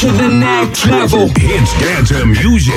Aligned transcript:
to 0.00 0.08
the 0.10 0.26
next 0.28 0.86
level. 0.86 1.28
It's 1.36 1.72
dance 1.78 2.10
music. 2.24 2.74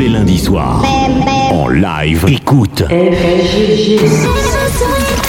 Les 0.00 0.08
lundis 0.08 0.38
soirs. 0.38 0.82
En 1.50 1.68
live. 1.68 2.24
Écoute. 2.26 2.84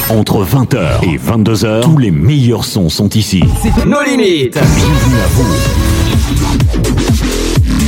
Entre 0.09 0.45
20h 0.45 1.03
et 1.03 1.17
22h, 1.17 1.81
tous 1.81 1.97
les 1.97 2.11
meilleurs 2.11 2.63
sons 2.63 2.87
sont 2.87 3.09
ici. 3.09 3.43
Nos 3.85 4.01
limites. 4.01 4.53
Bienvenue 4.53 5.19
à 5.19 5.27
vous. 5.33 7.30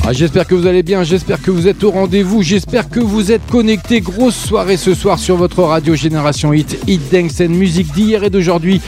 Ah, 0.05 0.11
j'espère 0.11 0.45
que 0.45 0.53
vous 0.53 0.67
allez 0.67 0.83
bien, 0.83 1.03
j'espère 1.03 1.41
que 1.41 1.49
vous 1.49 1.65
êtes 1.69 1.81
au 1.81 1.89
rendez-vous, 1.89 2.41
j'espère 2.41 2.89
que 2.89 2.99
vous 2.99 3.31
êtes 3.31 3.45
connectés. 3.49 4.01
Grosse 4.01 4.35
soirée 4.35 4.75
ce 4.75 4.93
soir 4.93 5.17
sur 5.17 5.37
votre 5.37 5.63
radio 5.63 5.95
Génération 5.95 6.51
Hit, 6.51 6.77
Hit 6.87 7.01
Dance 7.09 7.39
and 7.39 7.53
Music 7.53 7.89
d'hier 7.93 8.25
et 8.25 8.29
d'aujourd'hui. 8.29 8.81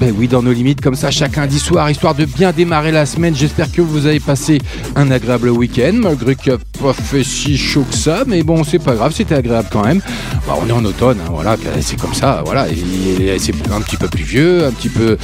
Ben 0.00 0.12
oui, 0.18 0.26
dans 0.26 0.42
nos 0.42 0.52
limites, 0.52 0.80
comme 0.80 0.96
ça, 0.96 1.12
chaque 1.12 1.36
lundi 1.36 1.60
soir, 1.60 1.88
histoire 1.88 2.16
de 2.16 2.24
bien 2.24 2.50
démarrer 2.50 2.90
la 2.90 3.06
semaine. 3.06 3.34
J'espère 3.34 3.70
que 3.70 3.80
vous 3.80 4.06
avez 4.06 4.18
passé 4.18 4.60
un 4.96 5.10
agréable 5.12 5.50
week-end, 5.50 5.94
malgré 5.94 6.34
qu'il 6.34 6.52
n'y 6.52 6.58
a 6.58 6.82
pas 6.82 6.92
fait 6.92 7.22
si 7.22 7.56
chaud 7.56 7.86
que 7.88 7.96
ça, 7.96 8.24
mais 8.26 8.42
bon, 8.42 8.64
c'est 8.64 8.80
pas 8.80 8.94
grave, 8.94 9.12
c'était 9.14 9.36
agréable 9.36 9.68
quand 9.70 9.84
même. 9.84 10.02
Bah, 10.46 10.56
on 10.60 10.68
est 10.68 10.72
en 10.72 10.84
automne, 10.84 11.18
hein, 11.24 11.30
voilà, 11.30 11.56
c'est 11.80 11.98
comme 11.98 12.12
ça, 12.12 12.42
voilà. 12.44 12.66
C'est 13.38 13.54
un 13.72 13.80
petit 13.80 13.96
peu 13.96 14.08
pluvieux, 14.08 14.66
un 14.66 14.72
petit 14.72 14.90
peu 14.90 15.16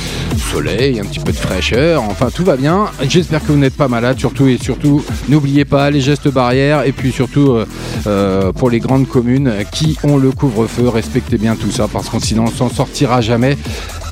soleil, 0.53 1.01
un 1.01 1.05
petit 1.05 1.21
peu 1.21 1.33
de 1.33 1.37
fraîcheur, 1.37 2.03
enfin 2.05 2.29
tout 2.33 2.45
va 2.45 2.57
bien. 2.57 2.87
J'espère 3.09 3.41
que 3.43 3.53
vous 3.53 3.59
n'êtes 3.59 3.77
pas 3.77 3.89
malade, 3.89 4.19
surtout 4.19 4.47
et 4.47 4.57
surtout, 4.57 5.05
n'oubliez 5.33 5.65
pas 5.65 5.91
les 5.91 6.01
gestes 6.01 6.29
barrières 6.29 6.85
et 6.85 6.93
puis 6.93 7.11
surtout 7.11 7.53
euh, 7.53 7.67
euh, 8.07 8.53
pour 8.53 8.71
les 8.71 8.81
grandes 8.81 9.09
communes 9.09 9.53
qui 9.73 9.99
ont 10.05 10.19
le 10.19 10.31
couvre-feu, 10.31 10.89
respectez 10.89 11.39
bien 11.39 11.57
tout 11.57 11.71
ça 11.71 11.89
parce 11.91 12.09
que 12.11 12.21
sinon 12.21 12.45
on 12.45 12.51
s'en 12.51 12.69
sortira 12.69 13.21
jamais. 13.21 13.57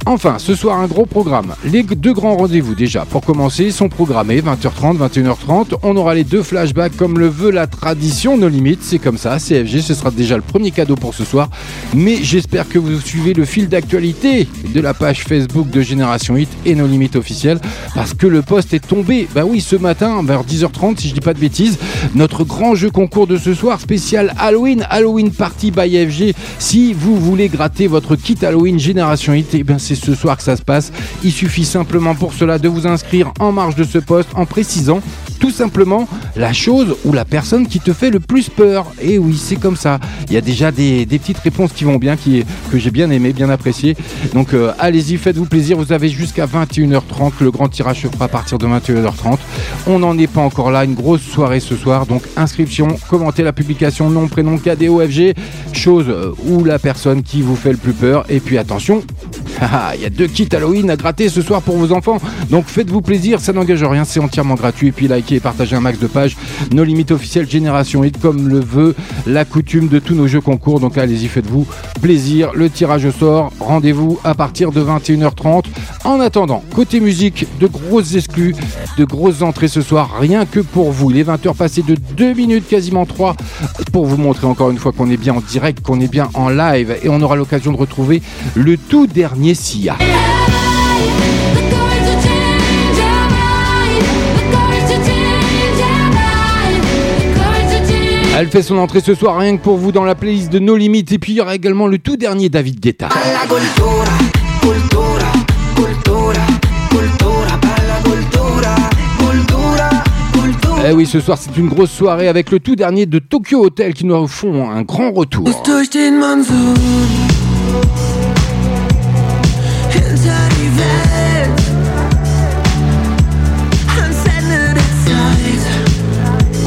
Enfin, 0.07 0.37
ce 0.39 0.55
soir, 0.55 0.81
un 0.81 0.87
gros 0.87 1.05
programme. 1.05 1.55
Les 1.65 1.83
deux 1.83 2.15
grands 2.15 2.37
rendez-vous, 2.37 2.75
déjà, 2.75 3.05
pour 3.05 3.21
commencer, 3.21 3.71
sont 3.71 3.91
programmés 3.91 4.41
20h30, 4.41 4.97
21h30. 4.97 5.75
On 5.83 5.95
aura 5.97 6.15
les 6.15 6.25
deux 6.25 6.43
flashbacks 6.43 6.97
comme 6.97 7.19
le 7.19 7.29
veut 7.29 7.51
la 7.51 7.67
tradition, 7.67 8.39
nos 8.39 8.49
limites. 8.49 8.83
C'est 8.83 8.99
comme 8.99 9.19
ça, 9.19 9.37
CFG, 9.39 9.83
ce 9.83 9.95
sera 9.95 10.11
déjà 10.11 10.37
le 10.37 10.43
premier 10.43 10.71
cadeau 10.71 10.97
pour 10.97 11.15
ce 11.15 11.25
soir. 11.25 11.51
Mais 11.95 12.17
j'espère 12.23 12.69
que 12.69 12.79
vous 12.79 12.99
suivez 12.99 13.35
le 13.35 13.45
fil 13.45 13.69
d'actualité 13.69 14.49
de 14.75 14.81
la 14.81 14.95
page 14.95 15.23
Facebook 15.23 15.69
de 15.69 15.83
Génération 15.83 16.37
Hit 16.37 16.49
et 16.65 16.75
nos 16.75 16.87
limites 16.87 17.17
officielles 17.17 17.61
parce 17.95 18.15
que 18.15 18.27
le 18.27 18.41
poste 18.41 18.73
est 18.73 18.87
tombé. 18.87 19.29
Bah 19.35 19.45
oui, 19.47 19.61
ce 19.61 19.77
matin, 19.77 20.23
vers 20.25 20.45
10h30, 20.45 20.99
si 20.99 21.09
je 21.09 21.15
dis 21.15 21.21
pas 21.21 21.35
de 21.35 21.41
bêtises, 21.41 21.79
notre 22.15 22.45
grand 22.45 22.75
jeu 22.75 22.91
concours 22.91 23.27
de 23.27 23.37
ce 23.37 23.53
soir, 23.53 23.79
spécial 23.81 24.35
Halloween, 24.39 24.87
Halloween 24.89 25.31
Party 25.31 25.71
by 25.71 26.07
FG. 26.07 26.35
Si 26.59 26.95
vous 26.95 27.17
voulez 27.17 27.49
gratter 27.49 27.87
votre 27.87 28.17
kit 28.17 28.39
Halloween 28.43 28.79
Génération 28.79 29.35
Hit, 29.35 29.49
eh 29.53 29.63
bien 29.63 29.79
c'est 29.79 29.90
ce 29.95 30.15
soir 30.15 30.37
que 30.37 30.43
ça 30.43 30.57
se 30.57 30.63
passe. 30.63 30.93
Il 31.23 31.33
suffit 31.33 31.65
simplement 31.65 32.15
pour 32.15 32.33
cela 32.33 32.59
de 32.59 32.69
vous 32.69 32.87
inscrire 32.87 33.33
en 33.39 33.53
marge 33.53 33.75
de 33.75 33.85
ce 33.85 33.99
poste 33.99 34.31
en 34.35 34.47
précisant 34.47 35.01
tout 35.41 35.51
simplement 35.51 36.07
la 36.37 36.53
chose 36.53 36.97
ou 37.05 37.13
la 37.13 37.25
personne 37.25 37.67
qui 37.67 37.81
te 37.81 37.93
fait 37.93 38.11
le 38.11 38.21
plus 38.21 38.49
peur. 38.49 38.87
Et 39.03 39.19
oui, 39.19 39.37
c'est 39.37 39.57
comme 39.57 39.77
ça. 39.77 39.99
Il 40.29 40.35
y 40.35 40.37
a 40.37 40.41
déjà 40.41 40.71
des, 40.71 41.07
petites 41.07 41.39
réponses 41.39 41.73
qui 41.73 41.85
vont 41.85 41.97
bien, 41.97 42.17
qui, 42.17 42.45
que 42.71 42.79
j'ai 42.79 42.91
bien 42.91 43.11
aimé, 43.11 43.33
bien 43.33 43.51
apprécié. 43.51 43.97
Donc 44.35 44.55
euh, 44.55 44.73
allez-y, 44.79 45.17
faites-vous 45.17 45.47
plaisir. 45.47 45.77
Vous 45.79 45.93
avez 45.93 46.09
jusqu'à 46.09 46.47
21h30. 46.47 47.33
Le 47.41 47.51
grand 47.51 47.69
tirage 47.69 48.03
se 48.03 48.09
fera 48.09 48.27
à 48.27 48.29
partir 48.29 48.59
de 48.59 48.67
21h30. 48.67 49.39
On 49.87 49.99
n'en 49.99 50.17
est 50.19 50.27
pas 50.27 50.43
encore 50.43 50.71
là. 50.71 50.85
Une 50.85 50.95
grosse 50.95 51.23
soirée 51.23 51.61
ce 51.61 51.75
soir. 51.75 52.07
Donc 52.07 52.23
inscription, 52.37 52.89
commentez 53.09 53.43
la 53.43 53.53
publication, 53.53 54.11
nom, 54.11 54.29
prénom, 54.29 54.59
KDOFG, 54.59 55.35
chose 55.73 56.07
euh, 56.09 56.33
ou 56.47 56.65
la 56.65 56.79
personne 56.79 57.23
qui 57.23 57.41
vous 57.43 57.57
fait 57.57 57.73
le 57.73 57.79
plus 57.79 57.93
peur. 57.95 58.25
Et 58.29 58.41
puis 58.41 58.59
attention, 58.59 59.03
haha, 59.61 59.95
il 59.97 60.03
y 60.03 60.05
a 60.05 60.11
deux 60.11 60.27
kits 60.27 60.49
Halloween 60.53 60.91
à 60.91 60.97
gratter 60.97 61.29
ce 61.29 61.41
soir 61.43 61.63
pour 61.63 61.77
vos 61.77 61.93
enfants. 61.93 62.19
Donc 62.51 62.67
faites-vous 62.67 63.01
plaisir, 63.01 63.41
ça 63.41 63.53
n'engage 63.53 63.83
rien, 63.83 64.05
c'est 64.05 64.21
entièrement 64.21 64.55
gratuit. 64.55 64.89
Et 64.89 64.93
puis 64.93 65.09
et 65.37 65.41
partagez 65.41 65.77
un 65.77 65.81
max 65.81 65.99
de 65.99 66.07
pages. 66.07 66.37
Nos 66.73 66.85
limites 66.85 67.11
officielles 67.11 67.49
Génération 67.49 68.05
Hit, 68.05 68.21
comme 68.21 68.49
le 68.49 68.61
veut 68.61 68.95
la 69.27 69.45
coutume 69.45 69.89
de 69.89 69.99
tous 69.99 70.15
nos 70.15 70.27
jeux 70.27 70.41
concours. 70.41 70.81
Donc 70.81 70.99
allez-y, 70.99 71.29
faites-vous 71.29 71.67
plaisir. 72.01 72.51
Le 72.55 72.71
tirage 72.71 73.05
au 73.05 73.13
sort, 73.13 73.53
rendez-vous 73.61 74.19
à 74.25 74.35
partir 74.35 74.73
de 74.73 74.83
21h30. 74.83 75.65
En 76.05 76.21
attendant, 76.21 76.63
côté 76.75 77.01
musique, 77.01 77.47
de 77.59 77.67
grosses 77.67 78.15
exclus, 78.15 78.55
de 78.97 79.05
grosses 79.05 79.43
entrées 79.43 79.69
ce 79.69 79.83
soir, 79.83 80.11
rien 80.19 80.47
que 80.47 80.61
pour 80.61 80.93
vous. 80.93 81.11
Il 81.11 81.19
est 81.19 81.25
20h 81.25 81.55
passé 81.55 81.83
de 81.83 81.97
2 82.17 82.35
minutes, 82.35 82.69
quasiment 82.69 83.07
3, 83.07 83.37
pour 83.93 84.07
vous 84.07 84.17
montrer 84.17 84.47
encore 84.47 84.71
une 84.71 84.79
fois 84.79 84.93
qu'on 84.93 85.11
est 85.11 85.17
bien 85.17 85.35
en 85.35 85.41
direct, 85.41 85.81
qu'on 85.85 86.01
est 86.01 86.11
bien 86.11 86.29
en 86.35 86.49
live. 86.49 86.97
Et 87.03 87.09
on 87.09 87.21
aura 87.21 87.37
l'occasion 87.37 87.73
de 87.73 87.77
retrouver 87.77 88.23
le 88.55 88.77
tout 88.77 89.07
dernier 89.07 89.55
SIA. 89.55 89.97
Elle 98.41 98.49
fait 98.49 98.63
son 98.63 98.79
entrée 98.79 99.01
ce 99.01 99.15
soir 99.15 99.37
rien 99.37 99.59
que 99.59 99.63
pour 99.63 99.77
vous 99.77 99.93
dans 99.93 100.03
la 100.03 100.15
playlist 100.15 100.51
de 100.51 100.59
No 100.59 100.75
Limites. 100.75 101.13
Et 101.13 101.19
puis 101.19 101.33
il 101.33 101.37
y 101.37 101.41
aura 101.43 101.55
également 101.55 101.87
le 101.87 101.99
tout 101.99 102.17
dernier 102.17 102.49
David 102.49 102.81
Guetta. 102.81 103.11
Eh 110.89 110.93
oui, 110.93 111.05
ce 111.05 111.21
soir 111.21 111.37
c'est 111.39 111.55
une 111.59 111.69
grosse 111.69 111.91
soirée 111.91 112.29
avec 112.29 112.51
le 112.51 112.61
tout 112.61 112.77
dernier 112.77 113.05
de 113.05 113.19
Tokyo 113.19 113.63
Hotel 113.63 113.93
qui 113.93 114.07
nous 114.07 114.27
font 114.27 114.71
un 114.71 114.81
grand 114.85 115.13
retour. 115.13 115.45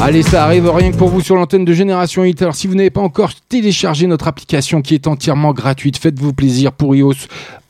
Allez, 0.06 0.22
ça 0.22 0.44
arrive 0.44 0.70
rien 0.70 0.92
que 0.92 0.98
pour 0.98 1.08
vous 1.08 1.22
sur 1.22 1.38
l'antenne 1.38 1.64
de 1.64 1.72
Génération 1.72 2.26
Hit. 2.26 2.42
Alors 2.42 2.56
si 2.56 2.68
vous 2.68 2.76
n'avez 2.76 2.90
pas 2.90 3.00
encore 3.00 3.34
téléchargé 3.48 4.06
notre 4.06 4.28
application 4.28 4.82
qui 4.82 4.96
est 4.96 5.08
entièrement 5.08 5.54
gratuite, 5.54 5.96
faites-vous 5.96 6.34
plaisir 6.34 6.74
pour 6.74 6.94
iOS 6.94 7.14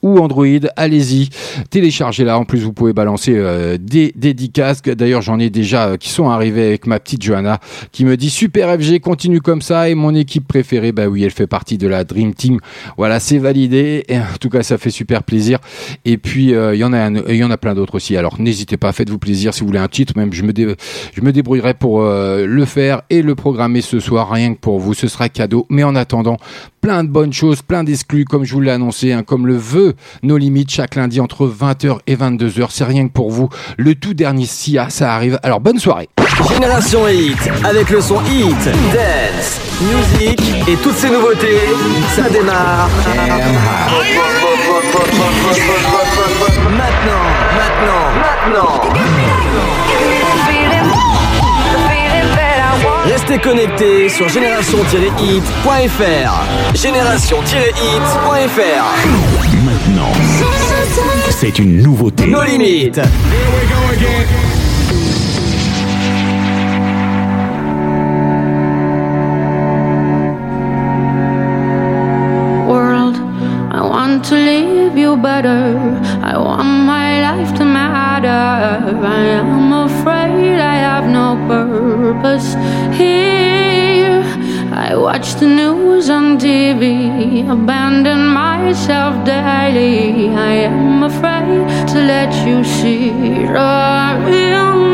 ou 0.04 0.20
Android, 0.20 0.46
allez-y, 0.76 1.30
téléchargez-la. 1.70 2.38
En 2.38 2.46
plus, 2.46 2.60
vous 2.60 2.74
pouvez 2.74 2.94
balancer 2.94 3.34
euh, 3.36 3.78
des 3.80 4.14
dédicaces. 4.16 4.82
D'ailleurs, 4.84 5.22
j'en 5.22 5.40
ai 5.40 5.50
déjà 5.50 5.88
euh, 5.88 5.98
qui 5.98 6.10
sont 6.10 6.30
arrivés 6.30 6.66
avec 6.68 6.86
ma 6.88 7.00
petite 7.00 7.24
Johanna 7.24 7.60
qui 7.92 8.06
me 8.06 8.18
dit 8.18 8.30
super 8.30 8.70
FG, 8.80 9.00
continue 9.00 9.42
comme 9.42 9.62
ça. 9.62 9.90
Et 9.90 9.96
mon 9.96 10.14
équipe 10.14 10.48
préférée, 10.48 10.92
bah 10.92 11.08
oui, 11.08 11.24
elle 11.24 11.32
fait 11.32 11.48
partie 11.48 11.78
de 11.78 11.88
la 11.88 12.04
Dream 12.04 12.34
Team. 12.34 12.60
Voilà, 12.98 13.20
c'est 13.20 13.38
validé. 13.38 14.04
Et 14.10 14.18
en 14.18 14.38
tout 14.40 14.50
cas, 14.50 14.62
ça 14.64 14.78
fait 14.78 14.90
super 14.92 15.24
plaisir. 15.24 15.60
Et 16.06 16.18
puis, 16.18 16.54
euh, 16.54 16.76
il 16.76 16.80
y 16.80 16.84
en 16.84 16.94
a, 16.94 17.00
un- 17.00 17.16
il 17.30 17.36
y 17.38 17.44
en 17.44 17.52
a 17.52 17.58
plein 17.58 17.74
d'autres 17.74 17.96
aussi. 17.96 18.18
Alors, 18.18 18.40
n'hésitez 18.40 18.78
pas, 18.78 18.92
faites-vous 18.92 19.20
plaisir 19.20 19.54
si 19.54 19.62
vous 19.62 19.68
voulez 19.68 19.80
un 19.80 19.88
titre. 19.88 20.14
Même, 20.18 20.34
je 20.34 20.44
me, 20.44 20.54
dé- 20.54 20.76
je 21.14 21.22
me 21.22 21.32
débrouillerai 21.32 21.74
pour 21.76 22.02
euh, 22.02 22.46
le 22.46 22.66
faire 22.66 23.02
et 23.10 23.22
le 23.22 23.36
programmer 23.36 23.82
ce 23.82 24.00
soir, 24.00 24.30
rien 24.30 24.54
que 24.54 24.60
pour 24.60 24.80
vous. 24.80 24.94
Ce 24.94 25.08
sera 25.08 25.30
cadeau. 25.30 25.66
Mais 25.70 25.84
en 25.84 25.96
attendant, 25.96 26.38
plein 26.82 27.04
de 27.06 27.10
bonnes 27.10 27.32
choses, 27.34 27.62
plein 27.62 27.84
d'exclus, 27.86 28.26
comme 28.26 28.44
je 28.44 28.54
vous 28.54 28.60
l'ai 28.62 28.72
annoncé, 28.72 29.14
hein, 29.14 29.24
comme 29.24 29.48
le 29.48 29.56
veut 29.56 29.93
nos 30.22 30.38
limites 30.38 30.72
chaque 30.72 30.96
lundi 30.96 31.20
entre 31.20 31.48
20h 31.48 32.00
et 32.08 32.16
22h. 32.16 32.68
C'est 32.70 32.84
rien 32.84 33.08
que 33.08 33.14
pour 33.14 33.32
vous. 33.32 33.50
Le 33.78 33.96
tout 33.96 34.14
dernier 34.14 34.46
SIA, 34.46 34.90
ça 34.90 35.14
arrive. 35.14 35.40
Alors, 35.44 35.60
bonne 35.60 35.80
soirée. 35.80 36.10
Génération 36.50 37.08
Hit, 37.08 37.38
avec 37.64 37.90
le 37.90 38.02
son 38.02 38.20
Hit, 38.26 38.66
Dance, 38.66 39.60
Music 39.82 40.40
et 40.68 40.76
toutes 40.78 40.96
ces 40.96 41.10
nouveautés, 41.10 41.60
ça 42.16 42.30
démarre. 42.30 42.90
Maintenant, 46.70 47.24
maintenant, 47.56 48.04
maintenant. 48.50 50.43
Restez 53.14 53.38
connectés 53.38 54.10
sur 54.10 54.28
génération-hit.fr. 54.28 56.74
Génération-hit.fr. 56.74 58.86
Maintenant, 59.64 60.12
c'est 61.30 61.60
une 61.60 61.84
nouveauté. 61.84 62.26
Nos 62.26 62.42
limites. 62.42 63.00
world. 72.68 73.16
I 73.72 73.82
want 73.84 74.26
to 74.26 74.36
leave 74.36 74.98
you 74.98 75.16
better. 75.18 75.78
I 76.24 76.36
want 76.36 76.68
my 76.88 77.22
life 77.22 77.54
to 77.60 77.66
matter. 77.66 78.28
I 79.06 79.26
am 79.40 79.73
watch 85.04 85.34
the 85.36 85.46
news 85.46 86.10
on 86.10 86.38
TV, 86.38 87.44
abandon 87.50 88.26
myself 88.26 89.26
daily. 89.26 90.30
I 90.30 90.54
am 90.70 91.04
afraid 91.04 91.68
to 91.90 91.98
let 92.14 92.32
you 92.48 92.64
see. 92.64 93.12
Oh, 93.50 94.93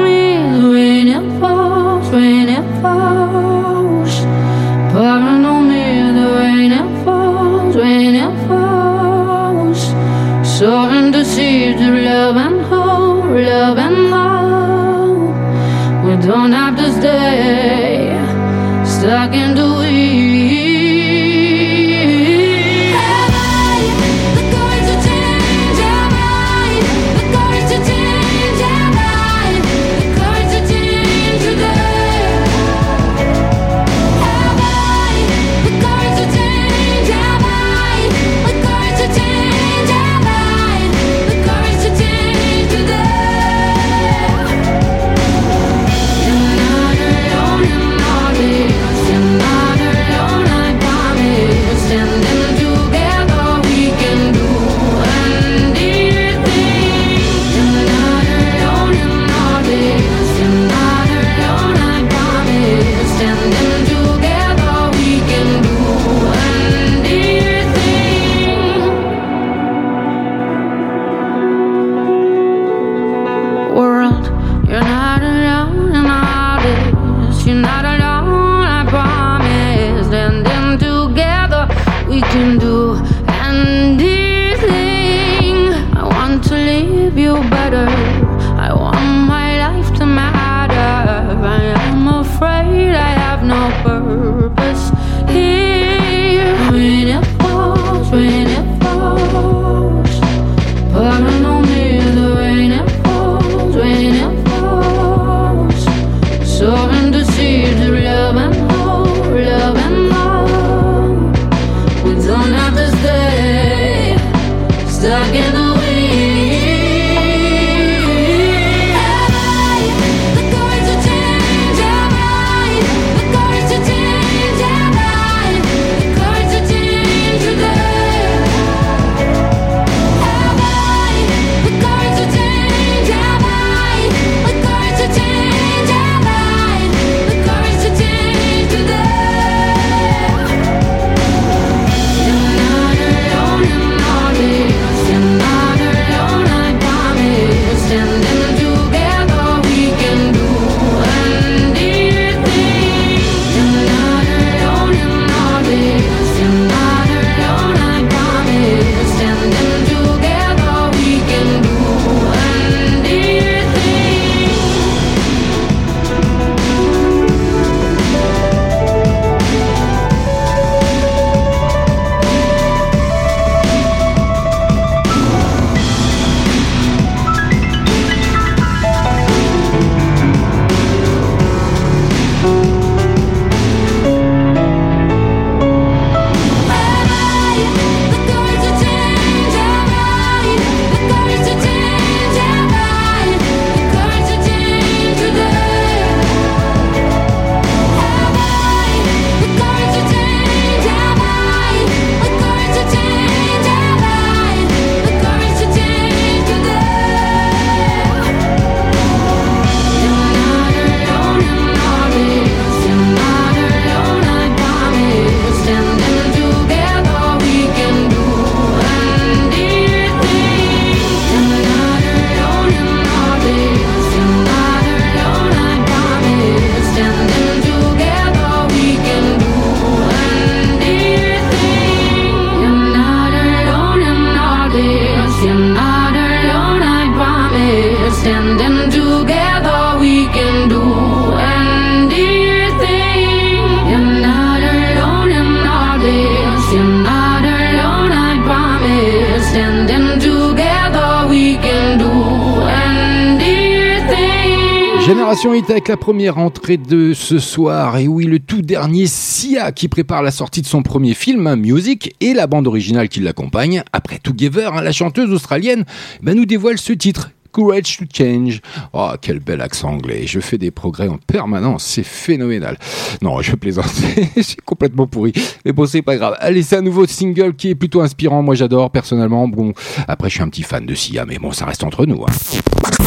première 256.09 256.39
entrée 256.39 256.77
de 256.77 257.13
ce 257.13 257.37
soir, 257.37 257.99
et 257.99 258.07
oui, 258.07 258.25
le 258.25 258.39
tout 258.39 258.63
dernier 258.63 259.05
Sia 259.05 259.71
qui 259.71 259.87
prépare 259.87 260.23
la 260.23 260.31
sortie 260.31 260.63
de 260.63 260.65
son 260.65 260.81
premier 260.81 261.13
film, 261.13 261.53
Music, 261.53 262.15
et 262.19 262.33
la 262.33 262.47
bande 262.47 262.65
originale 262.65 263.09
qui 263.09 263.19
l'accompagne, 263.19 263.83
après 263.93 264.17
Together, 264.17 264.73
hein, 264.73 264.81
la 264.81 264.91
chanteuse 264.91 265.31
australienne, 265.31 265.85
bah, 266.23 266.33
nous 266.33 266.47
dévoile 266.47 266.79
ce 266.79 266.93
titre 266.93 267.29
Courage 267.51 267.97
to 267.97 268.05
Change. 268.13 268.61
Oh, 268.93 269.09
quel 269.21 269.39
bel 269.39 269.61
accent 269.61 269.89
anglais. 269.89 270.23
Je 270.25 270.39
fais 270.39 270.57
des 270.57 270.71
progrès 270.71 271.07
en 271.07 271.17
permanence. 271.17 271.83
C'est 271.83 272.03
phénoménal. 272.03 272.77
Non, 273.21 273.41
je 273.41 273.55
plaisante. 273.55 273.91
c'est 274.41 274.61
complètement 274.61 275.07
pourri. 275.07 275.33
Mais 275.65 275.71
bon, 275.71 275.85
c'est 275.85 276.01
pas 276.01 276.15
grave. 276.17 276.35
Allez, 276.39 276.61
c'est 276.63 276.77
un 276.77 276.81
nouveau 276.81 277.05
single 277.07 277.53
qui 277.55 277.69
est 277.69 277.75
plutôt 277.75 278.01
inspirant. 278.01 278.41
Moi, 278.43 278.55
j'adore 278.55 278.91
personnellement. 278.91 279.47
Bon, 279.47 279.73
après, 280.07 280.29
je 280.29 280.35
suis 280.35 280.43
un 280.43 280.49
petit 280.49 280.63
fan 280.63 280.85
de 280.85 280.95
Sia, 280.95 281.25
mais 281.25 281.37
bon, 281.37 281.51
ça 281.51 281.65
reste 281.65 281.83
entre 281.83 282.05
nous. 282.05 282.23
hein. 282.23 282.31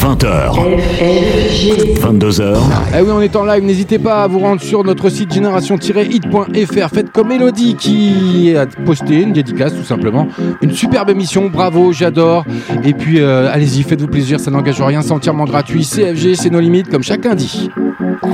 20h, 0.03 0.57
22h, 2.01 2.57
Eh 2.97 3.01
oui, 3.03 3.09
on 3.13 3.21
est 3.21 3.37
en 3.37 3.45
live. 3.45 3.63
N'hésitez 3.63 3.99
pas 3.99 4.25
à 4.25 4.27
vous 4.27 4.41
rendre 4.41 4.61
sur 4.61 4.83
notre 4.85 5.09
site 5.09 5.33
génération-hit.fr. 5.33 6.89
Faites 6.93 7.11
comme 7.13 7.31
Elodie 7.31 7.77
qui 7.77 8.55
a 8.57 8.67
posté 8.67 9.23
une 9.23 9.33
dédicace, 9.33 9.75
tout 9.75 9.85
simplement. 9.85 10.27
Une 10.61 10.73
superbe 10.73 11.11
émission. 11.11 11.49
Bravo, 11.49 11.93
j'adore. 11.93 12.45
Et 12.85 12.95
puis, 12.95 13.21
euh, 13.21 13.51
allez-y, 13.53 13.83
faites-vous 13.83 14.09
plaisir. 14.09 14.41
Ça 14.43 14.51
n'engage 14.51 14.83
rien. 14.83 15.03
C'est 15.03 15.13
entièrement 15.13 15.45
gratuit. 15.45 15.85
CFG, 15.85 16.35
c'est 16.35 16.51
nos 16.51 16.59
limites, 16.59 16.91
comme 16.91 17.05
chacun 17.05 17.37
dit. 17.37 17.71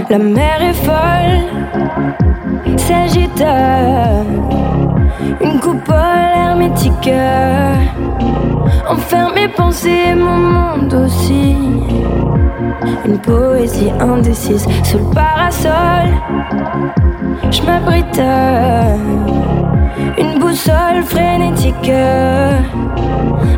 La 0.09 0.19
mer 0.19 0.63
est 0.63 0.73
folle, 0.73 1.45
s'agite. 2.79 3.45
Une 5.43 5.61
coupole 5.61 6.33
hermétique 6.35 7.11
enferme 8.89 9.35
mes 9.35 9.49
pensées 9.49 10.15
mon 10.17 10.37
monde 10.39 10.95
aussi. 10.95 11.55
Une 13.05 13.19
poésie 13.19 13.91
indécise 14.01 14.67
sous 14.85 14.99
le 14.99 15.15
parasol. 15.15 16.09
Je 17.51 17.63
m'abrite. 17.65 18.23
Une 20.17 20.38
boussole 20.49 21.03
frénétique 21.05 21.93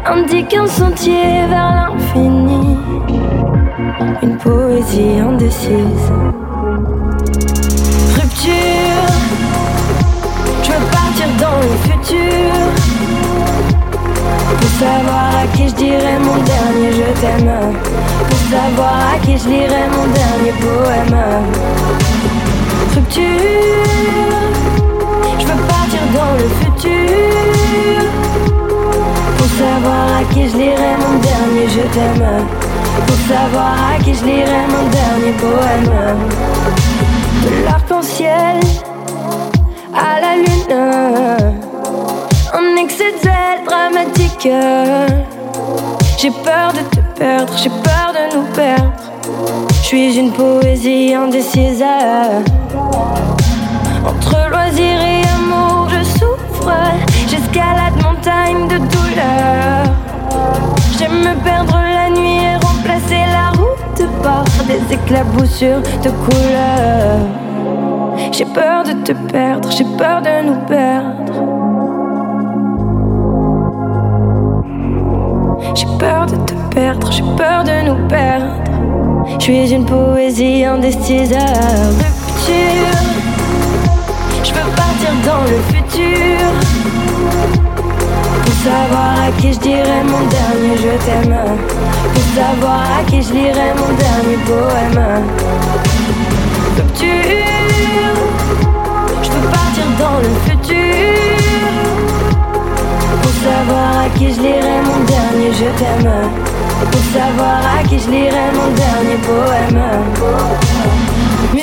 indique 0.06 0.54
un 0.54 0.66
sentier 0.66 1.46
vers 1.48 1.70
l'infini. 1.76 2.76
Une 4.22 4.36
poésie 4.38 5.20
indécise. 5.20 6.08
Rupture, 8.16 9.06
je 10.64 10.70
veux 10.72 10.86
partir 10.90 11.28
dans 11.44 11.60
le 11.68 11.74
futur. 11.86 12.52
Pour 14.60 14.70
savoir 14.84 15.28
à 15.42 15.46
qui 15.54 15.68
je 15.68 15.74
dirais 15.74 16.18
mon 16.18 16.38
dernier 16.42 16.90
je 16.98 17.20
t'aime. 17.20 17.52
Pour 18.28 18.40
savoir 18.50 19.14
à 19.14 19.18
qui 19.24 19.38
je 19.38 19.48
lirais 19.48 19.88
mon 19.96 20.06
dernier 20.20 20.54
poème. 20.64 21.20
Rupture, 22.94 24.40
dans 26.14 26.34
le 26.34 26.48
futur. 26.60 28.02
Pour 29.36 29.46
savoir 29.46 30.18
à 30.18 30.22
qui 30.32 30.48
je 30.48 30.56
lirais 30.56 30.96
mon 30.98 31.18
dernier 31.18 31.68
je 31.68 31.82
t'aime. 31.94 32.46
Pour 33.06 33.16
savoir 33.28 33.72
à 33.92 34.02
qui 34.02 34.14
je 34.14 34.24
lirais 34.24 34.66
mon 34.68 34.88
dernier 34.98 35.32
poème. 35.32 36.18
De 37.44 37.64
l'arc-en-ciel 37.64 38.60
à 39.94 40.20
la 40.20 40.36
lune. 40.36 40.76
Un 42.52 42.76
excès 42.82 43.12
de 43.12 43.18
zèle 43.18 43.64
dramatique. 43.64 44.48
J'ai 46.18 46.30
peur 46.30 46.72
de 46.72 46.82
te 46.94 47.00
perdre, 47.18 47.52
j'ai 47.56 47.70
peur 47.70 48.12
de 48.12 48.36
nous 48.36 48.46
perdre. 48.54 48.92
Je 49.82 49.86
suis 49.86 50.16
une 50.16 50.32
poésie 50.32 51.14
indécise. 51.14 51.84
Entre 54.06 54.48
loisirs 54.50 55.02
et 55.02 55.29
J'escalade 57.28 57.96
montagne 58.02 58.66
de 58.68 58.78
douleur. 58.78 59.84
J'aime 60.98 61.20
me 61.20 61.34
perdre 61.42 61.76
la 61.76 62.10
nuit 62.10 62.44
et 62.44 62.56
remplacer 62.56 63.24
la 63.32 63.50
route 63.58 64.02
par 64.22 64.44
des 64.66 64.82
éclaboussures 64.94 65.82
de 66.02 66.10
couleurs. 66.10 67.20
J'ai 68.32 68.44
peur 68.44 68.82
de 68.84 68.92
te 69.04 69.12
perdre, 69.12 69.70
j'ai 69.70 69.86
peur 69.96 70.20
de 70.22 70.42
nous 70.46 70.60
perdre. 70.66 71.32
J'ai 75.74 75.86
peur 75.98 76.26
de 76.26 76.36
te 76.36 76.54
perdre, 76.74 77.12
j'ai 77.12 77.24
peur 77.36 77.64
de 77.64 77.82
nous 77.88 78.08
perdre. 78.08 78.46
Je 79.38 79.44
suis 79.44 79.72
une 79.72 79.84
poésie 79.84 80.64
à 80.64 80.74
rupture. 80.74 82.99
Je 84.50 84.60
veux 84.60 84.70
partir 84.72 85.12
dans 85.24 85.42
le 85.44 85.58
futur. 85.72 86.38
Pour 88.44 88.54
savoir 88.54 89.12
à 89.26 89.40
qui 89.40 89.52
je 89.52 89.58
dirais 89.60 90.02
mon 90.04 90.24
dernier 90.26 90.76
je 90.76 91.04
t'aime. 91.04 91.36
Pour 92.14 92.26
savoir 92.34 92.82
à 92.98 93.02
qui 93.08 93.22
je 93.22 93.32
lirais 93.32 93.74
mon 93.76 93.92
dernier 93.94 94.38
poème. 94.46 95.02
Rupture. 96.76 98.16
Je 99.22 99.30
veux 99.30 99.48
partir 99.48 99.86
dans 99.98 100.18
le 100.18 100.30
futur. 100.46 101.14
Pour 103.22 103.32
savoir 103.32 104.04
à 104.04 104.18
qui 104.18 104.34
je 104.34 104.40
lirais 104.40 104.82
mon 104.84 105.04
dernier 105.04 105.52
je 105.52 105.68
t'aime. 105.78 106.12
Pour 106.90 107.04
savoir 107.12 107.60
à 107.78 107.82
qui 107.88 107.98
je 107.98 108.10
lirais 108.10 108.50
mon 108.54 108.70
dernier 108.74 109.18
poème. 109.26 110.69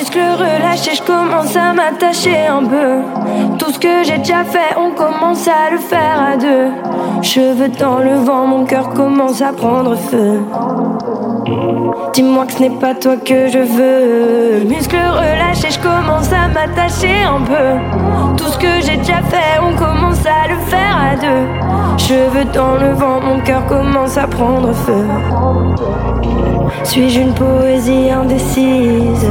Muscles 0.08 0.42
relâchés, 0.42 0.94
je 0.94 1.02
commence 1.02 1.54
à 1.54 1.74
m'attacher 1.74 2.46
un 2.46 2.64
peu. 2.64 3.58
Tout 3.58 3.70
ce 3.70 3.78
que 3.78 4.04
j'ai 4.04 4.16
déjà 4.16 4.42
fait, 4.42 4.74
on 4.78 4.92
commence 4.92 5.46
à 5.46 5.70
le 5.70 5.76
faire 5.76 6.22
à 6.32 6.36
deux. 6.38 6.70
Cheveux 7.20 7.68
dans 7.68 7.98
le 7.98 8.14
vent, 8.14 8.46
mon 8.46 8.64
cœur 8.64 8.88
commence 8.94 9.42
à 9.42 9.52
prendre 9.52 9.94
feu. 9.96 10.40
Dis-moi 12.14 12.46
que 12.46 12.52
ce 12.54 12.60
n'est 12.60 12.70
pas 12.70 12.94
toi 12.94 13.16
que 13.18 13.48
je 13.48 13.58
veux. 13.58 14.64
Muscles 14.64 14.96
relâchés, 14.96 15.72
je 15.72 15.78
commence 15.78 16.32
à 16.32 16.48
m'attacher 16.48 17.22
un 17.24 17.42
peu. 17.42 18.34
Tout 18.38 18.50
ce 18.50 18.56
que 18.56 18.80
j'ai 18.80 18.96
déjà 18.96 19.20
fait, 19.28 19.60
on 19.62 19.76
commence 19.76 20.24
à 20.24 20.48
le 20.48 20.56
faire 20.68 20.96
à 21.12 21.16
deux. 21.16 21.98
Cheveux 21.98 22.46
dans 22.54 22.76
le 22.76 22.94
vent, 22.94 23.20
mon 23.20 23.40
cœur 23.40 23.66
commence 23.66 24.16
à 24.16 24.26
prendre 24.26 24.72
feu. 24.72 25.04
Suis-je 26.84 27.20
une 27.20 27.34
poésie 27.34 28.10
indécise? 28.10 29.28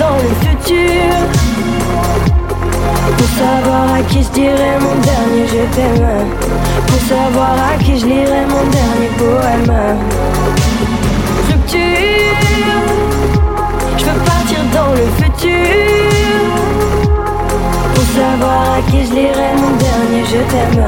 Dans 0.00 0.16
le 0.16 0.32
futur. 0.44 1.12
Pour 3.18 3.30
savoir 3.42 3.84
à 3.98 4.02
qui 4.08 4.22
je 4.22 4.30
dirais 4.30 4.76
mon 4.80 4.96
dernier 5.10 5.46
je 5.54 5.62
t'aime. 5.74 6.08
Pour 6.88 7.00
savoir 7.12 7.54
à 7.70 7.76
qui 7.82 7.98
je 8.00 8.06
lirais 8.06 8.46
mon 8.54 8.64
dernier 8.78 9.10
poème. 9.20 9.72
Rupture, 11.48 12.78
je 13.98 14.04
veux 14.06 14.20
partir 14.30 14.60
dans 14.76 14.92
le 15.00 15.06
futur. 15.20 16.40
Pour 17.94 18.06
savoir 18.20 18.60
à 18.76 18.90
qui 18.90 19.00
je 19.06 19.12
lirais 19.12 19.54
mon 19.62 19.72
dernier 19.86 20.22
je 20.32 20.40
t'aime. 20.52 20.84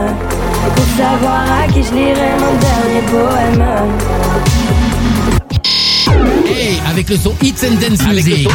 Pour 0.77 0.89
savoir 0.97 1.43
à 1.61 1.67
qui 1.71 1.83
je 1.83 1.93
lirais 1.93 2.37
mon 2.45 2.55
dernier 2.67 3.03
poème. 3.13 3.65
Hey, 6.53 6.79
avec 6.87 7.09
le 7.09 7.17
son 7.17 7.35
Hits 7.43 7.55
and 7.65 7.77
Dance 7.81 8.07
Music. 8.09 8.47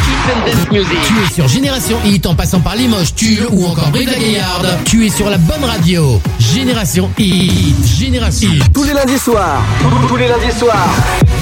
Tu 0.70 0.78
es 0.78 1.34
sur 1.34 1.48
Génération 1.48 1.98
Hit 2.06 2.26
en 2.28 2.36
passant 2.36 2.60
par 2.60 2.76
Limoges, 2.76 3.16
Tulle 3.16 3.48
ou 3.52 3.66
encore 3.66 3.90
Brive 3.90 4.12
la 4.12 4.20
Gaillarde. 4.20 4.68
Tu 4.86 5.06
es 5.06 5.10
sur 5.10 5.30
la 5.30 5.38
bonne 5.38 5.64
radio. 5.64 6.22
Génération 6.40 7.10
Hit. 7.18 7.76
Génération 7.86 8.50
Hit. 8.52 8.72
Tous 8.72 8.84
les 8.84 8.94
lundis 8.94 9.18
soirs, 9.18 9.64
tous 10.08 10.16
les 10.16 10.28
lundis 10.28 10.58
soirs, 10.60 10.90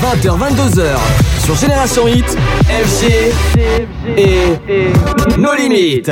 20h, 0.01 0.37
22h, 0.37 0.95
sur 1.43 1.57
Génération 1.57 2.07
Hit, 2.07 2.37
FG 2.69 3.33
et 4.17 5.37
nos 5.37 5.53
limites. 5.55 6.11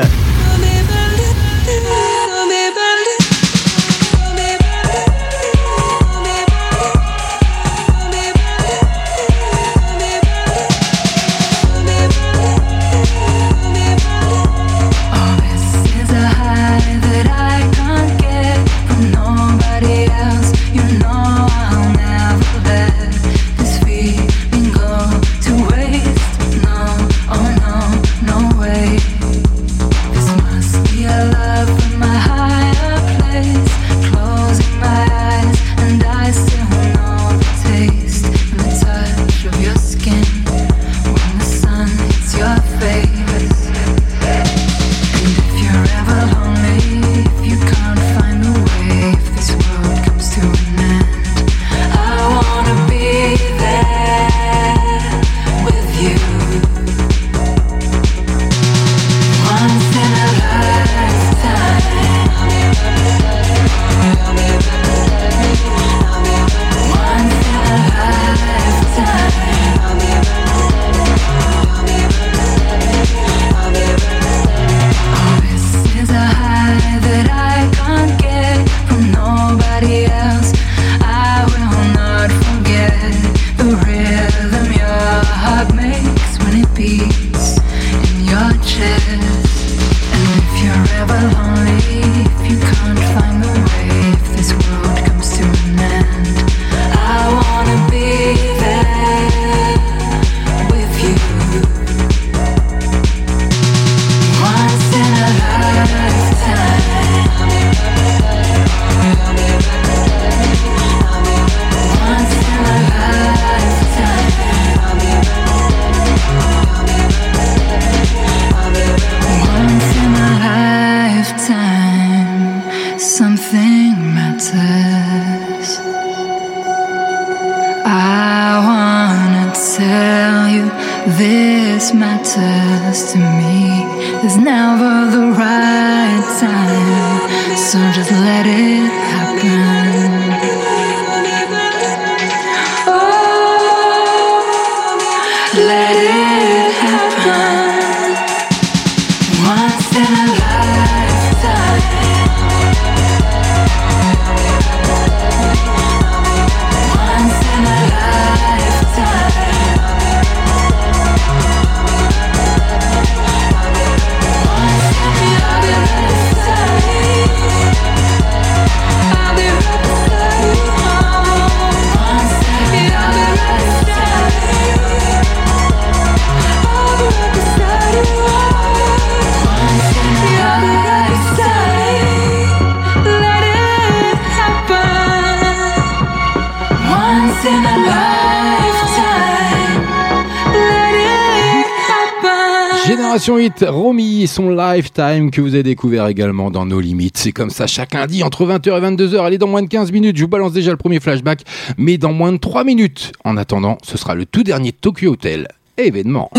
Romy 193.61 194.23
et 194.23 194.27
son 194.27 194.49
Lifetime 194.49 195.31
que 195.31 195.41
vous 195.41 195.53
avez 195.53 195.63
découvert 195.63 196.07
également 196.07 196.51
dans 196.51 196.65
nos 196.65 196.79
limites. 196.79 197.17
C'est 197.17 197.31
comme 197.31 197.49
ça 197.49 197.67
chaque 197.67 197.93
lundi 197.93 198.23
entre 198.23 198.45
20h 198.45 198.77
et 198.77 198.95
22h. 198.95 199.25
Allez, 199.25 199.37
dans 199.37 199.47
moins 199.47 199.61
de 199.61 199.67
15 199.67 199.91
minutes, 199.91 200.17
je 200.17 200.23
vous 200.23 200.29
balance 200.29 200.53
déjà 200.53 200.71
le 200.71 200.77
premier 200.77 200.99
flashback, 200.99 201.43
mais 201.77 201.97
dans 201.97 202.13
moins 202.13 202.31
de 202.31 202.37
3 202.37 202.63
minutes. 202.63 203.11
En 203.23 203.37
attendant, 203.37 203.77
ce 203.83 203.97
sera 203.97 204.15
le 204.15 204.25
tout 204.25 204.43
dernier 204.43 204.71
Tokyo 204.71 205.11
Hotel 205.13 205.47
événement. 205.77 206.29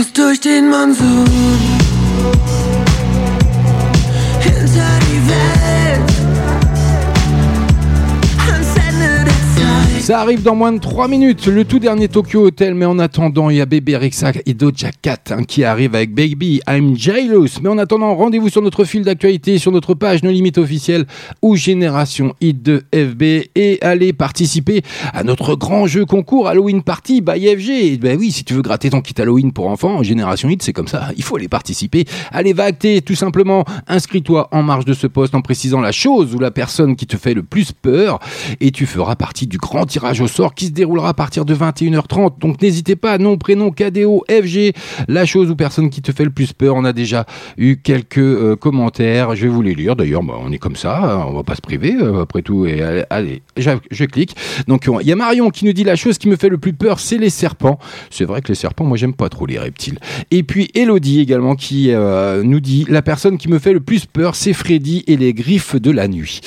Ça 10.05 10.21
arrive 10.21 10.43
dans 10.43 10.55
moins 10.55 10.71
de 10.71 10.79
3 10.79 11.09
minutes, 11.09 11.47
le 11.47 11.65
tout 11.65 11.79
dernier 11.79 12.09
Tokyo 12.09 12.49
Hotel. 12.49 12.75
Mais 12.75 12.85
en 12.85 12.99
attendant, 12.99 13.49
il 13.49 13.57
y 13.57 13.63
a 13.63 13.65
Bébé 13.65 13.97
Rexa 13.97 14.33
et 14.45 14.53
Doja 14.53 14.91
Cat 15.01 15.17
hein, 15.31 15.45
qui 15.45 15.65
arrivent 15.65 15.95
avec 15.95 16.15
Baby 16.15 16.61
I'm 16.69 16.95
Jealous. 16.95 17.49
Mais 17.63 17.71
en 17.71 17.79
attendant, 17.79 18.15
rendez-vous 18.15 18.51
sur 18.51 18.61
notre 18.61 18.85
fil 18.85 19.01
d'actualité, 19.01 19.57
sur 19.57 19.73
notre 19.73 19.95
page 19.95 20.23
No 20.23 20.31
Limite 20.31 20.59
officielle 20.59 21.07
ou 21.41 21.57
Génération 21.57 22.35
Hit 22.43 22.63
de 22.63 22.83
FB 22.95 23.23
et 23.55 23.79
allez 23.81 24.13
participer 24.13 24.83
à 25.15 25.25
notre 25.25 25.55
grand 25.55 25.87
jeu 25.87 26.05
concours 26.05 26.49
Halloween 26.49 26.83
Party 26.83 27.23
by 27.23 27.57
FG. 27.57 27.71
Et 27.71 27.97
ben 27.97 28.19
oui, 28.19 28.31
si 28.31 28.45
tu 28.45 28.53
veux 28.53 28.61
gratter 28.61 28.91
ton 28.91 29.01
kit 29.01 29.15
Halloween 29.19 29.53
pour 29.53 29.69
enfants, 29.69 30.03
Génération 30.03 30.51
Hit, 30.51 30.63
c'est 30.63 30.75
comme 30.75 30.87
ça. 30.87 31.13
Il 31.17 31.23
faut 31.23 31.37
aller 31.37 31.49
participer. 31.49 32.05
Allez, 32.31 32.53
va 32.53 32.65
acter 32.65 33.01
tout 33.01 33.15
simplement. 33.15 33.65
Inscris-toi 33.89 34.49
en 34.53 34.63
marge 34.63 34.85
de 34.85 34.93
ce 34.93 35.07
poste 35.07 35.35
en 35.35 35.41
précisant 35.41 35.81
la 35.81 35.93
chose 35.93 36.35
ou 36.35 36.39
la 36.39 36.51
personne 36.51 36.95
qui 36.95 37.07
te 37.07 37.17
fait 37.17 37.33
le 37.33 37.43
plus 37.43 37.73
peur 37.73 38.19
et 38.61 38.71
tu 38.71 38.85
feras 38.85 39.17
partie 39.17 39.47
du 39.47 39.57
grand 39.57 39.94
tirage 39.95 40.21
au 40.21 40.27
sort 40.27 40.57
qui 40.57 40.67
se 40.67 40.73
déroulera 40.73 41.11
à 41.11 41.15
partir 41.15 41.45
de 41.45 41.55
21h30. 41.55 42.41
Donc 42.41 42.61
n'hésitez 42.61 42.97
pas, 42.97 43.17
nom, 43.17 43.39
prénom, 43.39 43.71
KDO, 43.71 44.25
FG, 44.29 44.73
la 45.07 45.25
chose 45.25 45.51
ou 45.51 45.55
personne 45.55 45.89
qui 45.89 46.03
te 46.03 46.11
fait 46.11 46.25
le 46.25 46.31
plus 46.31 46.53
peur. 46.53 46.75
On 46.75 46.85
a 46.85 46.93
déjà 46.93 47.27
eu 47.59 47.77
quelques 47.77 48.19
euh, 48.19 48.57
commentaires, 48.57 49.37
je 49.37 49.43
vais 49.43 49.53
vous 49.53 49.63
les 49.63 49.77
lire. 49.77 49.95
D'ailleurs, 49.95 50.25
bah, 50.25 50.35
on 50.41 50.51
est 50.51 50.59
comme 50.59 50.75
ça, 50.75 50.99
hein, 50.99 51.27
on 51.29 51.33
va 51.33 51.45
pas 51.45 51.55
se 51.55 51.61
priver 51.61 51.95
euh, 51.95 52.23
après 52.23 52.43
tout. 52.43 52.67
Et 52.67 52.83
allez, 52.83 53.05
allez, 53.09 53.43
je, 53.57 54.05
clique. 54.07 54.35
Donc 54.67 54.91
il 55.01 55.07
y 55.07 55.13
a 55.13 55.17
Marion 55.17 55.51
qui 55.51 55.65
nous 55.65 55.73
dit 55.73 55.85
la 55.85 55.95
chose 55.95 56.19
qui 56.19 56.29
me 56.29 56.35
fait 56.35 56.49
le 56.49 56.59
plus 56.59 56.73
peur, 56.73 56.99
c'est 56.99 57.19
les 57.19 57.31
serpents. 57.31 57.79
C'est 58.11 58.25
vrai 58.25 58.43
que 58.43 58.49
les 58.49 58.57
serpents, 58.57 58.85
moi 58.85 58.97
j'aime 58.97 59.15
pas 59.15 59.29
trop 59.29 59.47
les 59.47 59.61
reptiles. 59.61 60.01
Et 60.33 60.43
puis 60.43 60.73
Elodie 60.75 61.21
également 61.21 61.55
qui 61.55 61.93
euh, 61.93 62.43
nous 62.43 62.59
dit 62.59 62.85
la 62.89 63.03
personne 63.03 63.39
qui 63.39 63.49
me 63.49 63.61
fait 63.61 63.73
le 63.73 63.81
plus 63.81 64.07
peur, 64.07 64.35
c'est 64.35 64.55
Freddy 64.55 65.05
et 65.07 65.17
les 65.17 65.35
griffes 65.35 65.77
de 65.77 65.93
la 65.93 66.09
nuit. 66.09 66.41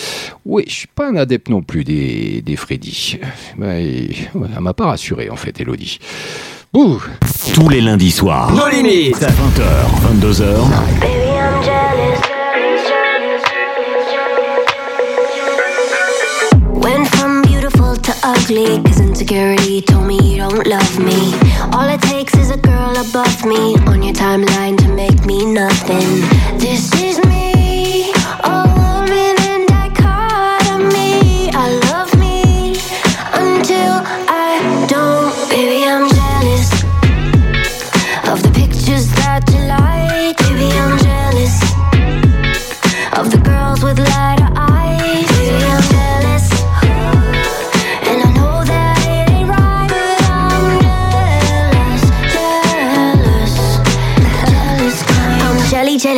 Oui, 0.43 0.65
je 0.67 0.73
suis 0.73 0.87
pas 0.87 1.09
un 1.09 1.15
adepte 1.15 1.47
non 1.47 1.61
plus 1.61 1.85
des, 1.85 2.41
des 2.41 2.57
Freddy. 2.57 3.19
Ouais, 3.59 4.09
elle 4.33 4.61
m'a 4.61 4.73
pas 4.73 4.85
rassuré 4.87 5.29
en 5.29 5.35
fait, 5.35 5.59
Elodie. 5.59 5.99
Bouh 6.73 7.01
Tous 7.53 7.69
les 7.69 7.81
lundis 7.81 8.11
soirs. 8.11 8.51
Nos 8.51 8.67
limites. 8.67 9.15
20h, 9.21 10.19
22h. 10.19 10.43
Baby, 10.99 11.29
I'm 11.29 11.63
jealous. 11.63 12.19
Went 16.73 17.07
from 17.15 17.41
beautiful 17.43 17.95
to 17.95 18.13
ugly, 18.23 18.81
cause 18.83 18.99
insecurity 18.99 19.81
told 19.81 20.05
me 20.07 20.17
you 20.21 20.37
don't 20.37 20.65
love 20.67 20.99
me. 20.99 21.33
All 21.73 21.87
it 21.89 22.01
takes 22.01 22.33
is 22.35 22.49
a 22.51 22.57
girl 22.57 22.91
above 22.97 23.45
me 23.45 23.75
on 23.87 24.03
your 24.03 24.13
timeline 24.13 24.77
to 24.77 24.87
make 24.93 25.25
me 25.25 25.45
nothing. 25.45 26.07
This 26.57 26.93
is 27.01 27.17
me, 27.25 27.51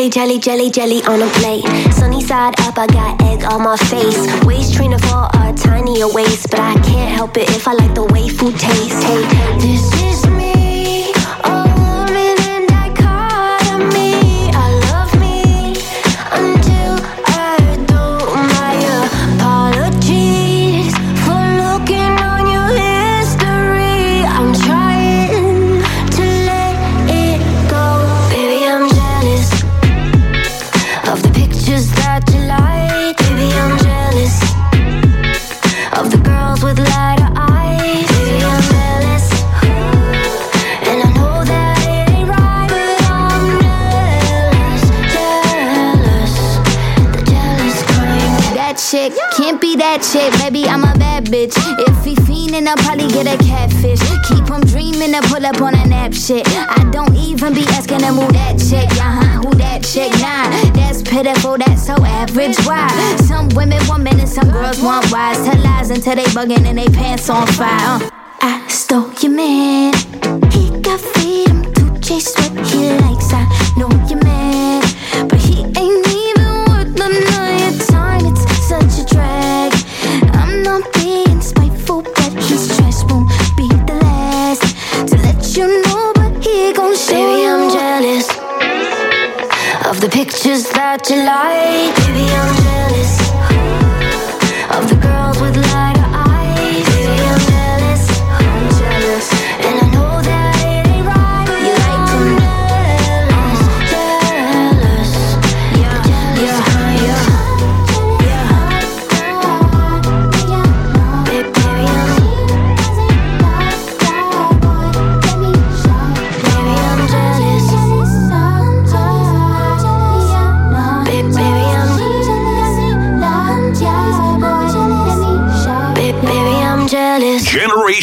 jelly, 0.09 0.39
jelly, 0.39 0.69
jelly, 0.71 1.01
on 1.03 1.21
a 1.21 1.27
plate. 1.39 1.63
Sunny 1.93 2.21
side 2.21 2.59
up, 2.61 2.77
I 2.77 2.87
got 2.87 3.21
egg 3.23 3.43
on 3.43 3.63
my 3.63 3.77
face. 3.77 4.17
Waist 4.45 4.73
trainer 4.73 4.97
for 4.97 5.29
a 5.33 5.53
tinier 5.53 6.07
waist, 6.11 6.49
but 6.49 6.59
I 6.59 6.73
can't 6.81 7.11
help 7.11 7.37
it 7.37 7.49
if 7.51 7.67
I 7.67 7.73
like 7.73 7.93
the 7.93 8.03
way 8.05 8.27
food 8.27 8.57
tastes. 8.57 9.03
Hey, 9.03 9.21
this 9.59 9.93
is 10.01 10.27
me, 10.27 10.58
chick, 50.01 50.31
baby. 50.39 50.67
I'm 50.67 50.83
a 50.83 50.93
bad 50.97 51.25
bitch. 51.25 51.55
If 51.79 52.03
he 52.03 52.15
fiendin', 52.15 52.67
I'll 52.67 52.77
probably 52.77 53.07
get 53.07 53.27
a 53.27 53.37
catfish. 53.43 53.99
Keep 54.27 54.47
him 54.49 54.61
dreamin' 54.61 55.13
to 55.13 55.21
pull 55.27 55.45
up 55.45 55.61
on 55.61 55.75
a 55.75 55.85
nap 55.85 56.13
shit. 56.13 56.47
I 56.47 56.87
don't 56.91 57.15
even 57.15 57.53
be 57.53 57.63
asking 57.69 57.99
to 57.99 58.11
move 58.11 58.33
that 58.33 58.57
chick. 58.59 58.89
Uh 58.97 59.19
huh, 59.19 59.41
who 59.41 59.55
that 59.55 59.83
chick? 59.83 60.11
Nah, 60.21 60.49
that's 60.73 61.01
pitiful, 61.01 61.57
that's 61.57 61.85
so 61.85 61.95
average. 62.03 62.57
Why? 62.65 62.87
Some 63.27 63.49
women 63.49 63.79
want 63.87 64.03
men 64.03 64.19
and 64.19 64.29
some 64.29 64.49
girls 64.51 64.81
want 64.81 65.11
wise. 65.11 65.37
Tell 65.45 65.57
lies 65.61 65.89
until 65.89 66.15
they 66.15 66.25
buggin' 66.25 66.65
and 66.65 66.77
they 66.77 66.87
pants 66.87 67.29
on 67.29 67.47
fire. 67.47 68.03
Uh. 68.03 68.09
I 68.41 68.65
stole 68.69 69.11
your 69.21 69.31
man. 69.31 69.93
He 70.51 70.69
got 70.79 70.99
freedom 71.01 71.73
to 71.73 71.99
chase 71.99 72.33
what 72.37 72.51
he 72.67 72.89
likes. 73.01 73.33
I 73.33 73.43
know 73.77 73.89
you're 74.07 74.23
mad, 74.23 74.38
of 90.51 90.63
the 90.63 90.69
pictures 90.69 90.71
that 90.71 91.09
you 91.09 91.17
like. 91.25 91.98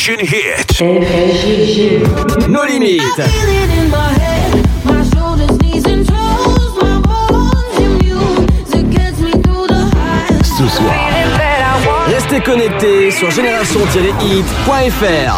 Asian 0.09 0.25
hit. 0.25 0.81
No 2.49 2.65
limites. 2.65 3.03
ce 10.57 10.69
soir. 10.69 11.11
Restez 12.07 12.41
connectés 12.41 13.11
sur 13.11 13.33
génération-hit.fr. 13.33 15.35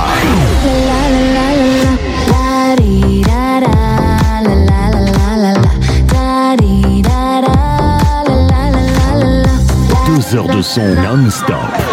Deux 10.06 10.36
heures 10.36 10.48
de 10.48 10.62
son 10.62 10.94
non-stop. 10.94 11.87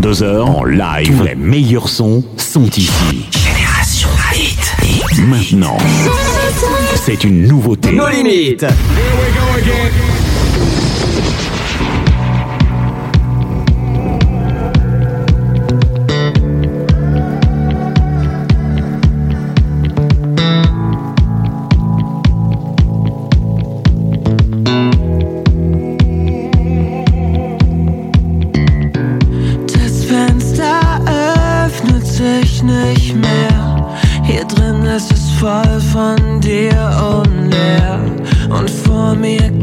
22h 0.00 0.40
en 0.40 0.64
live. 0.64 1.16
Tous 1.18 1.24
les 1.24 1.34
meilleurs 1.34 1.88
sons 1.88 2.22
sont 2.36 2.66
ici. 2.70 3.26
Génération 3.32 4.08
Hit. 4.34 5.20
Maintenant, 5.26 5.76
c'est 6.94 7.24
une 7.24 7.46
nouveauté. 7.46 7.92
Nos 7.92 8.08
limites. 8.08 8.66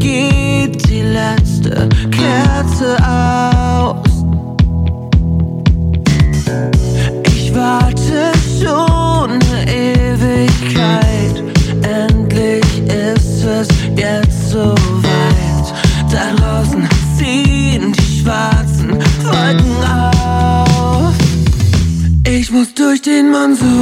geht 0.08 0.88
die 0.88 1.02
letzte 1.02 1.88
Kerze 2.10 2.96
aus. 3.04 4.24
Ich 7.26 7.54
warte 7.54 8.32
schon 8.58 9.30
eine 9.32 9.58
Ewigkeit. 9.66 11.36
Endlich 11.82 12.64
ist 12.86 13.44
es 13.44 13.68
jetzt 13.96 14.50
soweit. 14.50 15.66
Da 16.10 16.34
draußen 16.36 16.88
ziehen 17.18 17.92
die 17.92 18.20
schwarzen 18.20 18.90
Wolken 19.24 19.78
auf. 19.84 21.14
Ich 22.26 22.50
muss 22.50 22.72
durch 22.72 23.02
den 23.02 23.30
Monsun. 23.30 23.77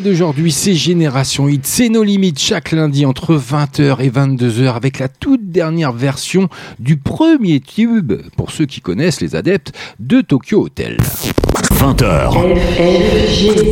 d'aujourd'hui, 0.00 0.52
c'est 0.52 0.74
Génération 0.74 1.48
Hit, 1.48 1.66
c'est 1.66 1.88
nos 1.88 2.02
limites 2.02 2.38
chaque 2.38 2.72
lundi 2.72 3.06
entre 3.06 3.36
20h 3.36 4.00
et 4.00 4.10
22h 4.10 4.74
avec 4.74 4.98
la 4.98 5.08
toute 5.08 5.50
dernière 5.50 5.92
version 5.92 6.48
du 6.78 6.96
premier 6.96 7.60
tube, 7.60 8.12
pour 8.36 8.50
ceux 8.50 8.66
qui 8.66 8.80
connaissent 8.80 9.20
les 9.20 9.36
adeptes, 9.36 9.72
de 10.00 10.20
Tokyo 10.20 10.64
Hotel. 10.64 10.98
20h. 11.72 12.32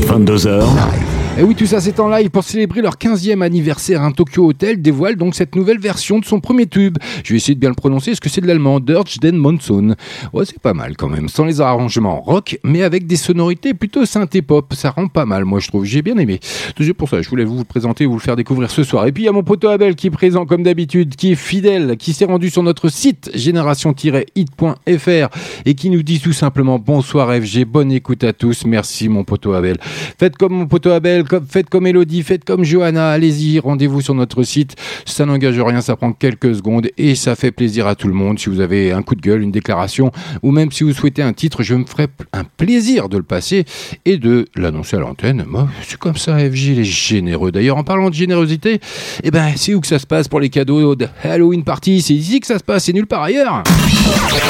22h. 0.06 1.13
Et 1.36 1.42
oui, 1.42 1.56
tout 1.56 1.66
ça 1.66 1.80
c'est 1.80 1.98
en 1.98 2.08
live 2.08 2.30
pour 2.30 2.44
célébrer 2.44 2.80
leur 2.80 2.94
15e 2.94 3.42
anniversaire. 3.42 4.02
Un 4.02 4.12
Tokyo 4.12 4.46
Hotel 4.46 4.80
dévoile 4.80 5.16
donc 5.16 5.34
cette 5.34 5.56
nouvelle 5.56 5.80
version 5.80 6.20
de 6.20 6.24
son 6.24 6.38
premier 6.38 6.66
tube. 6.66 6.96
Je 7.24 7.32
vais 7.32 7.38
essayer 7.38 7.56
de 7.56 7.60
bien 7.60 7.70
le 7.70 7.74
prononcer, 7.74 8.12
est-ce 8.12 8.20
que 8.20 8.28
c'est 8.28 8.40
de 8.40 8.46
l'allemand? 8.46 8.78
Dirge 8.78 9.18
den 9.18 9.36
Monsoon. 9.36 9.96
Ouais, 10.32 10.44
c'est 10.44 10.60
pas 10.60 10.74
mal 10.74 10.96
quand 10.96 11.08
même. 11.08 11.28
Sans 11.28 11.44
les 11.44 11.60
arrangements 11.60 12.20
rock, 12.20 12.60
mais 12.62 12.84
avec 12.84 13.08
des 13.08 13.16
sonorités 13.16 13.74
plutôt 13.74 14.06
synthé 14.06 14.42
pop. 14.42 14.72
Ça 14.74 14.90
rend 14.90 15.08
pas 15.08 15.24
mal, 15.26 15.44
moi 15.44 15.58
je 15.58 15.66
trouve. 15.66 15.84
J'ai 15.84 16.02
bien 16.02 16.16
aimé. 16.18 16.38
C'est 16.78 16.94
pour 16.94 17.08
ça, 17.08 17.20
je 17.20 17.28
voulais 17.28 17.44
vous 17.44 17.58
le 17.58 17.64
présenter, 17.64 18.06
vous 18.06 18.14
le 18.14 18.20
faire 18.20 18.36
découvrir 18.36 18.70
ce 18.70 18.84
soir. 18.84 19.04
Et 19.08 19.10
puis 19.10 19.24
il 19.24 19.26
y 19.26 19.28
a 19.28 19.32
mon 19.32 19.42
poteau 19.42 19.70
Abel 19.70 19.96
qui 19.96 20.06
est 20.06 20.10
présent 20.10 20.46
comme 20.46 20.62
d'habitude, 20.62 21.16
qui 21.16 21.32
est 21.32 21.34
fidèle, 21.34 21.96
qui 21.96 22.12
s'est 22.12 22.26
rendu 22.26 22.48
sur 22.48 22.62
notre 22.62 22.88
site 22.88 23.32
génération-hit.fr 23.34 25.28
et 25.66 25.74
qui 25.74 25.90
nous 25.90 26.04
dit 26.04 26.20
tout 26.20 26.32
simplement 26.32 26.78
bonsoir 26.78 27.34
FG, 27.34 27.64
bonne 27.64 27.90
écoute 27.90 28.22
à 28.22 28.32
tous. 28.32 28.66
Merci 28.66 29.08
mon 29.08 29.24
poteau 29.24 29.52
Abel. 29.54 29.78
Faites 30.16 30.36
comme 30.36 30.52
mon 30.52 30.66
poteau 30.66 30.90
Abel, 30.90 31.23
comme, 31.24 31.46
faites 31.48 31.68
comme 31.68 31.86
Elodie, 31.86 32.22
faites 32.22 32.44
comme 32.44 32.64
Johanna, 32.64 33.10
allez-y, 33.10 33.58
rendez-vous 33.58 34.00
sur 34.00 34.14
notre 34.14 34.42
site. 34.42 34.76
Ça 35.04 35.26
n'engage 35.26 35.58
rien, 35.60 35.80
ça 35.80 35.96
prend 35.96 36.12
quelques 36.12 36.54
secondes 36.54 36.88
et 36.98 37.14
ça 37.14 37.36
fait 37.36 37.50
plaisir 37.50 37.86
à 37.86 37.94
tout 37.94 38.08
le 38.08 38.14
monde. 38.14 38.38
Si 38.38 38.48
vous 38.48 38.60
avez 38.60 38.92
un 38.92 39.02
coup 39.02 39.14
de 39.14 39.20
gueule, 39.20 39.42
une 39.42 39.52
déclaration 39.52 40.10
ou 40.42 40.50
même 40.50 40.70
si 40.70 40.84
vous 40.84 40.92
souhaitez 40.92 41.22
un 41.22 41.32
titre, 41.32 41.62
je 41.62 41.74
me 41.74 41.84
ferai 41.84 42.08
un 42.32 42.44
plaisir 42.44 43.08
de 43.08 43.16
le 43.16 43.22
passer 43.22 43.64
et 44.04 44.16
de 44.16 44.46
l'annoncer 44.56 44.96
à 44.96 45.00
l'antenne. 45.00 45.44
Moi, 45.46 45.68
c'est 45.86 45.98
comme 45.98 46.16
ça, 46.16 46.38
FG, 46.38 46.66
il 46.68 46.78
est 46.80 46.84
généreux. 46.84 47.52
D'ailleurs, 47.52 47.76
en 47.76 47.84
parlant 47.84 48.10
de 48.10 48.14
générosité, 48.14 48.80
eh 49.22 49.30
ben, 49.30 49.52
c'est 49.56 49.74
où 49.74 49.80
que 49.80 49.86
ça 49.86 49.98
se 49.98 50.06
passe 50.06 50.28
pour 50.28 50.40
les 50.40 50.48
cadeaux 50.48 50.94
de 50.94 51.06
Halloween 51.22 51.64
Party? 51.64 52.02
C'est 52.02 52.14
ici 52.14 52.40
que 52.40 52.46
ça 52.46 52.58
se 52.58 52.64
passe, 52.64 52.84
c'est 52.84 52.92
nulle 52.92 53.06
part 53.06 53.22
ailleurs. 53.22 53.62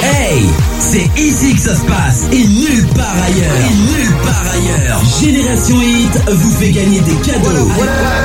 Hey, 0.03 0.43
c'est 0.79 1.09
ici 1.21 1.55
que 1.55 1.61
ça 1.61 1.75
se 1.75 1.85
passe 1.87 2.29
et 2.33 2.47
nulle 2.47 2.87
part 2.95 3.17
ailleurs. 3.23 3.57
Et 3.57 3.75
nulle 3.75 4.15
part 4.23 4.45
ailleurs. 4.53 5.01
Génération 5.21 5.81
Hit 5.81 6.31
vous 6.31 6.51
fait 6.51 6.64
gagner 6.71 7.01
des 7.01 7.17
cadeaux. 7.17 7.71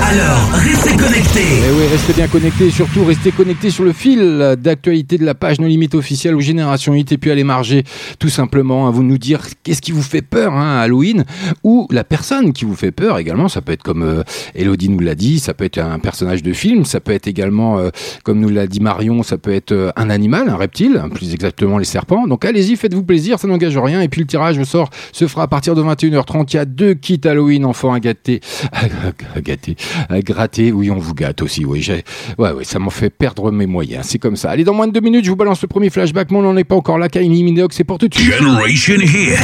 Alors, 0.03 0.51
restez 0.53 0.95
connectés. 0.95 1.39
Eh 1.67 1.71
oui, 1.71 1.87
restez 1.91 2.13
bien 2.13 2.27
connectés 2.27 2.67
et 2.67 2.71
surtout 2.71 3.03
restez 3.03 3.31
connectés 3.31 3.69
sur 3.69 3.83
le 3.83 3.93
fil 3.93 4.55
d'actualité 4.59 5.17
de 5.17 5.25
la 5.25 5.35
page 5.35 5.59
No 5.59 5.67
Limite 5.67 5.95
officielle 5.95 6.35
ou 6.35 6.41
Génération 6.41 6.93
Hit 6.93 7.11
et 7.11 7.17
puis 7.17 7.31
allez 7.31 7.43
marger 7.43 7.83
tout 8.17 8.29
simplement 8.29 8.87
à 8.87 8.91
vous 8.91 9.03
nous 9.03 9.17
dire 9.17 9.41
qu'est-ce 9.63 9.81
qui 9.81 9.91
vous 9.91 10.01
fait 10.01 10.21
peur 10.21 10.53
hein, 10.53 10.77
à 10.77 10.81
Halloween 10.81 11.25
ou 11.63 11.87
la 11.91 12.03
personne 12.03 12.53
qui 12.53 12.65
vous 12.65 12.75
fait 12.75 12.91
peur 12.91 13.17
également. 13.17 13.47
Ça 13.47 13.61
peut 13.61 13.71
être 13.71 13.83
comme 13.83 14.03
euh, 14.03 14.23
Elodie 14.55 14.89
nous 14.89 14.99
l'a 14.99 15.15
dit, 15.15 15.39
ça 15.39 15.53
peut 15.53 15.65
être 15.65 15.79
un 15.79 15.99
personnage 15.99 16.43
de 16.43 16.53
film, 16.53 16.85
ça 16.85 16.99
peut 16.99 17.11
être 17.11 17.27
également, 17.27 17.79
euh, 17.79 17.89
comme 18.23 18.39
nous 18.39 18.49
l'a 18.49 18.67
dit 18.67 18.79
Marion, 18.79 19.23
ça 19.23 19.37
peut 19.37 19.53
être 19.53 19.71
euh, 19.71 19.91
un 19.95 20.09
animal, 20.09 20.49
un 20.49 20.55
reptile, 20.55 21.01
plus 21.13 21.33
exactement 21.33 21.77
les 21.77 21.85
serpents. 21.85 22.27
Donc 22.27 22.45
allez-y, 22.45 22.75
faites-vous 22.75 23.03
plaisir, 23.03 23.39
ça 23.39 23.47
n'engage 23.47 23.77
rien. 23.77 24.01
Et 24.01 24.07
puis 24.07 24.21
le 24.21 24.27
tirage 24.27 24.57
au 24.57 24.65
sort 24.65 24.89
se 25.11 25.27
fera 25.27 25.43
à 25.43 25.47
partir 25.47 25.75
de 25.75 25.83
21h30. 25.83 26.45
Il 26.53 26.55
y 26.55 26.59
a 26.59 26.65
deux 26.65 26.93
kits 26.93 27.21
Halloween 27.23 27.65
enfants 27.65 27.93
à 27.93 27.99
gâter, 27.99 28.28
à 28.71 29.41
gâter, 29.41 29.75
à 30.09 30.21
gratter. 30.21 30.71
Oui, 30.71 30.91
on 30.91 30.97
vous 30.97 31.13
gâte 31.13 31.41
aussi. 31.41 31.65
Oui, 31.65 31.81
j'ai, 31.81 32.03
ouais, 32.37 32.51
ouais, 32.51 32.63
ça 32.63 32.79
m'en 32.79 32.89
fait 32.89 33.09
perdre 33.09 33.51
mes 33.51 33.65
moyens. 33.65 34.05
C'est 34.07 34.19
comme 34.19 34.35
ça. 34.35 34.51
Allez, 34.51 34.63
dans 34.63 34.73
moins 34.73 34.87
de 34.87 34.93
deux 34.93 35.01
minutes, 35.01 35.25
je 35.25 35.29
vous 35.29 35.35
balance 35.35 35.61
le 35.61 35.67
premier 35.67 35.89
flashback. 35.89 36.31
Mais 36.31 36.37
on 36.37 36.41
n'en 36.41 36.57
est 36.57 36.63
pas 36.63 36.75
encore 36.75 36.97
là. 36.97 37.09
Kylie 37.09 37.43
Minogue, 37.43 37.71
c'est 37.73 37.83
pour 37.83 37.97
tout 37.97 38.07
de 38.07 38.15
suite. 38.15 38.31
Generation 38.31 38.95
Hit. 38.95 39.39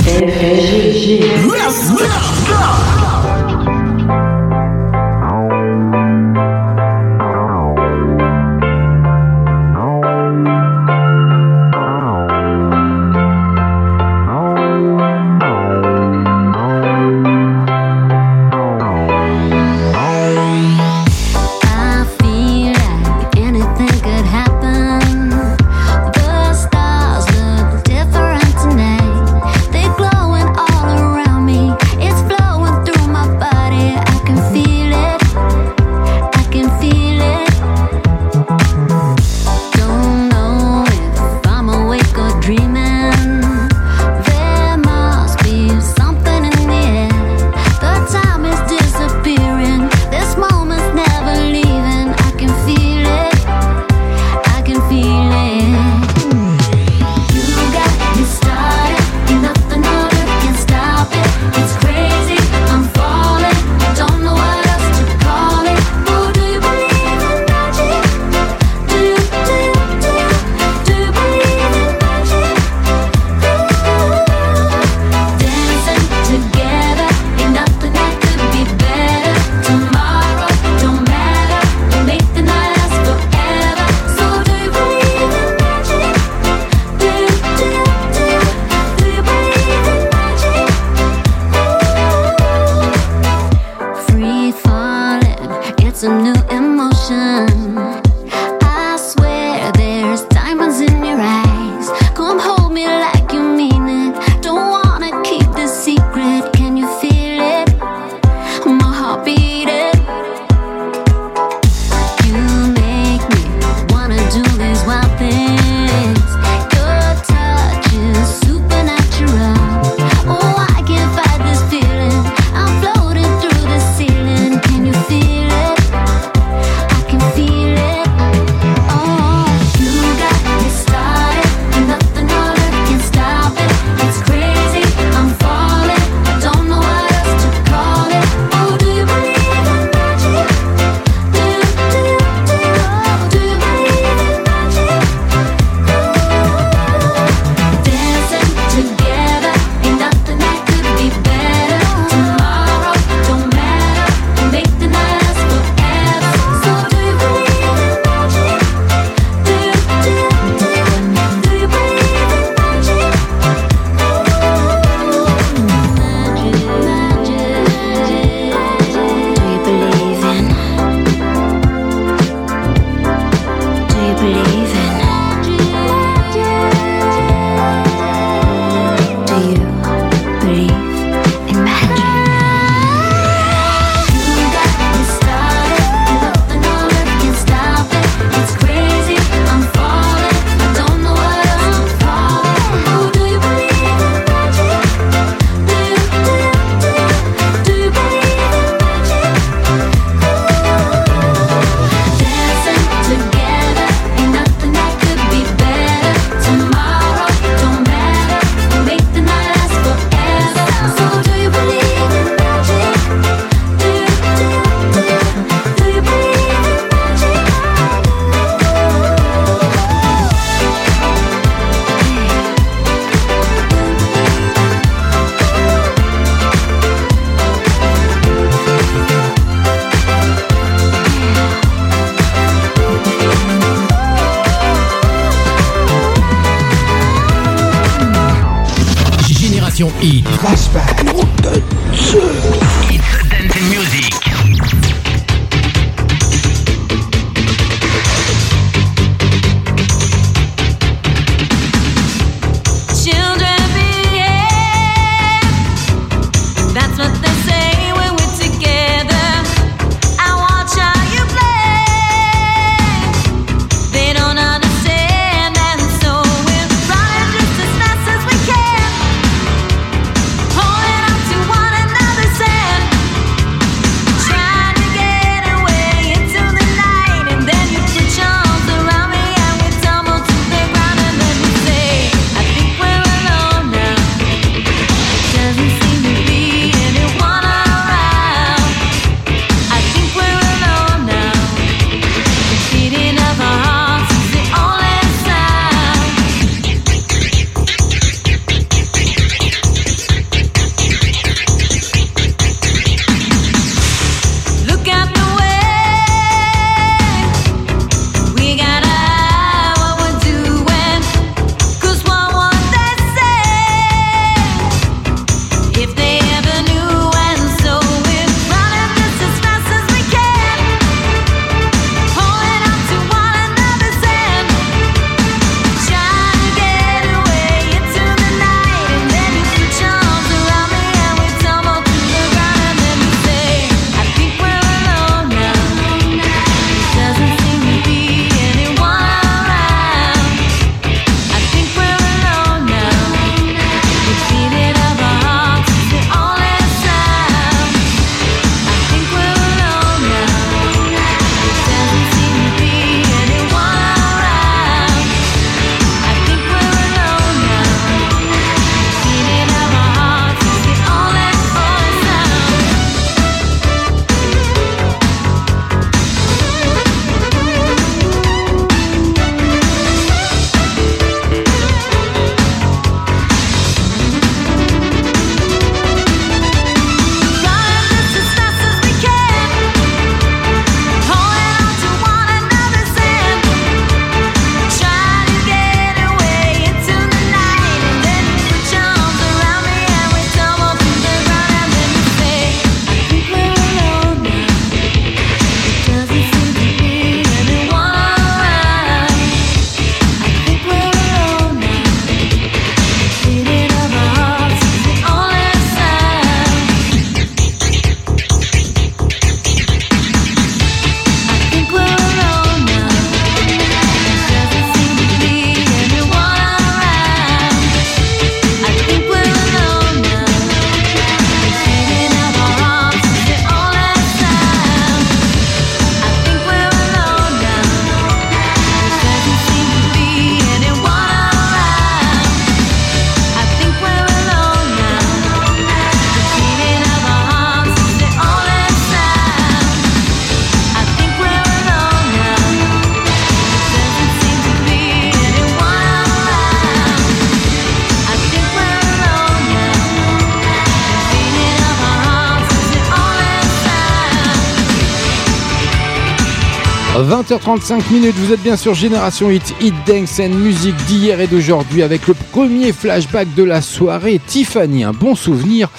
20h35 457.30 457.92
minutes, 457.92 458.16
vous 458.18 458.34
êtes 458.34 458.42
bien 458.42 458.56
sur 458.56 458.76
Génération 458.76 459.32
Hit, 459.32 459.56
Hit 459.60 459.74
Dance 459.88 460.20
and 460.20 460.30
Music 460.36 460.76
d'hier 460.86 461.20
et 461.20 461.26
d'aujourd'hui 461.26 461.82
avec 461.82 462.08
le 462.08 462.14
premier 462.14 462.72
flashback 462.72 463.34
de 463.34 463.44
la 463.44 463.62
soirée. 463.62 464.22
Tiffany, 464.28 464.84
un 464.84 464.92
bon 464.92 465.16
souvenir, 465.16 465.70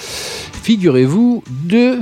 figurez-vous, 0.63 1.43
de 1.63 1.99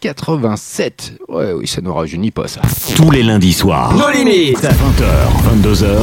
87. 0.00 1.12
Ouais, 1.28 1.52
oui, 1.52 1.66
ça 1.66 1.82
ne 1.82 1.90
rajeunit 1.90 2.30
pas 2.30 2.48
ça. 2.48 2.62
Tous 2.96 3.10
les 3.10 3.22
lundis 3.22 3.52
soirs. 3.52 3.92
Nos 3.94 4.10
limites. 4.10 4.62
20h, 4.62 5.62
22h. 5.62 5.98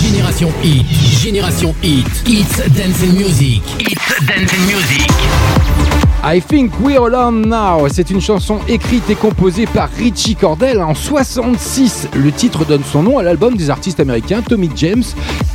Génération 0.00 0.52
Hit. 0.62 0.86
Génération 1.20 1.74
Hit. 1.82 2.06
Hits 2.26 2.62
Dance 2.76 3.02
and 3.02 3.14
Music. 3.14 3.62
Hits 3.80 4.24
Dance 4.24 4.52
and 4.52 4.66
Music. 4.66 5.37
I 6.24 6.40
Think 6.40 6.72
We're 6.80 7.06
Alone 7.06 7.48
Now, 7.48 7.88
c'est 7.88 8.10
une 8.10 8.20
chanson 8.20 8.58
écrite 8.66 9.08
et 9.08 9.14
composée 9.14 9.66
par 9.66 9.88
Richie 9.90 10.34
Cordell 10.34 10.80
en 10.80 10.92
66. 10.92 12.08
Le 12.16 12.32
titre 12.32 12.64
donne 12.64 12.82
son 12.82 13.04
nom 13.04 13.18
à 13.18 13.22
l'album 13.22 13.56
des 13.56 13.70
artistes 13.70 14.00
américains 14.00 14.42
Tommy 14.42 14.68
James 14.74 15.04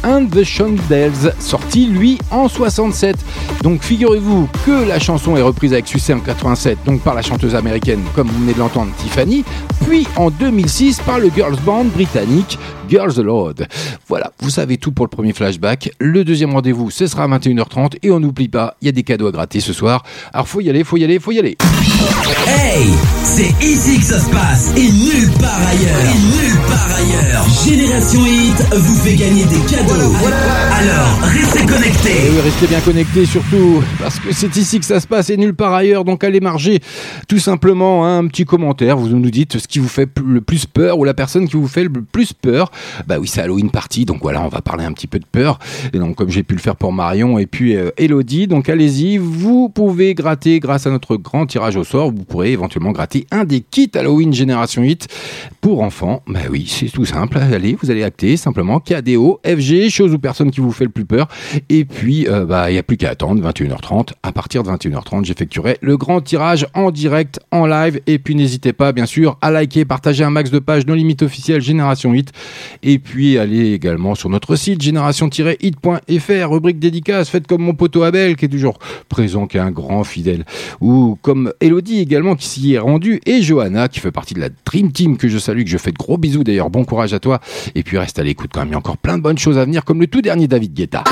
and 0.06 0.28
the 0.32 0.46
Shondells, 0.46 1.34
sorti 1.38 1.88
lui 1.88 2.18
en 2.32 2.48
67. 2.48 3.18
Donc 3.62 3.84
figurez-vous 3.84 4.48
que 4.66 4.88
la 4.88 5.00
chanson 5.00 5.36
est 5.36 5.42
reprise 5.42 5.74
avec 5.74 5.86
succès 5.86 6.14
en 6.14 6.20
87, 6.20 6.78
donc 6.86 7.02
par 7.02 7.14
la 7.14 7.22
chanteuse 7.22 7.56
américaine, 7.56 8.02
comme 8.16 8.28
vous 8.28 8.40
venez 8.40 8.54
de 8.54 8.60
l'entendre, 8.60 8.92
Tiffany, 8.98 9.44
puis 9.86 10.08
en 10.16 10.30
2006 10.30 11.02
par 11.02 11.20
le 11.20 11.30
girls 11.30 11.60
band 11.66 11.86
britannique 11.86 12.58
Girls 12.90 13.20
Aloud. 13.20 13.68
Voilà, 14.08 14.32
vous 14.40 14.50
savez 14.50 14.78
tout 14.78 14.92
pour 14.92 15.06
le 15.06 15.10
premier 15.10 15.34
flashback. 15.34 15.92
Le 16.00 16.24
deuxième 16.24 16.52
rendez-vous, 16.52 16.92
ce 16.92 17.08
sera 17.08 17.24
à 17.24 17.28
21h30 17.28 17.98
et 18.04 18.12
on 18.12 18.20
n'oublie 18.20 18.50
pas, 18.50 18.76
il 18.82 18.86
y 18.86 18.90
a 18.90 18.92
des 18.92 19.04
cadeaux 19.04 19.28
à 19.28 19.32
gratter 19.32 19.60
ce 19.60 19.74
soir. 19.74 20.04
Alors 20.34 20.48
faut 20.48 20.62
y 20.62 20.70
aller, 20.70 20.84
faut 20.84 20.98
y 20.98 21.04
aller, 21.04 21.20
faut 21.20 21.32
y 21.32 21.40
aller. 21.40 21.58
Hey, 22.48 22.88
c'est 23.24 23.66
ici 23.66 24.00
que 24.00 24.06
ça 24.06 24.20
se 24.20 24.30
passe 24.30 24.74
et 24.76 24.92
nulle 24.92 25.32
part 25.40 25.60
ailleurs. 25.68 26.00
Et 26.04 26.20
nulle 26.20 26.60
part 26.68 26.90
ailleurs. 26.98 27.46
Génération 27.66 28.26
Hit 28.26 28.76
vous 28.76 28.96
fait 28.96 29.16
gagner 29.16 29.46
des 29.46 29.60
cadeaux. 29.70 30.14
Alors, 30.74 31.20
restez 31.22 31.66
connectés. 31.66 32.28
Et 32.28 32.30
oui, 32.32 32.42
restez 32.44 32.68
bien 32.68 32.82
connectés 32.82 33.26
surtout 33.26 33.82
parce 34.00 34.20
que 34.20 34.34
c'est 34.34 34.56
ici 34.58 34.80
que 34.80 34.86
ça 34.86 35.00
se 35.00 35.08
passe 35.08 35.30
et 35.30 35.38
nulle 35.38 35.56
part 35.56 35.74
ailleurs. 35.74 36.04
Donc 36.04 36.24
allez 36.24 36.42
marger 36.42 36.82
tout 37.28 37.40
simplement 37.40 38.06
hein, 38.06 38.20
un 38.20 38.28
petit 38.28 38.46
commentaire. 38.46 38.98
Vous 38.98 39.08
nous 39.08 39.32
dites 39.32 39.58
ce 39.58 39.68
qui 39.68 39.80
vous 39.80 39.88
fait 39.88 40.10
le 40.26 40.42
plus 40.42 40.66
peur 40.66 41.00
ou 41.00 41.06
la 41.06 41.14
personne 41.14 41.48
qui 41.48 41.56
vous 41.56 41.68
fait 41.68 41.84
le 41.84 41.90
plus 41.90 42.34
peur. 42.34 42.72
Bah 43.08 43.18
oui, 43.20 43.28
c'est 43.28 43.42
Halloween 43.42 43.70
party, 43.70 44.06
donc 44.06 44.22
voilà, 44.22 44.42
on 44.44 44.50
va 44.50 44.62
parler 44.62 44.86
un 44.86 44.92
petit 44.92 45.08
peu 45.08 45.20
de 45.20 45.26
peur. 45.26 45.60
Donc 45.94 46.16
comme 46.16 46.30
j'ai 46.30 46.44
pu 46.44 46.56
le 46.56 46.60
faire 46.60 46.76
pour 46.76 46.94
Marion 46.94 47.38
et 47.38 47.46
puis 47.46 47.76
euh, 47.76 47.92
Elodie, 47.98 48.48
donc 48.48 48.70
allez-y, 48.70 49.18
vous 49.18 49.70
pouvez 49.70 50.14
gratter 50.14 50.60
grâce 50.60 50.88
à 50.88 50.92
notre 50.92 51.16
grand 51.16 51.46
tirage 51.46 51.76
au 51.76 51.84
sort, 51.84 52.12
vous 52.12 52.24
pourrez 52.24 52.52
éventuellement 52.52 52.92
gratter 52.92 53.28
un 53.32 53.44
des 53.44 53.62
kits 53.62 53.92
Halloween 53.96 54.34
Génération 54.34 54.82
8 54.82 55.08
pour 55.62 55.82
enfants. 55.82 56.22
Bah 56.28 56.42
oui, 56.50 56.66
c'est 56.68 56.90
tout 56.90 57.06
simple. 57.06 57.38
Allez, 57.38 57.78
vous 57.82 57.92
allez 57.92 58.04
acter 58.04 58.38
simplement 58.38 58.80
KDO, 58.80 59.40
FG, 59.46 59.90
chose 59.90 60.14
ou 60.14 60.20
personne 60.20 60.52
qui 60.52 60.62
vous 60.62 60.72
fait 60.72 60.86
le 60.86 60.92
plus 60.92 61.06
peur. 61.06 61.28
Et 61.70 61.86
puis, 61.86 62.28
euh, 62.28 62.46
bah, 62.46 62.70
il 62.70 62.74
n'y 62.74 62.80
a 62.80 62.84
plus 62.84 62.98
qu'à 62.98 63.10
attendre 63.10 63.42
21h30. 63.42 64.10
À 64.24 64.32
partir 64.32 64.64
de 64.64 64.70
21h30, 64.70 65.26
j'effectuerai 65.26 65.78
le 65.82 65.98
grand 65.98 66.22
tirage 66.22 66.68
en 66.74 66.92
direct, 66.92 67.40
en 67.52 67.66
live. 67.66 68.02
Et 68.08 68.20
puis, 68.20 68.36
n'hésitez 68.36 68.74
pas, 68.74 68.92
bien 68.92 69.06
sûr, 69.06 69.38
à 69.42 69.52
liker, 69.52 69.86
partager 69.86 70.24
un 70.24 70.30
max 70.30 70.52
de 70.52 70.60
pages 70.60 70.86
No 70.86 70.96
Limite 70.96 71.22
officielle 71.22 71.62
Génération 71.62 72.12
8. 72.12 72.32
Et 72.82 73.00
puis, 73.00 73.38
allez 73.38 73.74
également 73.74 74.16
sur 74.16 74.30
notre 74.30 74.56
site 74.56 74.82
génération-hit.fr, 74.82 76.50
rubrique 76.50 76.80
dédicace, 76.80 77.30
faites 77.30 77.48
comme 77.48 77.62
mon 77.62 77.74
poteau 77.74 78.04
Abel, 78.04 78.36
qui 78.36 78.46
est 78.46 78.50
toujours 78.50 78.80
présent, 79.10 79.48
qui 79.48 79.58
est 79.58 79.62
un 79.62 79.72
grand 79.72 80.04
fidèle. 80.04 80.46
Ou 80.82 81.18
comme 81.22 81.54
Elodie 81.62 82.00
également, 82.00 82.36
qui 82.36 82.48
s'y 82.48 82.74
est 82.74 82.80
rendue. 82.80 83.22
Et 83.26 83.42
Johanna, 83.42 83.88
qui 83.88 84.00
fait 84.00 84.12
partie 84.12 84.34
de 84.34 84.40
la 84.40 84.50
Dream 84.66 84.92
Team, 84.92 85.18
que 85.18 85.28
je 85.28 85.38
salue, 85.38 85.64
que 85.64 85.70
je 85.70 85.78
fais 85.78 85.92
de 85.92 85.98
gros 85.98 86.18
bisous 86.18 86.44
d'ailleurs. 86.44 86.70
Bon 86.70 86.86
courage 86.86 87.14
à 87.14 87.20
toi. 87.20 87.40
Et 87.76 87.84
puis, 87.84 87.98
reste 87.98 88.20
à 88.20 88.24
l'écoute 88.24 88.52
quand 88.54 88.62
même. 88.62 88.70
Il 88.70 88.74
y 88.74 88.76
a 88.76 88.80
encore 88.80 88.98
plein 88.98 89.18
de 89.18 89.24
bonnes 89.24 89.38
choses 89.38 89.58
à 89.58 89.66
venir, 89.66 89.86
comme 89.86 90.00
le 90.00 90.08
tout 90.08 90.22
dernier 90.22 90.48
David 90.48 90.74
Guetta. 90.74 91.04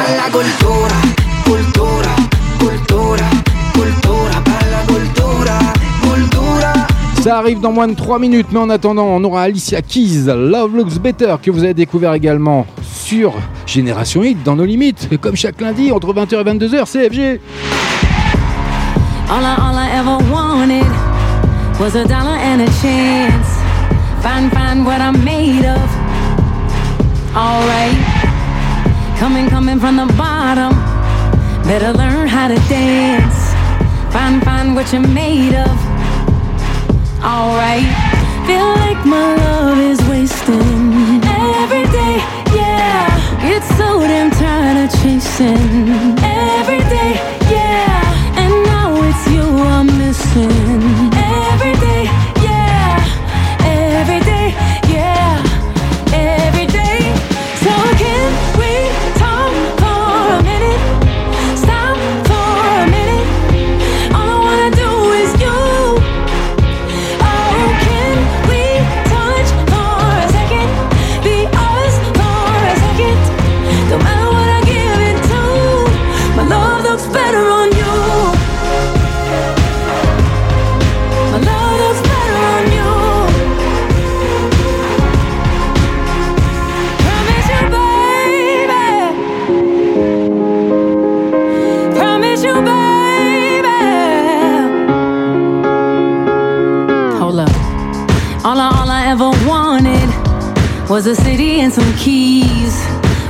Ça 7.22 7.38
arrive 7.38 7.60
dans 7.60 7.72
moins 7.72 7.88
de 7.88 7.94
3 7.94 8.18
minutes, 8.18 8.48
mais 8.52 8.58
en 8.58 8.70
attendant, 8.72 9.06
on 9.06 9.24
aura 9.24 9.44
Alicia 9.44 9.84
Keys, 9.84 10.26
Love 10.26 10.76
Looks 10.76 10.98
Better, 10.98 11.36
que 11.40 11.52
vous 11.52 11.64
avez 11.64 11.76
découvert 11.76 12.16
également 12.16 12.66
sur 12.82 13.34
Génération 13.68 14.24
Hit, 14.24 14.42
dans 14.44 14.56
nos 14.56 14.66
limites. 14.66 15.08
Et 15.12 15.20
comme 15.20 15.36
chaque 15.36 15.62
lundi, 15.62 15.92
entre 15.92 16.16
20h 16.16 16.42
et 16.42 16.44
22h, 16.44 16.86
CFG. 16.88 17.40
All 19.30 19.44
I, 19.44 19.56
all 19.56 19.78
I 19.78 19.92
ever 19.94 20.18
wanted 20.32 20.88
was 21.80 21.96
a 21.96 22.08
dollar 22.08 22.38
and 22.38 22.62
a 22.62 22.68
chance. 22.82 23.48
Find, 24.24 24.52
find 24.52 24.84
what 24.84 25.00
I'm 25.00 25.24
made 25.24 25.64
of. 25.64 25.90
Alright. 27.36 27.98
Coming, 29.20 29.48
coming 29.48 29.80
from 29.80 29.96
the 29.96 30.12
bottom. 30.18 30.74
Better 31.66 31.94
learn 31.94 32.28
how 32.28 32.48
to 32.48 32.56
dance. 32.68 33.54
Find, 34.12 34.44
find 34.44 34.74
what 34.74 34.92
you're 34.92 35.08
made 35.08 35.54
of. 35.54 35.91
Alright. 37.24 37.86
Feel 38.48 38.66
like 38.82 39.06
my 39.06 39.36
love 39.36 39.78
is 39.78 40.02
wasting 40.10 41.22
every 41.62 41.86
day. 41.98 42.18
Yeah. 42.58 43.06
Get 43.42 43.64
so 43.78 44.00
damn 44.00 44.32
tired 44.32 44.86
of 44.86 44.92
chasing 45.02 46.18
every 46.18 46.80
day. 46.90 47.14
Yeah. 47.52 48.42
And 48.42 48.54
now 48.66 48.96
it's 49.04 49.28
you 49.30 49.44
I'm 49.44 49.86
missing 50.00 50.61
was 101.04 101.20
a 101.20 101.24
city 101.24 101.62
and 101.62 101.74
some 101.74 101.92
keys. 101.96 102.76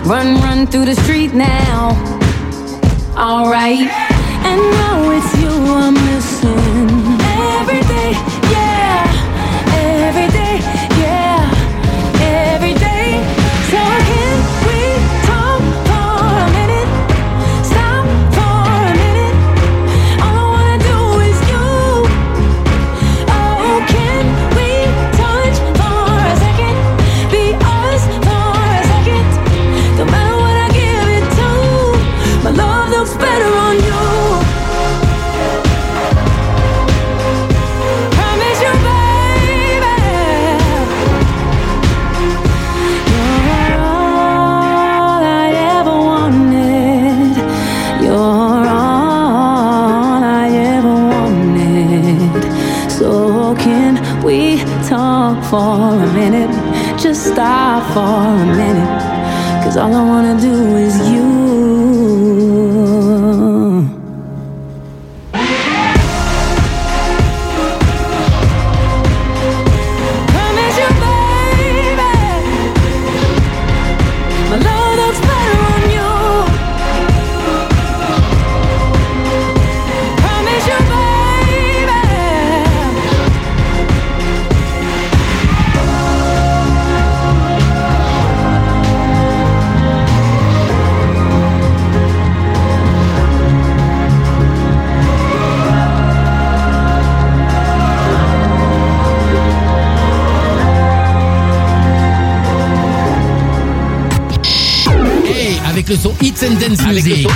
Run, 0.03 0.41
run 0.41 0.67
through 0.67 0.83
the 0.83 0.95
street 0.95 1.33
now. 1.33 1.91
Alright. 3.15 3.87
And 4.49 4.59
now 4.59 5.09
it's 5.11 5.33
you 5.41 5.49
I'm 5.49 6.10
Music. 106.91 107.27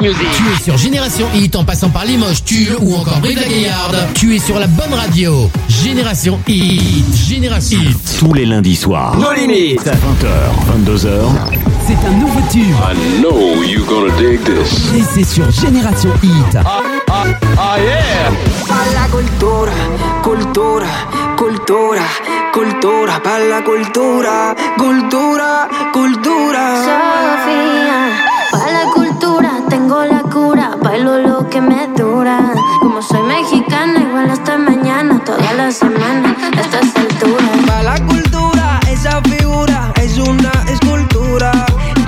Tu 0.00 0.06
es 0.08 0.62
sur 0.62 0.76
Génération 0.76 1.26
Hit 1.34 1.56
en 1.56 1.64
passant 1.64 1.90
par 1.90 2.04
Limoges, 2.04 2.44
Tulle 2.44 2.76
ou 2.80 2.94
encore 2.94 3.18
Brive 3.18 3.40
la 3.40 3.48
Gaillarde. 3.48 3.96
Tu 4.14 4.36
es 4.36 4.38
sur 4.38 4.58
la 4.58 4.66
bonne 4.66 4.94
radio. 4.94 5.50
Génération 5.68 6.38
Hit. 6.46 7.04
Génération 7.28 7.78
Hit. 7.80 8.18
Tous 8.18 8.32
les 8.32 8.46
lundis 8.46 8.76
soirs. 8.76 9.16
Nos 9.16 9.32
limites. 9.32 9.80
20h, 9.84 10.84
22h. 10.84 11.08
C'est 11.86 12.08
un 12.08 12.12
nouveau 12.18 12.40
tube. 12.50 12.62
I 12.62 13.20
know 13.20 13.62
you're 13.62 13.86
gonna 13.86 14.12
dig 14.18 14.40
this. 14.44 14.94
Et 14.94 15.02
c'est 15.14 15.24
sur 15.24 15.50
Génération 15.50 16.10
Hit. 16.22 16.58
Ah 17.08 17.76
yeah 17.78 18.30
la 18.92 19.08
cultura, 19.08 19.72
cultura, 20.22 20.86
cultura, 21.36 22.02
cultura, 22.52 23.20
la 23.48 23.62
cultura, 23.62 24.54
cultura, 24.76 25.68
cultura. 25.92 26.35
Como 32.80 33.02
soy 33.02 33.22
mexicana, 33.22 34.00
igual 34.00 34.30
hasta 34.30 34.56
mañana, 34.56 35.22
toda 35.24 35.52
la 35.54 35.70
semana, 35.70 36.36
hasta 36.58 36.80
esta 36.80 37.00
altura. 37.00 37.44
Para 37.66 37.82
la 37.82 38.06
cultura, 38.06 38.80
esa 38.88 39.20
figura 39.22 39.92
es 39.96 40.18
una 40.18 40.52
escultura. 40.68 41.50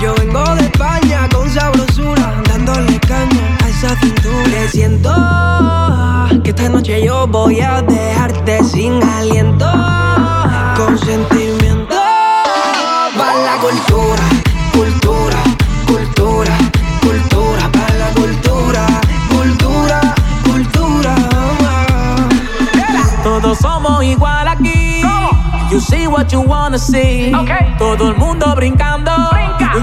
Yo 0.00 0.14
vengo 0.14 0.44
de 0.54 0.64
España 0.64 1.28
con 1.32 1.48
sabrosura, 1.50 2.42
dándole 2.48 2.98
caña 3.00 3.58
a 3.64 3.68
esa 3.68 3.96
cintura. 4.00 4.48
Me 4.48 4.68
siento 4.68 5.10
ah, 5.12 6.28
que 6.44 6.50
esta 6.50 6.68
noche 6.68 7.04
yo 7.04 7.26
voy 7.26 7.60
a 7.60 7.82
dejarte 7.82 8.62
sin 8.64 9.02
aliento 9.02 9.97
wanna 26.68 26.78
see. 26.78 27.32
Todo 27.78 28.10
el 28.10 28.16
mundo 28.16 28.54
brincando. 28.54 29.10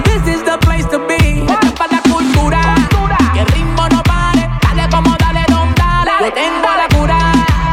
This 0.04 0.36
is 0.36 0.44
the 0.44 0.58
place 0.60 0.86
to 0.92 1.00
be. 1.08 1.42
Esto 1.42 1.68
es 1.68 1.72
para 1.72 1.94
la 1.94 2.02
cultura. 2.02 2.62
Que 3.34 3.40
el 3.40 3.48
ritmo 3.48 3.88
no 3.90 4.04
pare. 4.04 4.48
Dale 4.62 4.88
como 4.90 5.16
dale, 5.18 5.44
don 5.48 5.74
dale. 5.74 6.12
Yo 6.22 6.34
tengo 6.34 6.70
la 6.82 6.88
cura 6.96 7.18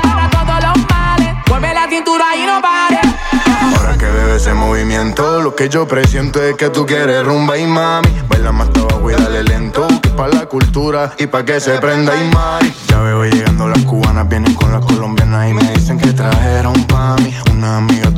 para 0.03 0.31
todos 0.31 0.63
los 0.65 0.91
males. 0.91 1.35
Mueve 1.49 1.75
la 1.75 1.89
cintura 1.89 2.25
y 2.37 2.47
no 2.47 2.63
pare. 2.63 3.01
Ahora 3.77 3.99
que 3.99 4.07
veo 4.07 4.35
ese 4.35 4.55
movimiento, 4.55 5.43
lo 5.43 5.55
que 5.55 5.69
yo 5.69 5.87
presiento 5.87 6.43
es 6.43 6.57
que 6.57 6.71
tú 6.71 6.87
quieres 6.87 7.23
rumba 7.25 7.59
y 7.59 7.67
mami. 7.67 8.09
Baila 8.29 8.53
más 8.53 8.69
abajo 8.75 9.11
y 9.11 9.15
dale 9.15 9.43
lento, 9.45 9.87
que 10.01 10.09
es 10.09 10.15
pa' 10.15 10.29
la 10.29 10.47
cultura 10.47 11.13
y 11.19 11.27
pa' 11.27 11.45
que 11.45 11.61
se 11.61 11.79
prenda 11.79 12.13
y 12.17 12.31
mari. 12.33 12.75
Ya 12.89 12.99
veo 13.01 13.25
llegando 13.25 13.69
las 13.69 13.85
cubanas, 13.85 14.27
vienen 14.29 14.55
con 14.55 14.73
las 14.73 14.85
colombianas 14.85 15.51
y 15.51 15.55
me 15.55 15.65
dicen 15.75 15.99
que 15.99 16.13
trajeron 16.13 16.75
pa' 16.85 17.17
mí. 17.17 17.35
Unas 17.53 17.79
amigas 17.79 18.15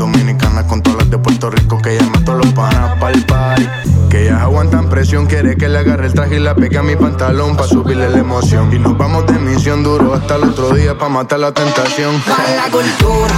con 0.62 0.82
todas 0.82 1.00
las 1.00 1.10
de 1.10 1.18
Puerto 1.18 1.50
Rico 1.50 1.82
que 1.82 1.96
llaman 1.96 2.28
a 2.28 2.34
los 2.34 2.46
panas 2.52 2.98
pa'l 2.98 3.26
party. 3.26 3.68
Que 4.08 4.24
ellas 4.24 4.40
aguantan 4.40 4.88
presión, 4.88 5.26
quiere 5.26 5.56
que 5.56 5.68
le 5.68 5.78
agarre 5.78 6.06
el 6.06 6.14
traje 6.14 6.36
y 6.36 6.38
la 6.38 6.54
pegue 6.54 6.78
a 6.78 6.82
mi 6.82 6.94
pantalón 6.94 7.56
pa' 7.56 7.66
subirle 7.66 8.08
la 8.08 8.18
emoción. 8.18 8.72
Y 8.72 8.78
nos 8.78 8.96
vamos 8.96 9.26
de 9.26 9.32
misión 9.32 9.82
duro 9.82 10.14
hasta 10.14 10.36
el 10.36 10.44
otro 10.44 10.70
día 10.70 10.96
pa' 10.96 11.08
matar 11.08 11.40
la 11.40 11.52
tentación. 11.52 12.22
Para 12.22 12.54
la 12.54 12.70
cultura, 12.70 13.34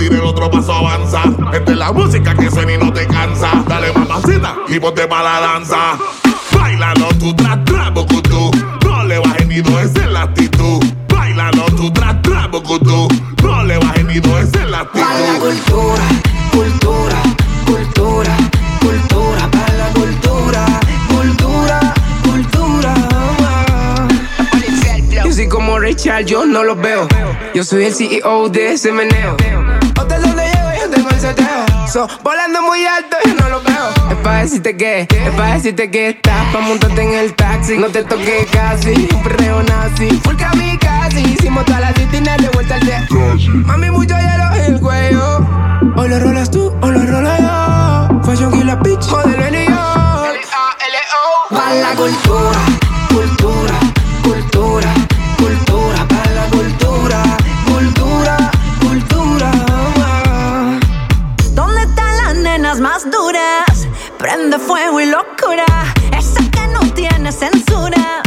tire 0.00 0.16
el 0.16 0.22
otro 0.22 0.50
paso, 0.50 0.72
avanza. 0.72 1.22
Esta 1.52 1.72
es 1.72 1.78
la 1.78 1.92
música 1.92 2.34
que 2.34 2.50
suena 2.50 2.72
y 2.72 2.78
no 2.78 2.90
te 2.90 3.06
cansa. 3.06 3.50
Dale 3.68 3.92
mamacita 3.92 4.56
y 4.68 4.80
ponte 4.80 5.06
para 5.06 5.24
la 5.24 5.40
danza. 5.40 5.98
Bailalo 6.58 7.08
tú, 7.18 7.34
tra, 7.36 7.62
tra, 7.64 7.90
bucutú. 7.90 8.50
No 8.82 9.04
le 9.04 9.18
bajes 9.18 9.46
ni 9.46 9.60
dos, 9.60 9.82
esa 9.82 10.00
es 10.00 10.10
la 10.10 10.22
actitud. 10.22 10.82
Bailalo 11.08 11.66
tú, 11.76 11.92
tra, 11.92 12.20
tra, 12.22 12.46
bucutú. 12.46 13.08
No 13.42 13.62
le 13.64 13.76
bajes 13.76 14.04
ni 14.06 14.20
dos, 14.20 14.40
esa 14.42 14.62
es 14.64 14.70
la 14.70 14.80
actitud. 14.80 15.04
Para 15.06 15.20
la 15.20 15.38
cultura, 15.38 16.04
cultura, 16.50 17.22
cultura, 17.66 18.36
cultura, 18.80 19.50
para 19.50 19.74
la 19.74 19.88
cultura, 19.92 20.80
cultura, 21.08 21.94
cultura. 22.24 22.94
Yo 25.24 25.32
soy 25.32 25.48
como 25.48 25.78
Richard, 25.78 26.24
yo 26.24 26.46
no 26.46 26.64
los 26.64 26.80
veo. 26.80 27.06
Yo 27.54 27.64
soy 27.64 27.84
el 27.84 27.94
CEO 27.94 28.48
de 28.48 28.72
ese 28.72 28.92
meneo. 28.92 29.36
So, 31.86 32.08
volando 32.22 32.62
muy 32.62 32.86
alto, 32.86 33.16
yo 33.26 33.34
no 33.34 33.48
los 33.50 33.62
veo. 33.62 33.88
Es 34.10 34.16
pa' 34.22 34.36
decirte 34.36 34.76
que, 34.76 35.02
es 35.02 35.30
pa' 35.36 35.54
decirte 35.54 35.90
que 35.90 36.08
estás 36.10 36.46
pa' 36.52 36.60
montarte 36.60 37.02
en 37.02 37.12
el 37.12 37.34
taxi. 37.34 37.76
No 37.76 37.88
te 37.88 38.04
toques 38.04 38.46
casi, 38.50 39.08
un 39.12 39.22
perreo 39.22 39.62
nazi. 39.62 40.08
Full 40.24 40.36
casi, 40.80 41.20
hicimos 41.20 41.64
toda 41.66 41.80
la 41.80 41.92
citina 41.92 42.36
de 42.38 42.48
vuelta 42.50 42.76
al 42.76 42.86
jet. 42.86 43.10
Mami, 43.66 43.90
mucho 43.90 44.14
hielo 44.16 44.54
en 44.54 44.74
el 44.74 44.80
cuello. 44.80 45.46
O 45.96 46.06
lo 46.06 46.20
rolas 46.20 46.50
tú, 46.50 46.72
o 46.80 46.86
lo 46.86 47.04
rolo 47.04 47.30
yo. 47.36 48.22
Fashion 48.22 48.52
Killer 48.52 48.78
Bitch, 48.78 49.06
modelo 49.08 49.44
en 49.44 49.52
New 49.52 49.70
York. 49.70 50.40
Para 51.50 51.74
la 51.74 51.94
cultura, 51.96 52.58
Prende 64.20 64.58
fuego 64.58 65.00
y 65.00 65.06
locura. 65.06 65.64
Esa 66.12 66.42
que 66.50 66.66
no 66.68 66.80
tiene 66.92 67.32
censura. 67.32 68.20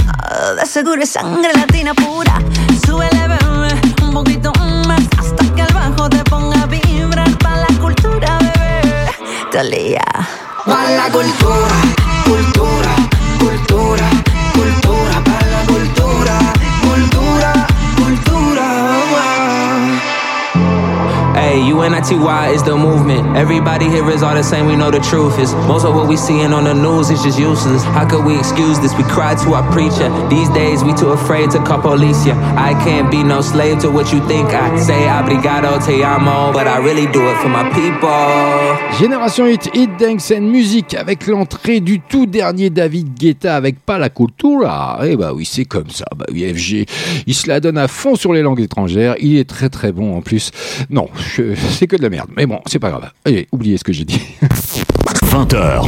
De 0.59 0.65
seguro 0.65 1.03
es 1.03 1.11
sangre 1.11 1.53
latina 1.53 1.93
pura. 1.93 2.41
Súbele, 2.83 3.27
bebé, 3.27 3.79
un 4.01 4.11
poquito 4.11 4.51
más. 4.87 5.01
Hasta 5.19 5.45
que 5.53 5.61
el 5.61 5.71
bajo 5.71 6.09
te 6.09 6.23
ponga 6.23 6.63
a 6.63 6.65
vibrar. 6.65 7.29
Pa' 7.37 7.57
la 7.57 7.79
cultura, 7.79 8.39
bebé. 8.39 9.11
Talía. 9.51 10.03
Para 10.65 10.89
la 10.89 11.09
cultura, 11.11 11.75
UNITY 21.59 22.15
is 22.53 22.63
the 22.63 22.75
movement. 22.75 23.37
Everybody 23.37 23.89
here 23.89 24.09
is 24.09 24.23
all 24.23 24.35
the 24.35 24.43
same, 24.43 24.65
we 24.65 24.75
know 24.75 24.91
the 24.91 24.99
truth. 24.99 25.37
Most 25.67 25.85
of 25.85 25.95
what 25.95 26.07
we 26.07 26.17
on 26.17 26.63
the 26.63 26.73
news 26.73 27.09
is 27.09 27.21
just 27.23 27.39
useless. 27.39 27.83
How 27.83 28.07
could 28.07 28.25
we 28.25 28.37
excuse 28.37 28.79
this? 28.79 28.93
We 28.97 29.03
cry 29.03 29.35
to 29.35 29.53
our 29.53 29.71
preacher. 29.71 30.09
These 30.29 30.49
days, 30.49 30.83
we 30.83 30.93
too 30.93 31.09
afraid 31.09 31.51
to 31.51 31.59
call 31.59 31.81
police. 31.81 32.25
I 32.27 32.73
can't 32.83 33.11
be 33.11 33.23
no 33.23 33.41
slave 33.41 33.79
to 33.79 33.91
what 33.91 34.11
you 34.11 34.25
think 34.27 34.49
I 34.53 34.77
say. 34.79 35.03
Te 35.83 36.01
but 36.53 36.67
I 36.67 36.77
really 36.77 37.07
do 37.07 37.27
it 37.27 37.37
for 37.37 37.49
my 37.49 37.69
people. 37.71 38.09
Génération 38.99 39.47
Hit, 39.47 40.95
avec 40.95 41.27
l'entrée 41.27 41.79
du 41.79 41.99
tout 41.99 42.25
dernier 42.25 42.69
David 42.69 43.13
Guetta 43.17 43.55
avec 43.55 43.79
pas 43.79 43.97
la 43.97 44.09
cultura. 44.09 44.99
Eh 45.03 45.15
bah 45.15 45.33
oui, 45.33 45.45
c'est 45.45 45.65
comme 45.65 45.89
ça. 45.89 46.05
Bah 46.15 46.25
oui, 46.31 46.43
FG, 46.53 46.85
il 47.27 47.33
se 47.33 47.47
la 47.47 47.59
donne 47.59 47.77
à 47.77 47.87
fond 47.87 48.15
sur 48.15 48.33
les 48.33 48.41
langues 48.41 48.61
étrangères. 48.61 49.15
Il 49.19 49.37
est 49.37 49.49
très 49.49 49.69
très 49.69 49.91
bon 49.91 50.15
en 50.15 50.21
plus. 50.21 50.51
Non, 50.89 51.07
c'est 51.55 51.87
que 51.87 51.95
de 51.95 52.01
la 52.01 52.09
merde. 52.09 52.29
Mais 52.35 52.45
bon, 52.45 52.59
c'est 52.65 52.79
pas 52.79 52.89
grave. 52.89 53.11
Allez, 53.25 53.47
oubliez 53.51 53.77
ce 53.77 53.83
que 53.83 53.93
j'ai 53.93 54.05
dit. 54.05 54.21
20h. 55.33 55.81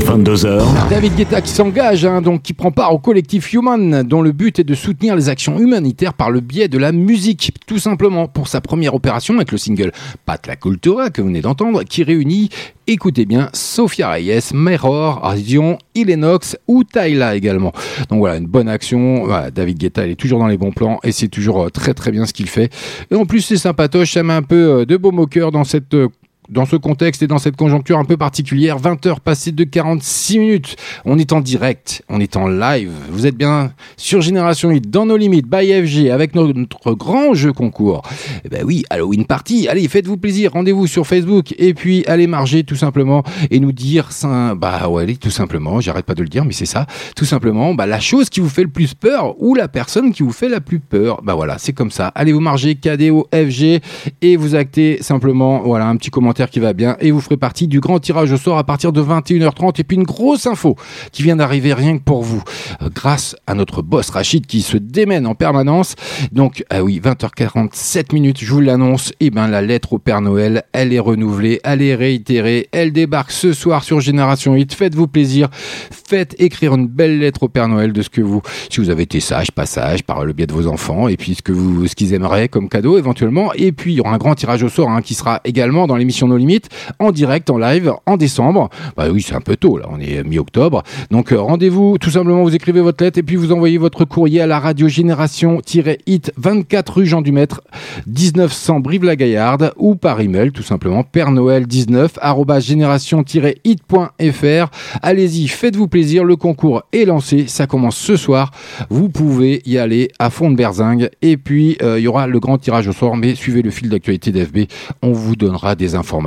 22h. 0.00 0.88
David 0.88 1.14
Guetta 1.14 1.42
qui 1.42 1.50
s'engage, 1.50 2.06
hein, 2.06 2.22
donc 2.22 2.40
qui 2.40 2.54
prend 2.54 2.70
part 2.70 2.94
au 2.94 2.98
collectif 2.98 3.52
Human, 3.52 4.02
dont 4.02 4.22
le 4.22 4.32
but 4.32 4.58
est 4.58 4.64
de 4.64 4.74
soutenir 4.74 5.14
les 5.14 5.28
actions 5.28 5.58
humanitaires 5.58 6.14
par 6.14 6.30
le 6.30 6.40
biais 6.40 6.68
de 6.68 6.78
la 6.78 6.92
musique, 6.92 7.52
tout 7.66 7.78
simplement 7.78 8.26
pour 8.26 8.48
sa 8.48 8.62
première 8.62 8.94
opération 8.94 9.34
avec 9.34 9.52
le 9.52 9.58
single 9.58 9.92
Pat 10.24 10.46
la 10.46 10.56
Cultura 10.56 11.10
que 11.10 11.20
vous 11.20 11.28
venez 11.28 11.42
d'entendre, 11.42 11.82
qui 11.82 12.02
réunit, 12.02 12.48
écoutez 12.86 13.26
bien, 13.26 13.50
Sofia 13.52 14.08
Reyes, 14.08 14.54
Meror, 14.54 15.22
Ardion, 15.22 15.76
Ilenox 15.94 16.56
ou 16.66 16.84
Tyla 16.84 17.36
également. 17.36 17.72
Donc 18.08 18.20
voilà, 18.20 18.38
une 18.38 18.46
bonne 18.46 18.70
action. 18.70 19.26
David 19.54 19.76
Guetta, 19.76 20.06
il 20.06 20.12
est 20.12 20.16
toujours 20.16 20.38
dans 20.38 20.46
les 20.46 20.56
bons 20.56 20.72
plans 20.72 20.98
et 21.04 21.12
c'est 21.12 21.28
toujours 21.28 21.64
euh, 21.64 21.68
très 21.68 21.92
très 21.92 22.10
bien 22.10 22.24
ce 22.24 22.32
qu'il 22.32 22.48
fait. 22.48 22.72
Et 23.10 23.14
en 23.14 23.26
plus, 23.26 23.42
c'est 23.42 23.58
sympatoche, 23.58 24.12
ça 24.12 24.22
met 24.22 24.32
un 24.32 24.42
peu 24.42 24.80
euh, 24.80 24.84
de 24.86 24.96
beau 24.96 25.12
moqueur 25.12 25.52
dans 25.52 25.64
cette 25.64 25.92
euh, 25.92 26.08
dans 26.48 26.64
ce 26.64 26.76
contexte 26.76 27.22
et 27.22 27.26
dans 27.26 27.38
cette 27.38 27.56
conjoncture 27.56 27.98
un 27.98 28.04
peu 28.04 28.16
particulière, 28.16 28.78
20 28.78 29.06
heures 29.06 29.20
passées 29.20 29.52
de 29.52 29.64
46 29.64 30.38
minutes. 30.38 30.76
On 31.04 31.18
est 31.18 31.32
en 31.32 31.40
direct, 31.40 32.02
on 32.08 32.20
est 32.20 32.36
en 32.36 32.48
live. 32.48 32.90
Vous 33.10 33.26
êtes 33.26 33.36
bien 33.36 33.72
sur 33.96 34.20
Génération 34.20 34.70
Hit, 34.70 34.90
dans 34.90 35.06
nos 35.06 35.16
limites, 35.16 35.46
by 35.46 35.72
FG, 35.86 36.10
avec 36.10 36.34
notre, 36.34 36.58
notre 36.58 36.94
grand 36.94 37.34
jeu 37.34 37.52
concours. 37.52 38.02
Eh 38.44 38.48
ben 38.48 38.64
oui, 38.64 38.84
Halloween 38.90 39.26
Party. 39.26 39.68
Allez, 39.68 39.86
faites-vous 39.88 40.16
plaisir, 40.16 40.52
rendez-vous 40.52 40.86
sur 40.86 41.06
Facebook 41.06 41.54
et 41.58 41.74
puis 41.74 42.04
allez 42.06 42.26
marger 42.26 42.64
tout 42.64 42.76
simplement 42.76 43.22
et 43.50 43.60
nous 43.60 43.72
dire, 43.72 44.12
ça, 44.12 44.54
bah 44.54 44.88
ouais, 44.88 45.02
allez, 45.02 45.16
tout 45.16 45.30
simplement, 45.30 45.80
j'arrête 45.80 46.06
pas 46.06 46.14
de 46.14 46.22
le 46.22 46.28
dire, 46.28 46.44
mais 46.44 46.52
c'est 46.52 46.66
ça, 46.66 46.86
tout 47.14 47.24
simplement, 47.24 47.74
bah 47.74 47.86
la 47.86 48.00
chose 48.00 48.30
qui 48.30 48.40
vous 48.40 48.48
fait 48.48 48.62
le 48.62 48.68
plus 48.68 48.94
peur 48.94 49.40
ou 49.42 49.54
la 49.54 49.68
personne 49.68 50.12
qui 50.12 50.22
vous 50.22 50.32
fait 50.32 50.48
la 50.48 50.60
plus 50.60 50.80
peur. 50.80 51.20
Bah 51.22 51.34
voilà, 51.34 51.58
c'est 51.58 51.72
comme 51.72 51.90
ça. 51.90 52.08
Allez 52.14 52.32
vous 52.32 52.40
marger 52.40 52.74
KDO 52.74 53.28
FG 53.32 53.80
et 54.22 54.36
vous 54.36 54.54
actez 54.54 55.02
simplement, 55.02 55.60
voilà, 55.60 55.86
un 55.88 55.96
petit 55.96 56.10
commentaire 56.10 56.37
qui 56.46 56.60
va 56.60 56.72
bien 56.72 56.96
et 57.00 57.10
vous 57.10 57.20
ferez 57.20 57.36
partie 57.36 57.66
du 57.66 57.80
grand 57.80 57.98
tirage 57.98 58.30
au 58.32 58.36
sort 58.36 58.58
à 58.58 58.64
partir 58.64 58.92
de 58.92 59.02
21h30 59.02 59.80
et 59.80 59.84
puis 59.84 59.96
une 59.96 60.04
grosse 60.04 60.46
info 60.46 60.76
qui 61.12 61.22
vient 61.22 61.36
d'arriver 61.36 61.74
rien 61.74 61.98
que 61.98 62.02
pour 62.02 62.22
vous. 62.22 62.42
Euh, 62.82 62.88
grâce 62.94 63.36
à 63.46 63.54
notre 63.54 63.82
boss 63.82 64.10
Rachid 64.10 64.46
qui 64.46 64.62
se 64.62 64.76
démène 64.76 65.26
en 65.26 65.34
permanence. 65.34 65.96
Donc 66.32 66.64
ah 66.70 66.84
oui, 66.84 67.00
20h47 67.02 68.14
minutes, 68.14 68.38
je 68.40 68.52
vous 68.52 68.60
l'annonce, 68.60 69.12
et 69.20 69.30
ben 69.30 69.48
la 69.48 69.62
lettre 69.62 69.94
au 69.94 69.98
Père 69.98 70.20
Noël, 70.20 70.62
elle 70.72 70.92
est 70.92 70.98
renouvelée, 70.98 71.60
elle 71.64 71.82
est 71.82 71.94
réitérée, 71.94 72.68
elle 72.72 72.92
débarque 72.92 73.32
ce 73.32 73.52
soir 73.52 73.82
sur 73.82 74.00
Génération 74.00 74.54
8. 74.54 74.74
Faites-vous 74.74 75.08
plaisir, 75.08 75.48
faites 75.52 76.36
écrire 76.38 76.74
une 76.74 76.86
belle 76.86 77.18
lettre 77.18 77.44
au 77.44 77.48
Père 77.48 77.68
Noël 77.68 77.92
de 77.92 78.02
ce 78.02 78.10
que 78.10 78.20
vous 78.20 78.42
si 78.70 78.80
vous 78.80 78.90
avez 78.90 79.02
été 79.02 79.20
sage, 79.20 79.50
pas 79.50 79.66
sage 79.66 80.02
par 80.04 80.24
le 80.24 80.32
biais 80.32 80.46
de 80.46 80.52
vos 80.52 80.66
enfants 80.66 81.08
et 81.08 81.16
puis 81.16 81.34
ce 81.34 81.42
que 81.42 81.52
vous 81.52 81.86
ce 81.86 81.94
qu'ils 81.94 82.14
aimeraient 82.14 82.48
comme 82.48 82.68
cadeau 82.68 82.98
éventuellement. 82.98 83.52
Et 83.54 83.72
puis 83.72 83.94
il 83.94 83.96
y 83.96 84.00
aura 84.00 84.12
un 84.12 84.18
grand 84.18 84.34
tirage 84.34 84.62
au 84.62 84.68
sort 84.68 84.90
hein, 84.90 85.02
qui 85.02 85.14
sera 85.14 85.40
également 85.44 85.86
dans 85.86 85.96
l'émission 85.96 86.27
No 86.28 86.36
Limites 86.36 86.68
en 86.98 87.12
direct, 87.12 87.50
en 87.50 87.58
live, 87.58 87.92
en 88.06 88.16
décembre. 88.16 88.68
Bah 88.96 89.06
oui, 89.10 89.22
c'est 89.22 89.34
un 89.34 89.40
peu 89.40 89.56
tôt 89.56 89.78
là, 89.78 89.86
on 89.90 90.00
est 90.00 90.22
mi-octobre. 90.24 90.82
Donc 91.10 91.32
euh, 91.32 91.40
rendez-vous, 91.40 91.98
tout 91.98 92.10
simplement, 92.10 92.42
vous 92.42 92.54
écrivez 92.54 92.80
votre 92.80 93.02
lettre 93.02 93.18
et 93.18 93.22
puis 93.22 93.36
vous 93.36 93.52
envoyez 93.52 93.78
votre 93.78 94.04
courrier 94.04 94.40
à 94.40 94.46
la 94.46 94.58
radio 94.58 94.88
Génération-Hit 94.88 96.32
24 96.36 96.94
rue 96.94 97.06
Jean 97.06 97.22
du 97.22 97.32
Maître 97.32 97.62
1900 98.06 98.80
Brive-la-Gaillarde 98.80 99.72
ou 99.76 99.94
par 99.94 100.20
email 100.20 100.52
tout 100.52 100.62
simplement 100.62 101.02
père 101.02 101.30
noël 101.30 101.66
19 101.66 102.18
génération-hit.fr. 102.58 104.70
Allez-y, 105.02 105.48
faites-vous 105.48 105.88
plaisir, 105.88 106.24
le 106.24 106.36
concours 106.36 106.82
est 106.92 107.04
lancé, 107.04 107.46
ça 107.46 107.66
commence 107.66 107.96
ce 107.96 108.16
soir. 108.16 108.50
Vous 108.90 109.08
pouvez 109.08 109.62
y 109.64 109.78
aller 109.78 110.10
à 110.18 110.30
fond 110.30 110.50
de 110.50 110.56
berzingue 110.56 111.10
et 111.22 111.36
puis 111.36 111.76
euh, 111.82 111.98
il 111.98 112.02
y 112.02 112.08
aura 112.08 112.26
le 112.26 112.40
grand 112.40 112.58
tirage 112.58 112.88
au 112.88 112.92
sort 112.92 113.16
mais 113.16 113.34
suivez 113.34 113.62
le 113.62 113.70
fil 113.70 113.88
d'actualité 113.88 114.32
d'FB, 114.32 114.58
on 115.02 115.12
vous 115.12 115.36
donnera 115.36 115.74
des 115.74 115.94
informations 115.94 116.17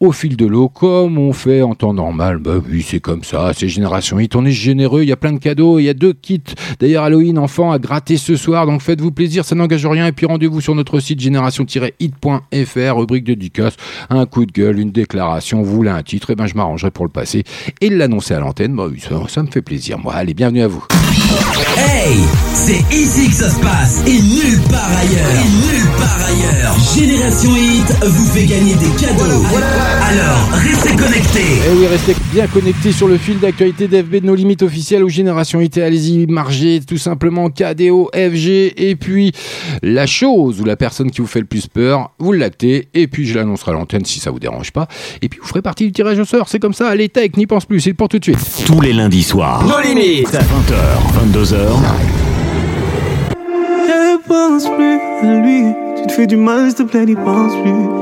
au 0.00 0.12
fil 0.12 0.36
de 0.36 0.46
l'eau 0.46 0.68
comme 0.68 1.18
on 1.18 1.32
fait 1.32 1.62
en 1.62 1.74
temps 1.74 1.94
normal. 1.94 2.38
Bah 2.38 2.54
oui, 2.68 2.84
c'est 2.86 3.00
comme 3.00 3.24
ça, 3.24 3.52
c'est 3.54 3.68
Génération 3.68 4.18
Hit, 4.18 4.36
on 4.36 4.44
est 4.44 4.50
généreux, 4.52 5.02
il 5.02 5.08
y 5.08 5.12
a 5.12 5.16
plein 5.16 5.32
de 5.32 5.38
cadeaux, 5.38 5.78
il 5.78 5.84
y 5.84 5.88
a 5.88 5.94
deux 5.94 6.12
kits 6.12 6.40
d'ailleurs 6.80 7.04
Halloween 7.04 7.38
enfant 7.38 7.72
à 7.72 7.78
gratter 7.78 8.16
ce 8.16 8.36
soir, 8.36 8.66
donc 8.66 8.82
faites-vous 8.82 9.12
plaisir, 9.12 9.44
ça 9.44 9.54
n'engage 9.54 9.86
rien 9.86 10.06
et 10.06 10.12
puis 10.12 10.26
rendez-vous 10.26 10.60
sur 10.60 10.74
notre 10.74 11.00
site 11.00 11.20
génération-hit.fr, 11.20 12.96
rubrique 12.96 13.24
dédicace, 13.24 13.74
un 14.10 14.26
coup 14.26 14.46
de 14.46 14.52
gueule, 14.52 14.78
une 14.78 14.90
déclaration, 14.90 15.62
vous 15.62 15.74
voulez 15.74 15.90
un 15.90 16.02
titre, 16.02 16.30
et 16.30 16.34
ben 16.34 16.46
je 16.46 16.54
m'arrangerai 16.54 16.90
pour 16.90 17.04
le 17.04 17.10
passer 17.10 17.44
et 17.80 17.90
l'annoncer 17.90 18.34
à 18.34 18.40
l'antenne. 18.40 18.74
Bah 18.74 18.86
oui, 18.90 19.00
ça, 19.28 19.42
me 19.42 19.50
fait 19.50 19.62
plaisir. 19.62 19.98
Moi, 19.98 20.12
allez, 20.14 20.34
bienvenue 20.34 20.62
à 20.62 20.68
vous. 20.68 20.84
Hey, 21.76 22.18
c'est 22.54 22.94
ici 22.94 23.28
que 23.28 23.34
ça 23.34 23.50
se 23.50 23.60
passe 23.60 24.02
et 24.06 24.10
ailleurs. 24.10 25.32
Et 25.32 25.48
nulle 25.48 25.90
part 25.96 26.18
ailleurs. 26.26 26.76
Génération 26.94 27.50
Hit 27.56 28.04
vous 28.04 28.26
fait 28.26 28.46
gagner 28.46 28.74
des 28.74 28.90
Alors, 29.04 30.48
restez 30.52 30.94
connectés. 30.94 31.40
Et 31.40 31.76
oui, 31.76 31.86
restez 31.88 32.14
bien 32.32 32.46
connectés 32.46 32.92
sur 32.92 33.08
le 33.08 33.16
fil 33.18 33.40
d'actualité 33.40 33.88
d'FB 33.88 34.16
de 34.16 34.26
nos 34.26 34.36
limites 34.36 34.62
officielles 34.62 35.02
aux 35.02 35.08
Générations 35.08 35.60
IT. 35.60 35.78
Allez-y, 35.78 36.26
margez 36.28 36.80
tout 36.86 36.98
simplement 36.98 37.50
KDO, 37.50 38.10
FG, 38.14 38.74
et 38.76 38.94
puis 38.94 39.32
la 39.82 40.06
chose 40.06 40.60
ou 40.60 40.64
la 40.64 40.76
personne 40.76 41.10
qui 41.10 41.20
vous 41.20 41.26
fait 41.26 41.40
le 41.40 41.46
plus 41.46 41.66
peur, 41.66 42.12
vous 42.20 42.32
l'actez, 42.32 42.88
et 42.94 43.08
puis 43.08 43.26
je 43.26 43.34
l'annoncerai 43.34 43.72
à 43.72 43.74
l'antenne 43.74 44.04
si 44.04 44.20
ça 44.20 44.30
vous 44.30 44.38
dérange 44.38 44.70
pas. 44.70 44.86
Et 45.20 45.28
puis 45.28 45.40
vous 45.42 45.48
ferez 45.48 45.62
partie 45.62 45.86
du 45.86 45.92
tirage 45.92 46.20
au 46.20 46.24
sort. 46.24 46.48
C'est 46.48 46.60
comme 46.60 46.74
ça, 46.74 46.88
allez, 46.88 47.08
tech, 47.08 47.32
n'y 47.36 47.46
pense 47.46 47.64
plus, 47.64 47.80
c'est 47.80 47.94
pour 47.94 48.08
tout 48.08 48.20
de 48.20 48.24
suite. 48.24 48.38
Tous 48.66 48.80
les 48.80 48.92
lundis 48.92 49.24
soirs. 49.24 49.64
Nos 49.66 49.80
limites. 49.80 50.28
20h, 50.28 51.32
22h. 51.32 51.56
Ne 53.88 54.28
pense 54.28 54.64
plus 54.64 55.28
à 55.28 55.40
lui. 55.42 55.64
Tu 56.00 56.06
te 56.06 56.12
fais 56.12 56.26
du 56.28 56.36
mal, 56.36 56.68
s'il 56.68 56.84
te 56.86 56.90
plaît, 56.90 57.04
n'y 57.04 57.16
pense 57.16 57.52
plus. 57.62 58.01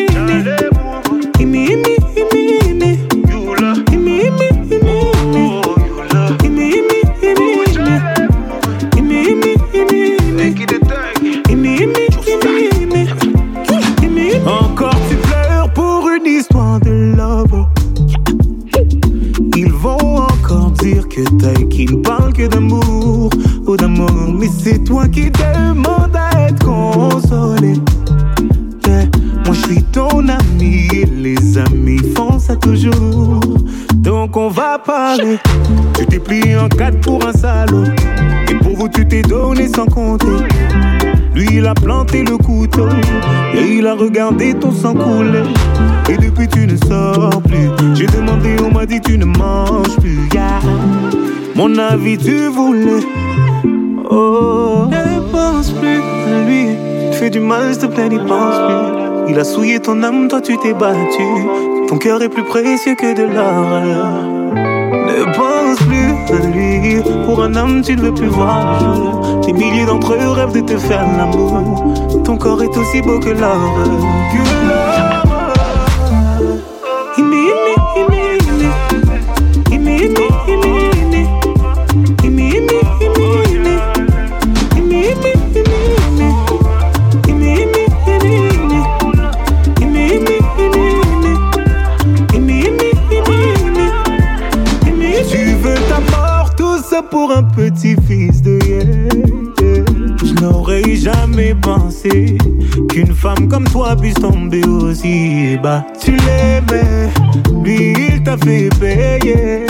Dire 20.81 21.07
que 21.07 21.21
t'as 21.37 21.53
qu'ils 21.65 21.97
ne 21.97 22.01
parlent 22.01 22.33
que 22.33 22.47
d'amour 22.47 23.29
ou 23.67 23.77
d'amour. 23.77 24.33
Mais 24.37 24.47
c'est 24.47 24.83
toi 24.83 25.07
qui 25.07 25.29
demandes 25.29 26.15
à 26.15 26.47
être 26.47 26.65
consolé. 26.65 27.75
Moi 29.45 29.53
je 29.53 29.61
suis 29.61 29.83
ton 29.83 30.27
ami 30.27 30.87
et 30.93 31.05
les 31.05 31.57
amis 31.57 31.99
font 32.15 32.39
ça 32.39 32.55
toujours. 32.55 33.39
Donc 33.95 34.37
on 34.37 34.49
va 34.49 34.79
parler. 34.79 35.37
Tu 35.97 36.05
t'es 36.05 36.19
plié 36.19 36.57
en 36.57 36.67
quatre 36.67 36.99
pour 37.01 37.25
un 37.25 37.33
salaud. 37.33 37.83
Et 38.49 38.55
pour 38.55 38.75
vous 38.75 38.89
tu 38.89 39.07
t'es 39.07 39.21
donné 39.21 39.67
sans 39.67 39.85
compter. 39.85 40.27
Lui 41.33 41.47
il 41.53 41.65
a 41.65 41.73
planté 41.73 42.23
le 42.23 42.37
couteau 42.37 42.87
et 43.53 43.77
il 43.77 43.87
a 43.87 43.95
regardé 43.95 44.53
ton 44.53 44.71
sang 44.71 44.93
couler. 44.93 45.43
Et 46.09 46.17
depuis 46.17 46.47
tu 46.47 46.67
ne 46.67 46.75
sors 46.87 47.41
plus. 47.41 47.69
J'ai 47.93 48.05
demandé, 48.07 48.55
on 48.63 48.73
m'a 48.73 48.85
dit 48.85 48.99
tu 48.99 49.17
ne 49.17 49.25
manges 49.25 49.95
plus. 49.99 50.29
Mon 51.55 51.77
avis 51.77 52.17
tu 52.17 52.47
voulais. 52.47 53.03
Oh, 54.09 54.87
ne 54.89 55.31
pense 55.31 55.71
plus 55.71 56.01
à 56.01 56.43
lui. 56.45 56.67
Tu 57.11 57.17
fais 57.17 57.29
du 57.29 57.39
mal, 57.39 57.73
s'il 57.73 57.83
te 57.83 57.85
plaît, 57.85 58.09
n'y 58.09 58.19
pense 58.19 58.55
plus. 58.67 59.31
Il 59.31 59.39
a 59.39 59.43
souillé 59.43 59.79
ton 59.79 60.03
âme, 60.03 60.27
toi 60.27 60.41
tu 60.41 60.57
t'es 60.57 60.73
battu. 60.73 61.23
Ton 61.87 61.97
cœur 61.97 62.21
est 62.21 62.29
plus 62.29 62.43
précieux 62.43 62.95
que 62.95 63.15
de 63.15 63.23
l'or. 63.23 64.40
Ne 65.11 65.25
pense 65.25 65.77
plus 65.79 66.13
à 66.33 66.39
lui. 66.47 67.01
Pour 67.25 67.43
un 67.43 67.53
homme, 67.55 67.81
tu 67.81 67.97
ne 67.97 68.01
veux 68.01 68.13
plus 68.13 68.27
voir 68.27 68.79
le 68.79 68.95
jour. 68.95 69.41
Des 69.45 69.51
milliers 69.51 69.85
d'entre 69.85 70.13
eux 70.13 70.31
rêvent 70.31 70.53
de 70.53 70.61
te 70.61 70.77
faire 70.77 71.05
l'amour. 71.17 72.23
Ton 72.23 72.37
corps 72.37 72.63
est 72.63 72.77
aussi 72.77 73.01
beau 73.01 73.19
que 73.19 73.29
l'or. 73.29 74.90
Pour 97.11 97.31
un 97.31 97.43
petit 97.43 97.95
fils 98.07 98.41
de 98.41 98.57
yeah. 98.65 99.83
Je 100.23 100.33
n'aurais 100.41 100.95
jamais 100.95 101.53
pensé 101.53 102.37
qu'une 102.89 103.13
femme 103.13 103.47
comme 103.47 103.65
toi 103.65 103.95
puisse 103.95 104.15
tomber 104.15 104.63
aussi 104.65 105.57
bas. 105.61 105.85
Tu 105.99 106.11
l'aimais, 106.11 107.09
lui 107.63 107.93
il 107.93 108.23
t'a 108.23 108.37
fait 108.37 108.69
payer. 108.79 109.65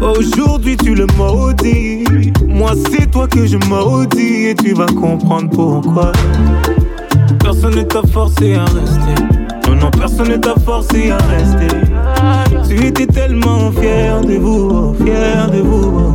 Aujourd'hui 0.00 0.76
tu 0.76 0.94
le 0.94 1.06
maudis. 1.16 2.04
Moi 2.48 2.72
c'est 2.90 3.10
toi 3.10 3.28
que 3.28 3.46
je 3.46 3.58
maudis 3.68 4.46
et 4.46 4.54
tu 4.54 4.72
vas 4.72 4.86
comprendre 4.86 5.50
pourquoi. 5.50 6.12
Personne 7.40 7.76
ne 7.76 7.82
t'a 7.82 8.02
forcé 8.12 8.54
à 8.54 8.64
rester. 8.64 9.22
Non, 9.68 9.74
non, 9.74 9.90
personne 9.90 10.28
ne 10.28 10.36
t'a 10.36 10.54
forcé 10.64 11.10
à 11.10 11.18
rester. 11.18 11.76
Tu 12.68 12.86
étais 12.86 13.06
tellement 13.06 13.70
fier 13.72 14.20
de 14.20 14.34
vous, 14.34 14.94
fier 15.04 15.50
de 15.50 15.60
vous. 15.60 16.14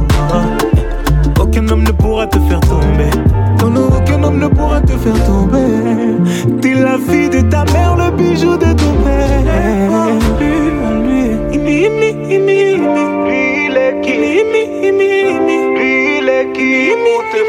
Aucun 1.54 1.68
homme 1.68 1.84
ne 1.84 1.92
pourra 1.92 2.28
te 2.28 2.40
faire 2.40 2.62
tomber. 2.62 3.10
Non, 3.60 3.90
aucun 3.90 4.24
homme 4.24 4.40
ne 4.40 4.48
pourra 4.48 4.80
te 4.80 4.94
faire 4.94 5.22
tomber. 5.26 6.16
T'es 6.62 6.76
la 6.76 6.98
fille 6.98 7.30
de 7.30 7.42
ta 7.42 7.66
mère, 7.74 7.98
le 7.98 8.10
bijou 8.16 8.56
de 8.56 8.72
ton 8.72 8.94
père. 9.04 9.28
Il 13.60 13.78
est 13.78 14.02
qui? 14.02 14.14
Est 16.38 16.52
qui? 16.54 16.92
Pour 17.04 17.22
te 17.32 17.42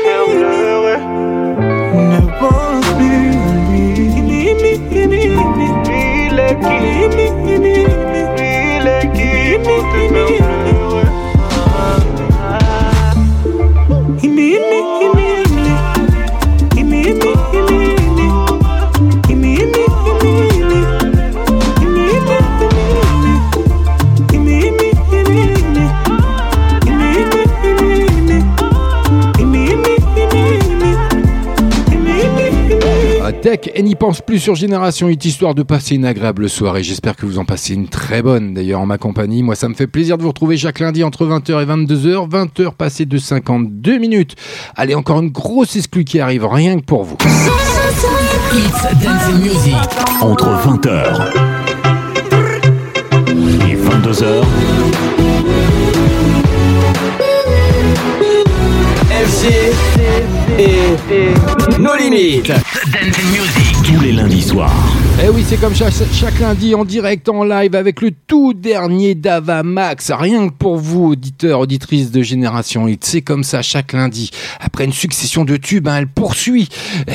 Et 33.53 33.83
n'y 33.83 33.97
pense 33.97 34.23
plus 34.23 34.39
sur 34.39 34.55
Génération 34.55 35.11
Hit, 35.11 35.23
histoire 35.27 35.55
de 35.55 35.63
passer 35.63 35.97
une 35.97 36.07
agréable 36.07 36.49
soirée. 36.49 36.83
J'espère 36.83 37.17
que 37.17 37.27
vous 37.27 37.39
en 37.39 37.45
passez 37.45 37.75
une 37.75 37.87
très 37.87 38.23
bonne 38.23 38.55
d'ailleurs 38.55 38.81
en 38.81 38.87
ma 38.87 38.97
compagnie. 38.97 39.43
Moi, 39.43 39.57
ça 39.57 39.69
me 39.69 39.75
fait 39.75 39.87
plaisir 39.87 40.17
de 40.17 40.23
vous 40.23 40.29
retrouver 40.29 40.57
chaque 40.57 40.79
lundi 40.79 41.05
entre 41.05 41.27
20h 41.27 41.63
et 41.63 41.67
22h. 41.67 42.31
20h 42.31 42.73
passées 42.73 43.05
de 43.05 43.19
52 43.19 43.99
minutes. 43.99 44.37
Allez, 44.75 44.95
encore 44.95 45.21
une 45.21 45.29
grosse 45.29 45.77
exclue 45.77 46.05
qui 46.05 46.19
arrive 46.19 46.47
rien 46.47 46.81
que 46.81 46.85
pour 46.85 47.05
vous. 47.05 47.19
Entre 50.23 50.47
20h 50.47 51.31
et 53.69 53.77
22h, 53.77 54.45
FG 59.23 59.47
et 60.59 61.79
nos 61.79 61.95
limites. 61.95 62.53
Dancing 62.87 63.31
Music. 63.31 63.77
tous 63.85 64.01
les 64.01 64.13
lundis 64.13 64.43
soirs. 64.43 64.73
Eh 65.25 65.29
oui, 65.29 65.45
c'est 65.47 65.57
comme 65.57 65.75
chaque, 65.75 65.93
chaque 66.13 66.41
lundi 66.41 66.75
en 66.75 66.85
direct, 66.85 67.29
en 67.29 67.45
live, 67.45 67.77
avec 67.77 68.01
le 68.01 68.11
tout 68.27 68.55
dernier 68.55 69.15
Dava 69.15 69.63
Max. 69.63 70.11
Rien 70.11 70.49
que 70.49 70.53
pour 70.53 70.79
vous, 70.79 71.11
auditeurs, 71.11 71.61
auditrices 71.61 72.11
de 72.11 72.23
Génération 72.23 72.89
Hit. 72.89 73.05
C'est 73.05 73.23
comme 73.23 73.45
ça 73.45 73.63
chaque 73.63 73.93
lundi. 73.93 74.31
Après 74.59 74.85
une 74.85 74.93
succession 74.93 75.45
de 75.45 75.57
tubes, 75.57 75.87
hein, 75.87 75.99
elle 75.99 76.09
poursuit. 76.09 76.69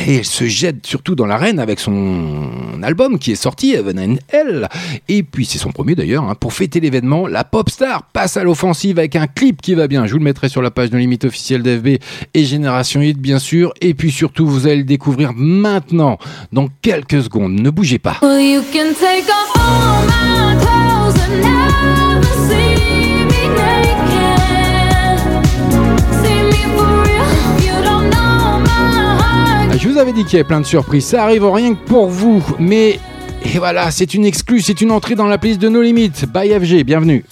Et 0.08 0.18
elle 0.18 0.26
se 0.26 0.46
jette 0.46 0.88
surtout 0.88 1.16
dans 1.16 1.26
l'arène 1.26 1.60
avec 1.60 1.82
son 1.82 2.50
album 2.82 3.20
qui 3.20 3.34
est 3.34 3.36
sorti, 3.36 3.74
Heaven 3.74 4.00
and 4.00 4.16
Hell. 4.32 4.70
Et 5.10 5.24
puis, 5.24 5.44
c'est 5.46 5.58
son 5.58 5.72
premier 5.72 5.96
d'ailleurs. 5.96 6.24
hein. 6.24 6.36
Pour 6.40 6.54
fêter 6.54 6.80
l'événement, 6.80 7.28
la 7.28 7.44
pop 7.44 7.70
star 7.70 8.04
passe 8.04 8.38
à 8.38 8.44
l'offensive 8.46 9.00
avec 9.00 9.18
un 9.18 9.28
clip 9.28 9.62
qui 9.62 9.74
va 9.74 9.90
bien. 9.90 10.06
Je 10.06 10.14
vous 10.14 10.20
le 10.20 10.24
mettrai 10.24 10.48
sur 10.48 10.62
la 10.62 10.72
page 10.72 10.92
de 10.92 10.98
limite 10.98 11.26
officielle 11.26 11.62
d'FB 11.62 11.98
et 12.34 12.46
Génération 12.46 13.02
Hit, 13.02 13.18
bien 13.20 13.40
sûr. 13.40 13.74
Et 13.82 13.94
puis 13.94 14.12
surtout, 14.12 14.48
vous 14.48 14.66
allez 14.66 14.78
le 14.78 14.84
découvrir 14.86 15.34
maintenant, 15.36 16.18
dans 16.54 16.70
quelques 16.82 17.22
secondes. 17.24 17.52
Ne 17.60 17.70
bougez 17.70 17.87
pas. 17.96 18.18
Well. 18.22 18.64
Je 29.80 29.88
vous 29.90 29.98
avais 30.00 30.12
dit 30.12 30.26
qu'il 30.26 30.34
y 30.34 30.36
avait 30.38 30.48
plein 30.48 30.60
de 30.60 30.66
surprises. 30.66 31.06
Ça 31.06 31.24
arrive 31.24 31.46
rien 31.46 31.76
que 31.76 31.86
pour 31.86 32.08
vous. 32.08 32.44
Mais 32.60 33.00
et 33.46 33.60
voilà, 33.60 33.92
c'est 33.92 34.14
une 34.14 34.26
exclue, 34.26 34.62
c'est 34.62 34.82
une 34.82 34.92
entrée 34.92 35.16
dans 35.16 35.28
la 35.28 35.38
playlist 35.38 35.62
de 35.62 35.70
nos 35.70 35.82
limites. 35.82 36.26
By 36.26 36.50
FG, 36.50 36.84
bienvenue. 36.84 37.24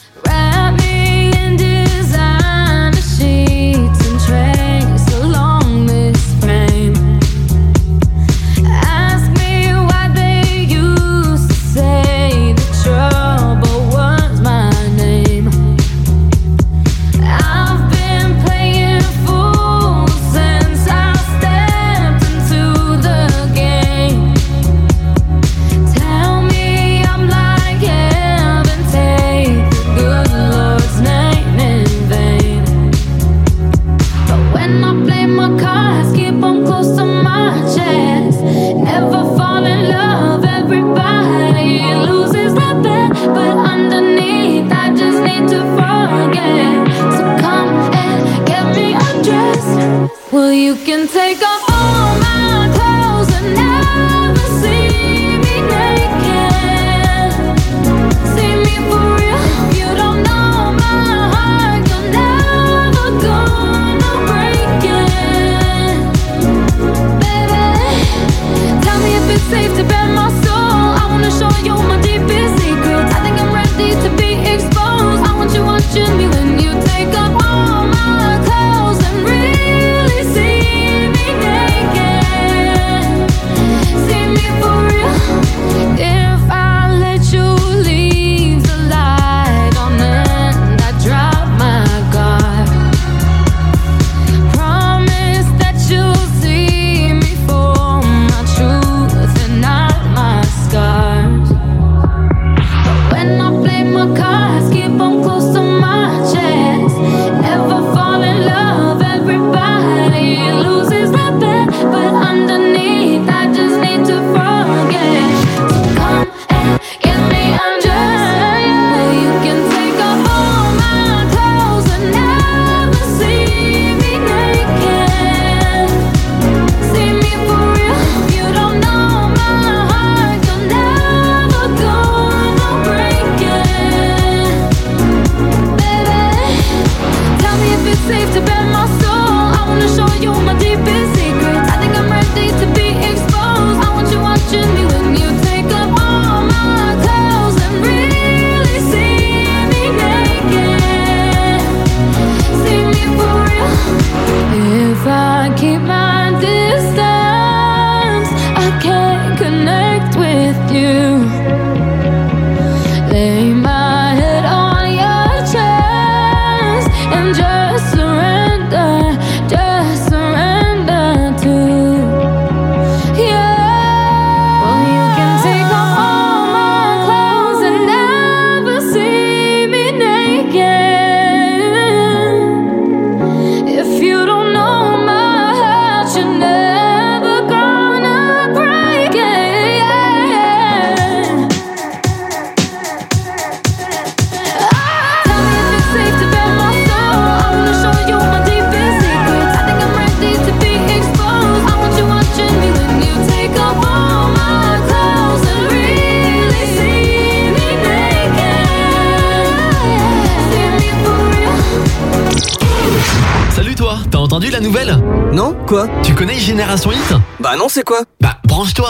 C'est 217.76 217.84
quoi 217.84 218.02
Bah 218.22 218.38
branche-toi 218.46 218.90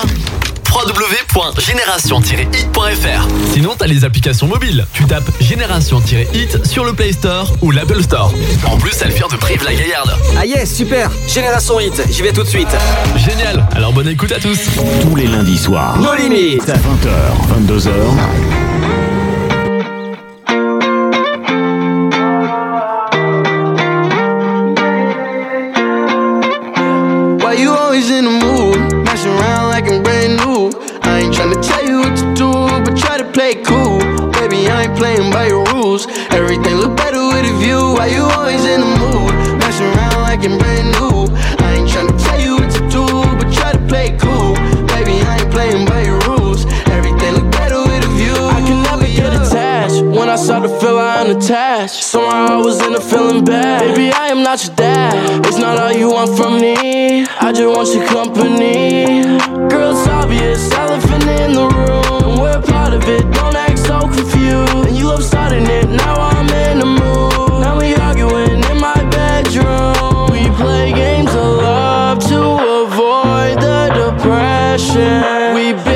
www.génération-hit.fr 0.71 3.27
Sinon, 3.51 3.73
t'as 3.75 3.87
les 3.87 4.05
applications 4.05 4.45
mobiles. 4.45 4.85
Tu 4.93 5.05
tapes 5.05 5.27
Génération-hit 5.41 6.63
sur 6.67 6.85
le 6.85 6.93
Play 6.93 7.11
Store 7.11 7.51
ou 7.63 7.71
l'Apple 7.71 8.03
Store. 8.03 8.31
En 8.67 8.77
plus, 8.77 8.93
elle 9.01 9.09
vient 9.09 9.27
de 9.27 9.37
Brive 9.37 9.63
la 9.63 9.73
Gaillarde. 9.73 10.15
Ah 10.37 10.45
yes, 10.45 10.75
super 10.75 11.09
Génération 11.27 11.79
Hit, 11.79 11.99
j'y 12.11 12.21
vais 12.21 12.31
tout 12.31 12.43
de 12.43 12.47
suite. 12.47 12.77
Génial 13.15 13.67
Alors 13.75 13.91
bonne 13.91 14.07
écoute 14.07 14.31
à 14.31 14.39
tous. 14.39 14.59
Tous 15.01 15.15
les 15.15 15.25
lundis 15.25 15.57
soirs. 15.57 15.97
Nos 15.97 16.13
limites. 16.13 16.67
20h, 16.67 16.77
22h. 17.67 17.89
Why 38.05 38.11
you 38.11 38.21
always 38.37 38.63
in 38.65 38.81
the 38.81 38.91
mood? 39.01 39.33
Messing 39.57 39.87
around 39.87 40.21
like 40.21 40.45
I'm 40.45 40.59
brand 40.59 40.93
new. 40.93 41.25
I 41.65 41.73
ain't 41.73 41.89
tryna 41.89 42.13
tell 42.23 42.39
you 42.39 42.53
what 42.53 42.69
to 42.77 42.81
do, 42.93 43.03
but 43.33 43.51
try 43.51 43.71
to 43.71 43.81
play 43.89 44.13
it 44.13 44.21
cool. 44.21 44.53
Baby, 44.93 45.25
I 45.25 45.41
ain't 45.41 45.49
playing 45.49 45.87
by 45.87 46.03
your 46.03 46.19
rules. 46.29 46.67
Everything 46.93 47.33
look 47.33 47.49
better 47.51 47.81
with 47.81 48.05
a 48.05 48.11
view. 48.13 48.37
I 48.37 48.61
can 48.61 48.83
never 48.83 49.07
get 49.07 49.33
attached. 49.33 50.03
When 50.03 50.29
I 50.29 50.35
start 50.35 50.69
to 50.69 50.79
feel 50.79 50.99
I'm 50.99 51.31
unattached, 51.31 52.03
somehow 52.03 52.45
I 52.53 52.57
was 52.57 52.79
in 52.85 52.93
a 52.93 53.01
feeling 53.01 53.43
bad. 53.43 53.81
Baby, 53.81 54.13
I 54.13 54.27
am 54.27 54.43
not 54.43 54.63
your 54.63 54.75
dad. 54.75 55.43
It's 55.47 55.57
not 55.57 55.79
all 55.79 55.91
you 55.91 56.11
want 56.11 56.37
from 56.37 56.61
me. 56.61 57.25
I 57.41 57.51
just 57.51 57.75
want 57.75 57.89
your 57.89 58.05
company. 58.05 59.23
Girl, 59.67 59.97
it's 59.97 60.07
obvious, 60.07 60.71
elephant 60.73 61.25
in 61.41 61.53
the 61.53 61.67
room. 61.73 62.21
And 62.29 62.39
we're 62.39 62.61
part 62.61 62.93
of 62.93 63.01
it. 63.09 63.23
Don't 63.33 63.55
act 63.55 63.79
so 63.79 64.01
confused. 64.01 64.89
And 64.89 64.95
you 64.95 65.05
love 65.05 65.23
starting 65.23 65.65
it. 65.65 65.89
Now 65.89 66.13
I'm 66.13 66.24
obsession. 74.75 75.55
We. 75.55 75.94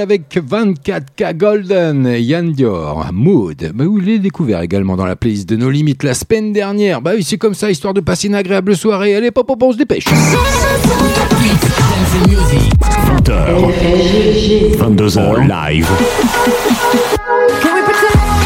Avec 0.00 0.36
24K 0.36 1.36
Golden, 1.36 2.06
Yann 2.18 2.52
Dior, 2.52 3.08
Mood. 3.12 3.72
Bah, 3.74 3.84
vous 3.84 3.98
l'avez 3.98 4.18
découvert 4.18 4.60
également 4.60 4.96
dans 4.96 5.06
la 5.06 5.16
playlist 5.16 5.48
de 5.48 5.56
No 5.56 5.70
Limit 5.70 5.96
la 6.02 6.14
semaine 6.14 6.52
dernière. 6.52 7.00
Bah 7.00 7.12
oui, 7.16 7.22
c'est 7.22 7.38
comme 7.38 7.54
ça, 7.54 7.70
histoire 7.70 7.94
de 7.94 8.00
passer 8.00 8.28
une 8.28 8.34
agréable 8.34 8.76
soirée. 8.76 9.14
Allez, 9.14 9.30
pop, 9.30 9.46
pop, 9.46 9.62
on 9.62 9.72
se 9.72 9.78
dépêche. 9.78 10.04
20h, 13.16 14.76
22h 14.78 15.48
live. 15.48 15.88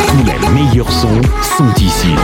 Tous 0.09 0.25
les 0.25 0.49
meilleurs 0.55 0.93
sons 0.93 1.21
sont 1.57 1.73
ici. 1.83 2.15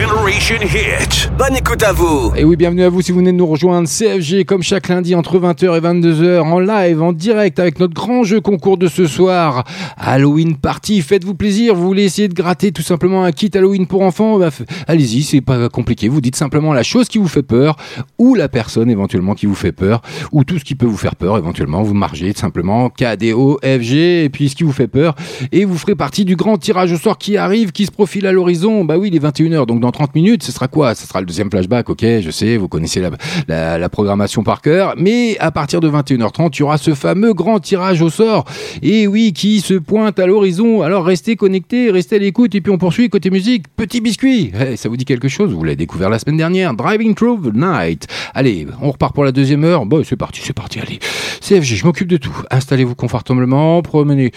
Generation 0.05 0.57
Hit. 0.61 1.31
Bonne 1.39 1.57
écoute 1.57 1.83
à 1.83 1.93
vous. 1.93 2.31
Et 2.37 2.45
oui, 2.45 2.57
bienvenue 2.57 2.83
à 2.83 2.91
vous 2.91 3.01
si 3.01 3.11
vous 3.11 3.21
venez 3.21 3.33
de 3.33 3.39
nous 3.39 3.47
rejoindre. 3.47 3.89
CFG, 3.89 4.45
comme 4.45 4.63
chaque 4.63 4.89
lundi, 4.89 5.15
entre 5.15 5.39
20h 5.39 5.79
et 5.79 5.81
22h, 5.81 6.41
en 6.43 6.59
live, 6.59 7.01
en 7.01 7.15
direct, 7.15 7.59
avec 7.59 7.81
notre 7.81 7.95
grand 7.95 8.23
jeu 8.23 8.43
concours 8.43 8.77
de 8.77 8.87
ce 8.87 9.07
soir. 9.07 9.65
Halloween 9.97 10.57
Party. 10.57 11.01
Faites-vous 11.01 11.35
plaisir. 11.35 11.75
Vous 11.75 11.87
voulez 11.87 12.05
essayer 12.05 12.29
de 12.29 12.35
gratter 12.35 12.71
tout 12.71 12.83
simplement 12.83 13.25
un 13.25 13.33
kit 13.33 13.51
Halloween 13.55 13.87
pour 13.87 14.03
enfants? 14.03 14.39
Bah, 14.39 14.51
Allez-y, 14.89 15.23
c'est 15.23 15.41
pas 15.41 15.71
compliqué. 15.71 16.09
Vous 16.09 16.21
dites 16.21 16.37
simplement 16.37 16.75
la 16.75 16.83
chose 16.83 17.09
qui 17.09 17.17
vous 17.17 17.29
fait 17.29 17.43
peur, 17.43 17.77
ou 18.19 18.35
la 18.35 18.51
personne 18.51 18.91
éventuellement 18.91 19.35
qui 19.35 19.47
vous 19.47 19.55
fait 19.55 19.73
peur, 19.73 20.03
ou 20.33 20.45
tout 20.45 20.59
ce 20.59 20.65
qui 20.65 20.75
peut 20.75 20.85
vous 20.85 20.99
faire 20.99 21.17
peur 21.17 21.39
éventuellement. 21.39 21.83
Vous 21.83 21.95
margez 21.95 22.35
simplement 22.35 22.91
K, 22.91 23.17
D, 23.17 23.33
O, 23.33 23.59
F, 23.65 23.81
G, 23.81 24.25
et 24.25 24.29
puis 24.29 24.51
ce 24.51 24.55
qui 24.55 24.65
vous 24.65 24.73
fait 24.73 24.89
peur. 24.89 25.15
Et 25.51 25.65
vous 25.65 25.79
ferez 25.79 25.95
partie 25.95 26.27
du 26.27 26.37
grand 26.37 26.59
tirage 26.59 26.93
au 26.93 26.99
sort 26.99 27.17
qui 27.17 27.39
arrive, 27.39 27.73
qui 27.73 27.87
se 27.87 27.91
profile 27.91 28.27
à 28.27 28.33
l'horizon. 28.33 28.85
Bah 28.85 28.99
oui, 28.99 29.09
il 29.11 29.17
est 29.17 29.25
21h, 29.25 29.65
donc 29.65 29.81
dans 29.81 29.94
30 29.95 30.15
minutes, 30.15 30.43
ce 30.43 30.53
sera 30.53 30.69
quoi? 30.69 30.95
Ce 30.95 31.07
sera 31.07 31.21
le 31.21 31.27
deuxième 31.27 31.51
flashback, 31.51 31.89
ok, 31.89 32.05
je 32.21 32.31
sais, 32.31 32.57
vous 32.57 32.69
connaissez 32.69 33.01
la, 33.49 33.79
la, 33.79 33.89
programmation 33.89 34.43
par 34.43 34.61
cœur. 34.61 34.95
Mais 34.99 35.39
à 35.39 35.53
partir 35.53 35.81
de 35.81 35.89
21h30, 35.89 36.51
il 36.55 36.61
y 36.61 36.63
aura 36.65 36.79
ce 36.79 36.95
fameux 36.95 37.33
grand 37.33 37.61
tirage 37.61 38.03
au 38.03 38.11
sort. 38.11 38.45
Et 38.83 39.07
oui, 39.07 39.33
qui 39.33 39.61
se 39.61 39.75
pointe 39.75 40.19
à 40.19 40.27
l'horizon. 40.27 40.83
Alors 40.83 41.05
restez 41.05 41.37
connectés, 41.37 41.93
restez 41.93 42.17
à 42.17 42.19
l'écoute, 42.19 42.55
et 42.57 42.61
puis 42.61 42.73
on 42.73 42.79
poursuit 42.79 43.09
côté 43.09 43.31
musique. 43.31 43.69
Petit 43.77 44.01
biscuit, 44.01 44.51
Eh, 44.61 44.77
ça 44.77 44.89
vous 44.89 44.97
dit 44.97 45.05
quelque 45.05 45.29
chose? 45.29 45.53
Vous 45.53 45.63
l'avez 45.63 45.77
découvert 45.77 46.11
la 46.11 46.19
semaine 46.19 46.39
dernière. 46.39 46.75
Driving 46.75 47.15
Through 47.15 47.43
the 47.43 47.55
Night. 47.55 48.09
Allez, 48.35 48.67
on 48.83 48.91
repart 48.91 49.15
pour 49.15 49.25
la 49.25 49.33
deuxième 49.33 49.63
heure. 49.63 49.87
Bon, 49.87 50.03
c'est 50.05 50.17
parti, 50.17 50.41
c'est 50.43 50.53
parti, 50.53 50.81
allez. 50.81 50.99
CFG, 51.41 51.77
je 51.77 51.85
m'occupe 51.87 52.09
de 52.09 52.17
tout. 52.17 52.37
Installez-vous 52.51 52.97
confortablement, 52.97 53.81
promenez 53.83 54.33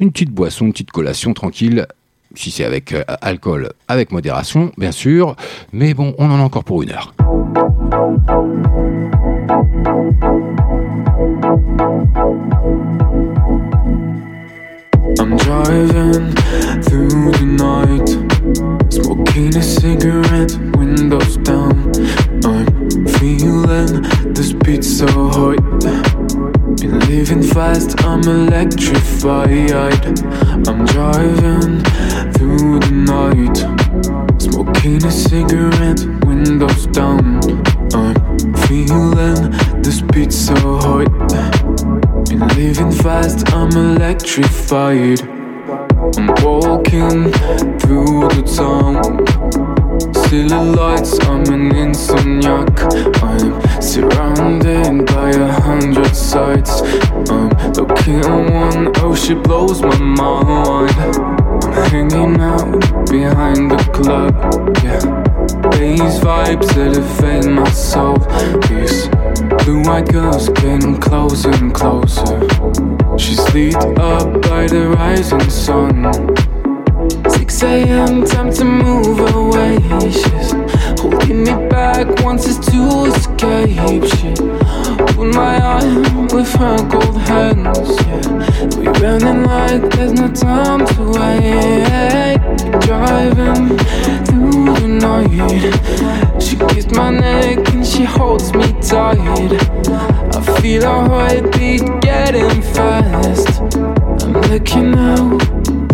une 0.00 0.10
petite 0.10 0.30
boisson, 0.30 0.66
une 0.66 0.72
petite 0.72 0.90
collation 0.90 1.34
tranquille. 1.34 1.86
Si 2.38 2.52
c'est 2.52 2.64
avec 2.64 2.92
euh, 2.92 3.02
alcool, 3.20 3.70
avec 3.88 4.12
modération, 4.12 4.70
bien 4.78 4.92
sûr. 4.92 5.34
Mais 5.72 5.92
bon, 5.92 6.14
on 6.18 6.30
en 6.30 6.38
a 6.38 6.42
encore 6.42 6.62
pour 6.62 6.84
une 6.84 6.92
heure. 6.92 7.12
I'm 15.18 15.36
driving 15.36 16.32
through 16.84 17.32
the 17.32 17.44
night, 17.58 18.08
smoking 18.92 19.56
a 19.56 19.62
cigarette, 19.62 20.56
windows 20.76 21.38
down. 21.38 21.90
I'm 22.44 23.04
feeling 23.18 24.02
this 24.32 24.52
beat 24.52 24.84
so 24.84 25.08
hot. 25.08 25.58
Been 26.76 27.00
living 27.08 27.42
fast, 27.42 28.00
I'm 28.04 28.22
electrified. 28.22 30.06
I'm 30.68 30.84
driving 30.84 31.82
through 32.38 32.78
the 32.78 32.92
night, 32.92 33.56
smoking 34.40 35.04
a 35.04 35.10
cigarette, 35.10 36.04
windows 36.24 36.86
down. 36.86 37.40
I'm 37.92 38.54
feeling 38.68 39.50
this 39.82 40.02
beat 40.02 40.32
so 40.32 40.54
hot. 40.54 41.10
Been 42.28 42.46
living 42.54 42.92
fast, 42.92 43.52
I'm 43.52 43.72
electrified. 43.72 45.20
I'm 46.16 46.28
walking 46.44 47.32
through 47.80 48.28
the 48.30 48.44
town. 48.56 49.02
City 50.14 50.54
lights, 50.54 51.18
I'm 51.26 51.42
an 51.52 51.72
insomniac. 51.72 52.70
I'm 53.20 53.82
surrounded 53.82 55.06
by 55.06 55.30
a 55.30 55.60
hundred 55.60 56.14
sights. 56.14 56.82
I'm 57.32 57.48
looking 57.72 58.20
at 58.20 58.52
one, 58.52 58.92
oh, 58.98 59.16
she 59.16 59.34
blows 59.34 59.82
my 59.82 59.98
mind. 59.98 61.47
Hanging 61.90 62.40
out 62.40 62.80
behind 63.10 63.70
the 63.70 63.78
club, 63.92 64.34
yeah. 64.82 65.00
These 65.78 66.18
vibes 66.20 66.76
elevate 66.76 67.50
my 67.50 67.68
soul. 67.70 68.18
These 68.68 69.08
blue-eyed 69.64 70.08
girls 70.12 70.48
getting 70.50 70.98
closer 70.98 71.50
and 71.50 71.72
closer. 71.72 72.40
She's 73.18 73.40
lit 73.54 73.76
up 73.98 74.42
by 74.42 74.66
the 74.66 74.94
rising 74.96 75.48
sun. 75.48 76.12
6 77.30 77.62
a.m. 77.62 78.24
time 78.24 78.52
to 78.52 78.64
move 78.64 79.20
away. 79.34 79.78
She's 80.10 80.52
holding 81.00 81.44
me 81.44 81.68
back, 81.68 82.06
wants 82.24 82.46
us 82.46 82.58
to 82.70 83.06
escape. 83.06 84.04
She 84.04 84.34
put 85.14 85.34
my 85.34 85.60
arm 85.60 86.28
with 86.28 86.52
her 86.54 86.76
cold 86.88 87.16
hands. 87.18 87.90
Yeah, 88.06 88.64
we 88.76 88.86
running 89.00 89.44
like 89.44 89.90
there's 89.90 90.12
no 90.12 90.28
time 90.28 90.86
to 90.86 91.02
wait. 91.18 92.38
Driving 92.80 93.76
through 94.26 94.74
the 94.80 94.88
night. 94.88 96.42
She 96.42 96.56
kissed 96.56 96.92
my 96.92 97.10
neck 97.10 97.68
and 97.74 97.86
she 97.86 98.04
holds 98.04 98.52
me 98.54 98.72
tight. 98.80 99.18
I 100.34 100.60
feel 100.60 100.82
her 100.82 101.08
heartbeat 101.08 101.82
getting 102.00 102.62
fast. 102.62 103.60
I'm 104.22 104.32
looking 104.50 104.94
out. 104.94 105.87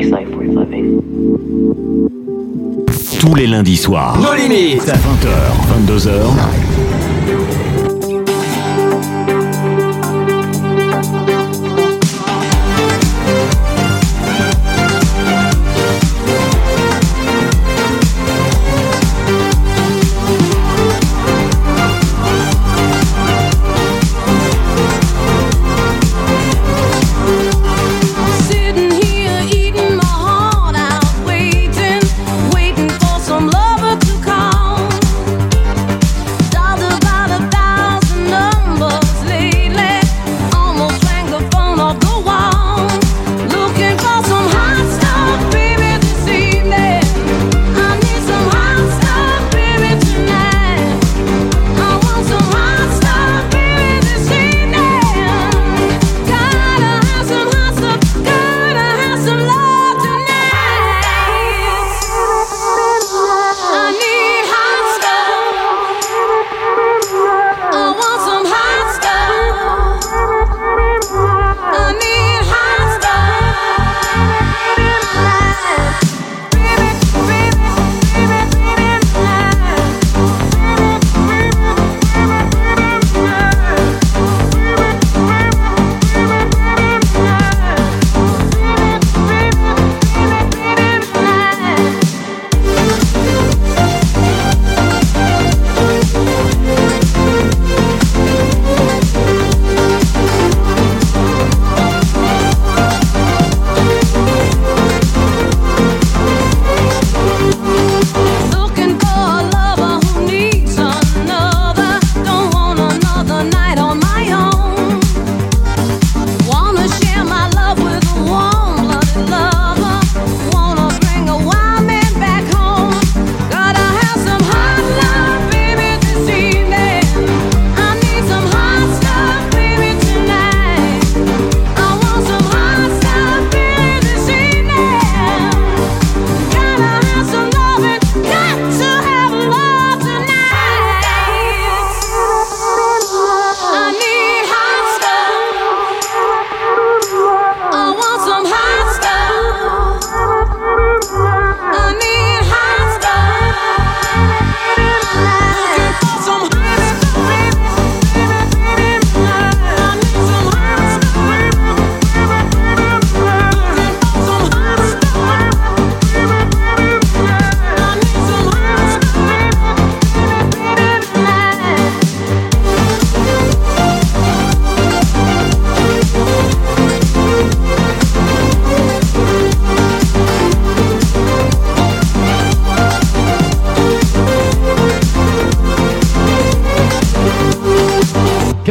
Makes 0.00 0.10
life 0.10 0.28
worth 0.34 0.48
living. 0.48 1.00
Tous 3.20 3.34
les 3.34 3.46
lundis 3.46 3.76
soirs. 3.76 4.16
Nos 4.18 4.34
limites. 4.34 4.86
20h, 4.86 5.28
22h. 5.86 6.69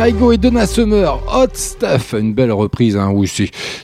Kaigo 0.10 0.32
et 0.32 0.38
Donna 0.40 0.66
Summer, 0.66 1.20
Hot 1.32 1.50
Stuff, 1.54 2.16
une 2.20 2.34
belle 2.34 2.52
reprise, 2.52 2.98
hein, 2.98 3.12
oui, 3.14 3.32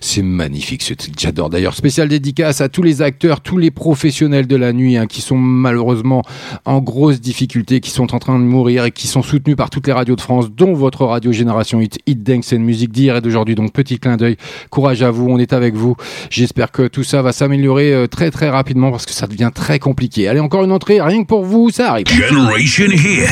c'est, 0.01 0.21
magnifique, 0.23 0.81
c'est- 0.81 0.97
j'adore 1.19 1.51
d'ailleurs. 1.51 1.75
Spécial 1.75 2.07
dédicace 2.07 2.61
à 2.61 2.69
tous 2.69 2.81
les 2.81 3.03
acteurs, 3.03 3.41
tous 3.41 3.59
les 3.59 3.69
professionnels 3.69 4.47
de 4.47 4.55
la 4.55 4.73
nuit, 4.73 4.97
hein, 4.97 5.05
qui 5.05 5.21
sont 5.21 5.37
malheureusement 5.37 6.23
en 6.65 6.79
grosse 6.79 7.21
difficulté, 7.21 7.79
qui 7.79 7.91
sont 7.91 8.15
en 8.15 8.17
train 8.17 8.39
de 8.39 8.43
mourir 8.43 8.85
et 8.85 8.91
qui 8.91 9.05
sont 9.05 9.21
soutenus 9.21 9.55
par 9.55 9.69
toutes 9.69 9.85
les 9.85 9.93
radios 9.93 10.15
de 10.15 10.21
France, 10.21 10.47
dont 10.49 10.73
votre 10.73 11.05
radio 11.05 11.31
Génération 11.31 11.79
Hit, 11.79 11.99
Hit 12.07 12.23
Dance 12.23 12.53
and 12.53 12.59
Music 12.61 12.91
d'hier 12.91 13.17
et 13.17 13.21
d'aujourd'hui. 13.21 13.53
Donc 13.53 13.71
petit 13.71 13.99
clin 13.99 14.17
d'œil, 14.17 14.37
courage 14.71 15.03
à 15.03 15.11
vous, 15.11 15.27
on 15.29 15.37
est 15.37 15.53
avec 15.53 15.75
vous. 15.75 15.95
J'espère 16.31 16.71
que 16.71 16.87
tout 16.87 17.03
ça 17.03 17.21
va 17.21 17.33
s'améliorer 17.33 17.93
euh, 17.93 18.07
très 18.07 18.31
très 18.31 18.49
rapidement 18.49 18.89
parce 18.89 19.05
que 19.05 19.13
ça 19.13 19.27
devient 19.27 19.51
très 19.53 19.77
compliqué. 19.77 20.27
Allez, 20.27 20.39
encore 20.39 20.63
une 20.63 20.71
entrée, 20.71 20.99
rien 21.01 21.21
que 21.21 21.27
pour 21.27 21.45
vous, 21.45 21.69
ça 21.69 21.91
arrive. 21.91 22.07
Generation 22.07 22.85
Hit. 22.87 23.29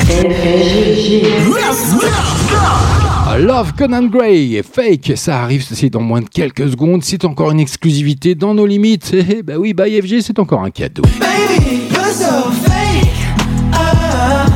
Love 3.39 3.74
Conan 3.74 4.03
Gray, 4.03 4.61
fake, 4.64 5.14
ça 5.16 5.41
arrive, 5.41 5.64
c'est 5.64 5.89
dans 5.89 6.01
moins 6.01 6.22
de 6.22 6.30
quelques 6.30 6.70
secondes, 6.70 7.03
c'est 7.03 7.26
encore 7.26 7.51
une 7.51 7.59
exclusivité 7.59 8.36
dans 8.36 8.53
nos 8.53 8.66
limites. 8.66 9.11
Eh, 9.30 9.41
bah 9.41 9.53
oui, 9.57 9.74
by 9.74 10.01
FG, 10.01 10.22
c'est 10.22 10.38
encore 10.38 10.64
un 10.64 10.70
cadeau. 10.70 11.01
Baby, 11.20 11.88
you're 11.89 12.05
so 12.05 12.51
fake. 12.51 13.09
Uh, 13.74 14.47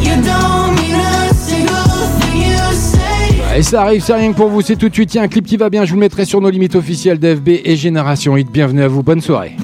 you 0.00 0.14
don't 0.22 0.74
mean 0.76 0.94
a 0.94 1.34
single 1.34 2.06
thing 2.20 2.42
you 2.42 2.72
say. 2.74 3.58
Et 3.58 3.62
ça 3.62 3.82
arrive, 3.82 4.02
c'est 4.04 4.14
rien 4.14 4.30
que 4.32 4.36
pour 4.36 4.48
vous, 4.48 4.60
c'est 4.60 4.76
tout 4.76 4.88
de 4.88 4.94
suite. 4.94 5.14
Il 5.14 5.16
y 5.16 5.20
a 5.20 5.22
un 5.22 5.28
clip 5.28 5.46
qui 5.46 5.56
va 5.56 5.68
bien, 5.68 5.84
je 5.84 5.90
vous 5.90 5.96
le 5.96 6.00
mettrai 6.00 6.24
sur 6.24 6.40
nos 6.40 6.50
limites 6.50 6.76
officielles 6.76 7.18
d'FB 7.18 7.48
et 7.64 7.76
Génération 7.76 8.36
Hit. 8.36 8.50
Bienvenue 8.52 8.82
à 8.82 8.88
vous, 8.88 9.02
bonne 9.02 9.20
soirée. 9.20 9.56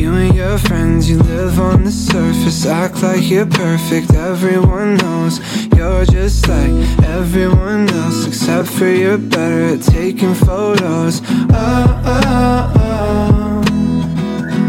You 0.00 0.14
and 0.14 0.34
your 0.34 0.56
friends, 0.56 1.10
you 1.10 1.18
live 1.18 1.60
on 1.60 1.84
the 1.84 1.90
surface, 1.90 2.64
act 2.64 3.02
like 3.02 3.28
you're 3.28 3.44
perfect. 3.44 4.14
Everyone 4.14 4.96
knows 4.96 5.40
you're 5.76 6.06
just 6.06 6.48
like 6.48 6.72
everyone 7.04 7.86
else, 7.90 8.26
except 8.26 8.68
for 8.68 8.86
you're 8.88 9.18
better 9.18 9.74
at 9.74 9.82
taking 9.82 10.32
photos. 10.32 11.20
Oh, 11.52 12.02
oh, 12.06 12.72
oh. 12.76 13.62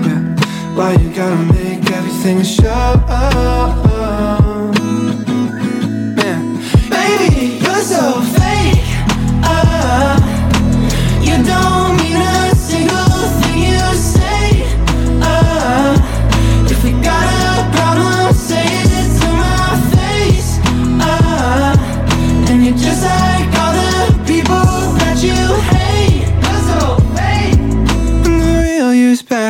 Yeah. 0.06 0.76
Why 0.76 0.96
you 1.02 1.10
gotta 1.16 1.42
make 1.54 1.90
everything 1.90 2.44
show? 2.44 3.00
Man, 6.18 6.58
Baby, 6.90 7.58
you're 7.64 7.82
so 7.94 8.20
fake. 8.36 8.84
Uh, 9.48 10.20
you 11.24 11.42
don't 11.46 12.01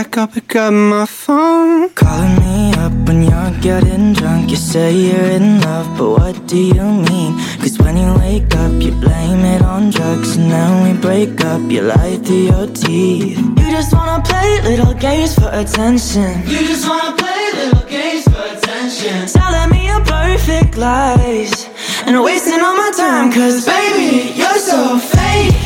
back, 0.03 0.17
I'll 0.17 0.27
pick 0.27 0.55
up 0.55 0.73
my 0.73 1.05
phone. 1.05 1.89
Calling 1.89 2.35
me 2.39 2.73
up 2.83 2.93
when 3.07 3.23
you're 3.23 3.53
getting 3.61 4.13
drunk. 4.13 4.49
You 4.49 4.55
say 4.55 4.93
you're 4.93 5.31
in 5.37 5.61
love, 5.61 5.87
but 5.97 6.09
what 6.17 6.47
do 6.47 6.57
you 6.57 6.87
mean? 7.09 7.31
Cause 7.61 7.77
when 7.79 7.97
you 7.97 8.11
wake 8.19 8.55
up, 8.55 8.73
you 8.81 8.91
blame 9.05 9.43
it 9.53 9.61
on 9.61 9.91
drugs. 9.91 10.37
And 10.37 10.49
then 10.51 10.71
we 10.83 10.99
break 10.99 11.43
up, 11.45 11.61
you 11.69 11.81
lie 11.81 12.17
through 12.23 12.45
your 12.51 12.67
teeth. 12.67 13.37
You 13.37 13.67
just 13.77 13.93
wanna 13.93 14.23
play 14.23 14.49
little 14.69 14.93
games 14.93 15.35
for 15.35 15.49
attention. 15.51 16.31
You 16.47 16.59
just 16.71 16.87
wanna 16.89 17.15
play 17.17 17.43
little 17.61 17.87
games 17.87 18.23
for 18.31 18.43
attention. 18.55 19.27
Telling 19.27 19.69
me 19.69 19.87
your 19.91 20.03
perfect 20.05 20.77
lies. 20.77 21.69
and 22.07 22.23
wasting 22.23 22.61
all 22.67 22.75
my 22.75 22.91
time. 22.95 23.31
Cause 23.31 23.65
baby, 23.65 24.33
you're 24.39 24.61
so 24.71 24.97
fake. 24.97 25.61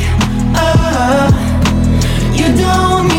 Uh, 0.58 1.30
you 2.38 2.46
don't 2.64 3.15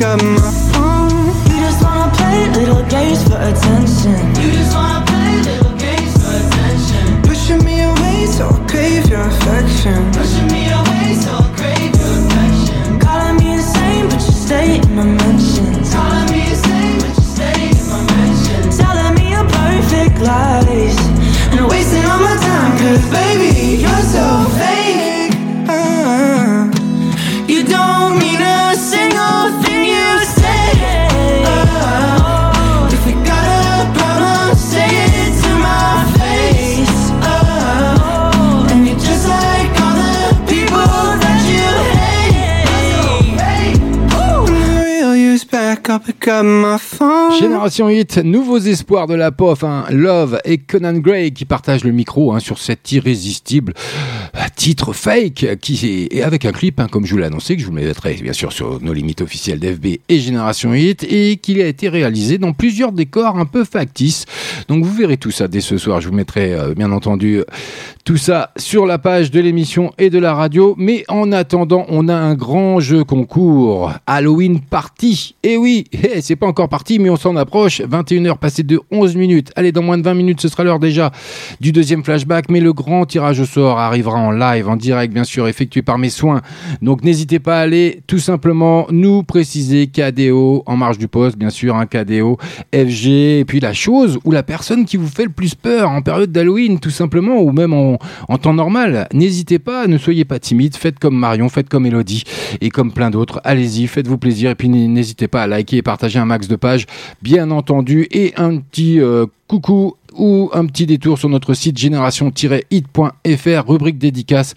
pick 0.00 0.08
up 0.08 0.22
my 0.22 0.50
phone. 0.72 1.10
You 1.50 1.60
just 1.60 1.82
wanna 1.82 2.10
play 2.14 2.48
little 2.50 2.82
games 2.88 3.22
for 3.28 3.36
attention. 3.36 4.16
You 4.40 4.52
just 4.52 4.74
wanna 4.74 5.04
play 5.04 5.32
little 5.50 5.76
games 5.76 6.12
for 6.16 6.32
attention. 6.42 7.22
Pushing 7.22 7.64
me 7.64 7.82
away, 7.82 8.26
so 8.26 8.48
I'll 8.48 8.68
crave 8.68 9.08
your 9.08 9.20
affection. 9.20 10.00
Pushing 10.12 10.48
me 10.48 10.70
away, 10.70 11.14
so 11.22 11.30
I'll 11.32 11.54
crave 11.54 11.92
your 12.00 12.12
affection. 12.24 12.98
Calling 12.98 13.36
me 13.40 13.52
insane, 13.52 14.08
but 14.08 14.20
you 14.26 14.32
stay 14.46 14.80
in 14.80 14.94
my 14.96 15.04
mentions. 15.04 15.92
Calling 15.92 16.30
me 16.32 16.40
insane, 16.48 16.96
but 17.02 17.12
you 17.18 17.26
stay 17.36 17.60
in 17.68 17.88
my 17.92 18.00
mentions. 18.16 18.78
Telling 18.78 19.14
me 19.18 19.30
your 19.36 19.46
perfect 19.58 20.16
lies. 20.20 20.98
And 21.52 21.68
wasting 21.68 22.04
all 22.06 22.20
my 22.20 22.36
time, 22.48 22.72
cause 22.78 23.04
baby, 23.10 23.82
you're 23.82 24.04
so 24.14 24.49
Génération 47.40 47.88
8, 47.88 48.18
nouveaux 48.18 48.58
espoirs 48.58 49.08
de 49.08 49.14
la 49.14 49.32
POF, 49.32 49.64
hein, 49.64 49.86
Love 49.90 50.38
et 50.44 50.58
Conan 50.58 50.98
Gray 50.98 51.32
qui 51.32 51.44
partagent 51.44 51.82
le 51.82 51.90
micro 51.90 52.32
hein, 52.32 52.38
sur 52.38 52.58
cet 52.58 52.92
irrésistible 52.92 53.74
euh, 54.36 54.40
titre 54.54 54.92
fake 54.92 55.42
et 55.82 56.22
avec 56.22 56.44
un 56.44 56.52
clip, 56.52 56.78
hein, 56.78 56.86
comme 56.88 57.06
je 57.06 57.12
vous 57.12 57.18
l'ai 57.18 57.24
annoncé, 57.24 57.56
que 57.56 57.62
je 57.62 57.66
vous 57.66 57.72
mettrai 57.72 58.14
bien 58.14 58.32
sûr 58.32 58.52
sur 58.52 58.80
nos 58.80 58.92
limites 58.92 59.20
officielles 59.20 59.58
d'FB 59.58 59.86
et 60.08 60.18
Génération 60.20 60.72
8 60.72 61.04
et 61.10 61.38
qu'il 61.38 61.60
a 61.60 61.66
été 61.66 61.88
réalisé 61.88 62.38
dans 62.38 62.52
plusieurs 62.52 62.92
décors 62.92 63.38
un 63.38 63.46
peu 63.46 63.64
factices. 63.64 64.26
Donc 64.68 64.84
vous 64.84 64.92
verrez 64.94 65.16
tout 65.16 65.32
ça 65.32 65.48
dès 65.48 65.60
ce 65.60 65.76
soir. 65.76 66.00
Je 66.00 66.08
vous 66.08 66.14
mettrai 66.14 66.54
euh, 66.54 66.74
bien 66.74 66.92
entendu 66.92 67.42
tout 68.04 68.16
ça 68.16 68.50
sur 68.56 68.86
la 68.86 68.98
page 68.98 69.30
de 69.30 69.40
l'émission 69.40 69.92
et 69.98 70.10
de 70.10 70.18
la 70.18 70.34
radio. 70.34 70.74
Mais 70.78 71.04
en 71.08 71.32
attendant, 71.32 71.84
on 71.88 72.08
a 72.08 72.14
un 72.14 72.34
grand 72.34 72.80
jeu 72.80 73.04
concours. 73.04 73.92
Halloween 74.06 74.60
Party. 74.60 75.34
Et 75.42 75.56
oui, 75.56 75.84
eh, 75.92 76.20
c'est 76.22 76.36
pas 76.36 76.46
encore 76.46 76.68
parti, 76.68 76.98
mais 76.98 77.10
on 77.10 77.16
s'en 77.16 77.36
approche. 77.36 77.80
21h 77.80 78.38
passé 78.38 78.62
de 78.62 78.80
11 78.90 79.16
minutes. 79.16 79.52
Allez, 79.56 79.72
dans 79.72 79.82
moins 79.82 79.98
de 79.98 80.02
20 80.02 80.14
minutes, 80.14 80.40
ce 80.40 80.48
sera 80.48 80.64
l'heure 80.64 80.78
déjà 80.78 81.10
du 81.60 81.72
deuxième 81.72 82.04
flashback. 82.04 82.50
Mais 82.50 82.60
le 82.60 82.72
grand 82.72 83.04
tirage 83.06 83.40
au 83.40 83.44
sort 83.44 83.78
arrivera 83.78 84.18
en 84.18 84.30
live, 84.30 84.68
en 84.68 84.76
direct, 84.76 85.12
bien 85.12 85.24
sûr, 85.24 85.46
effectué 85.48 85.82
par 85.82 85.98
mes 85.98 86.10
soins. 86.10 86.40
Donc 86.82 87.04
n'hésitez 87.04 87.38
pas 87.38 87.58
à 87.58 87.62
aller 87.62 88.00
tout 88.06 88.18
simplement 88.18 88.86
nous 88.90 89.22
préciser 89.22 89.86
KDO 89.88 90.62
en 90.66 90.76
marge 90.76 90.98
du 90.98 91.08
poste, 91.08 91.36
bien 91.36 91.50
sûr, 91.50 91.76
un 91.76 91.86
KDO, 91.86 92.38
FG, 92.74 93.06
et 93.40 93.44
puis 93.46 93.60
la 93.60 93.72
chose 93.72 94.18
ou 94.24 94.32
la 94.32 94.42
personne 94.42 94.84
qui 94.84 94.96
vous 94.96 95.08
fait 95.08 95.24
le 95.24 95.30
plus 95.30 95.54
peur 95.54 95.90
en 95.90 96.02
période 96.02 96.32
d'Halloween, 96.32 96.80
tout 96.80 96.90
simplement, 96.90 97.40
ou 97.40 97.52
même 97.52 97.72
en, 97.72 97.98
en 98.28 98.38
temps 98.38 98.54
normal. 98.54 99.08
N'hésitez 99.12 99.58
pas, 99.58 99.86
ne 99.86 99.98
soyez 99.98 100.24
pas 100.24 100.38
timide, 100.38 100.76
faites 100.76 100.98
comme 100.98 101.16
Marion, 101.16 101.48
faites 101.48 101.68
comme 101.68 101.86
Elodie 101.86 102.24
et 102.60 102.70
comme 102.70 102.92
plein 102.92 103.10
d'autres. 103.10 103.40
Allez-y, 103.44 103.86
faites-vous 103.86 104.18
plaisir 104.18 104.50
et 104.50 104.54
puis 104.54 104.68
n'hésitez 104.68 105.28
pas 105.28 105.42
à 105.42 105.46
liker 105.46 105.78
et 105.78 105.82
partager 105.82 106.18
un 106.18 106.26
max 106.26 106.48
de 106.48 106.56
pages, 106.56 106.86
bien 107.22 107.50
entendu, 107.50 108.06
et 108.10 108.32
un 108.36 108.58
petit 108.58 109.00
euh, 109.00 109.26
coucou 109.48 109.96
ou 110.16 110.50
un 110.52 110.66
petit 110.66 110.86
détour 110.86 111.18
sur 111.18 111.28
notre 111.28 111.54
site 111.54 111.78
génération-hit.fr, 111.78 113.68
rubrique 113.68 113.98
dédicace. 113.98 114.54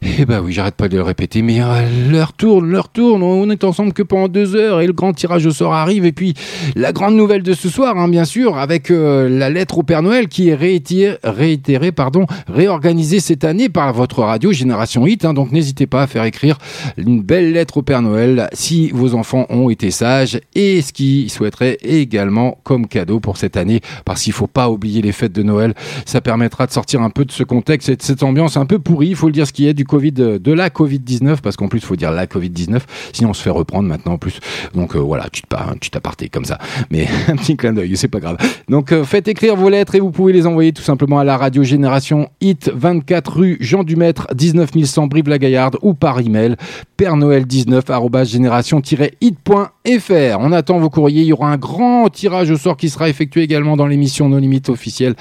Eh 0.00 0.24
ben 0.26 0.40
oui, 0.40 0.52
j'arrête 0.52 0.76
pas 0.76 0.88
de 0.88 0.96
le 0.96 1.02
répéter, 1.02 1.42
mais 1.42 1.60
euh, 1.60 2.10
l'heure 2.10 2.32
tourne, 2.32 2.70
l'heure 2.70 2.88
tourne, 2.88 3.22
on 3.22 3.50
est 3.50 3.64
ensemble 3.64 3.92
que 3.92 4.02
pendant 4.02 4.28
deux 4.28 4.54
heures 4.54 4.80
et 4.80 4.86
le 4.86 4.92
grand 4.92 5.12
tirage 5.12 5.44
au 5.46 5.50
sort 5.50 5.74
arrive. 5.74 6.04
Et 6.06 6.12
puis 6.12 6.34
la 6.76 6.92
grande 6.92 7.16
nouvelle 7.16 7.42
de 7.42 7.52
ce 7.52 7.68
soir, 7.68 7.96
hein, 7.98 8.08
bien 8.08 8.24
sûr, 8.24 8.56
avec 8.58 8.90
euh, 8.90 9.28
la 9.28 9.50
lettre 9.50 9.78
au 9.78 9.82
Père 9.82 10.02
Noël 10.02 10.28
qui 10.28 10.48
est 10.48 10.54
réitérée, 10.54 11.18
réitérée 11.24 11.90
pardon, 11.92 12.26
réorganisée 12.48 13.18
cette 13.18 13.44
année 13.44 13.68
par 13.68 13.92
votre 13.92 14.22
radio 14.22 14.52
Génération 14.52 15.06
Hit. 15.06 15.24
hein. 15.24 15.34
donc 15.34 15.50
n'hésitez 15.50 15.86
pas 15.86 16.02
à 16.02 16.06
faire 16.06 16.24
écrire 16.24 16.58
une 16.96 17.20
belle 17.22 17.52
lettre 17.52 17.78
au 17.78 17.82
Père 17.82 18.02
Noël 18.02 18.48
si 18.52 18.90
vos 18.90 19.14
enfants 19.14 19.46
ont 19.50 19.68
été 19.68 19.90
sages 19.90 20.40
et 20.54 20.80
ce 20.80 20.92
qu'ils 20.92 21.30
souhaiteraient 21.30 21.78
également 21.82 22.58
comme 22.62 22.86
cadeau 22.86 23.18
pour 23.18 23.36
cette 23.36 23.56
année, 23.56 23.80
parce 24.04 24.22
qu'il 24.22 24.32
faut 24.32 24.46
pas 24.46 24.70
oublier 24.70 25.02
les 25.02 25.12
fêtes 25.12 25.32
de 25.32 25.42
Noël. 25.42 25.74
Ça 26.06 26.20
permettra 26.20 26.66
de 26.66 26.72
sortir 26.72 27.02
un 27.02 27.10
peu 27.10 27.24
de 27.24 27.32
ce 27.32 27.42
contexte 27.42 27.88
et 27.88 27.96
de 27.96 28.02
cette 28.02 28.22
ambiance 28.22 28.56
un 28.56 28.66
peu 28.66 28.78
pourrie, 28.78 29.08
il 29.08 29.16
faut 29.16 29.26
le 29.26 29.32
dire 29.32 29.46
ce 29.46 29.52
qu'il 29.52 29.64
y 29.64 29.68
a 29.68 29.72
du 29.72 29.84
Euh, 29.92 30.38
de 30.38 30.52
la 30.52 30.68
Covid-19, 30.68 31.38
parce 31.42 31.56
qu'en 31.56 31.68
plus, 31.68 31.78
il 31.78 31.84
faut 31.84 31.96
dire 31.96 32.12
la 32.12 32.26
Covid-19, 32.26 32.80
sinon 33.12 33.30
on 33.30 33.34
se 33.34 33.42
fait 33.42 33.50
reprendre 33.50 33.88
maintenant 33.88 34.12
en 34.12 34.18
plus. 34.18 34.40
Donc 34.74 34.94
euh, 34.94 34.98
voilà, 34.98 35.26
tu 35.30 35.90
t'apartais 35.90 36.28
comme 36.28 36.44
ça. 36.44 36.58
Mais 36.90 37.06
un 37.28 37.36
petit 37.36 37.56
clin 37.56 37.72
d'œil, 37.72 37.96
c'est 37.96 38.08
pas 38.08 38.20
grave. 38.20 38.36
Donc 38.68 38.92
euh, 38.92 39.04
faites 39.04 39.28
écrire 39.28 39.56
vos 39.56 39.68
lettres 39.68 39.94
et 39.94 40.00
vous 40.00 40.10
pouvez 40.10 40.32
les 40.32 40.46
envoyer 40.46 40.72
tout 40.72 40.82
simplement 40.82 41.18
à 41.18 41.24
la 41.24 41.36
radio 41.36 41.62
Génération 41.62 42.28
Hit 42.40 42.70
24 42.74 43.32
rue 43.32 43.56
Jean 43.60 43.84
Dumaître 43.84 44.26
19100 44.34 45.06
Brive-la-Gaillarde 45.06 45.76
ou 45.82 45.94
par 45.94 46.20
email 46.20 46.56
père 46.96 47.16
noël 47.16 47.46
19 47.46 47.84
génération-hit.fr. 48.24 50.36
On 50.40 50.52
attend 50.52 50.78
vos 50.78 50.90
courriers. 50.90 51.22
Il 51.22 51.28
y 51.28 51.32
aura 51.32 51.52
un 51.52 51.56
grand 51.56 52.08
tirage 52.08 52.50
au 52.50 52.56
sort 52.56 52.76
qui 52.76 52.88
sera 52.88 53.08
effectué 53.08 53.42
également 53.42 53.76
dans 53.76 53.86
l'émission 53.86 54.28
No 54.28 54.38
Limites 54.38 54.68
officielle 54.68 55.14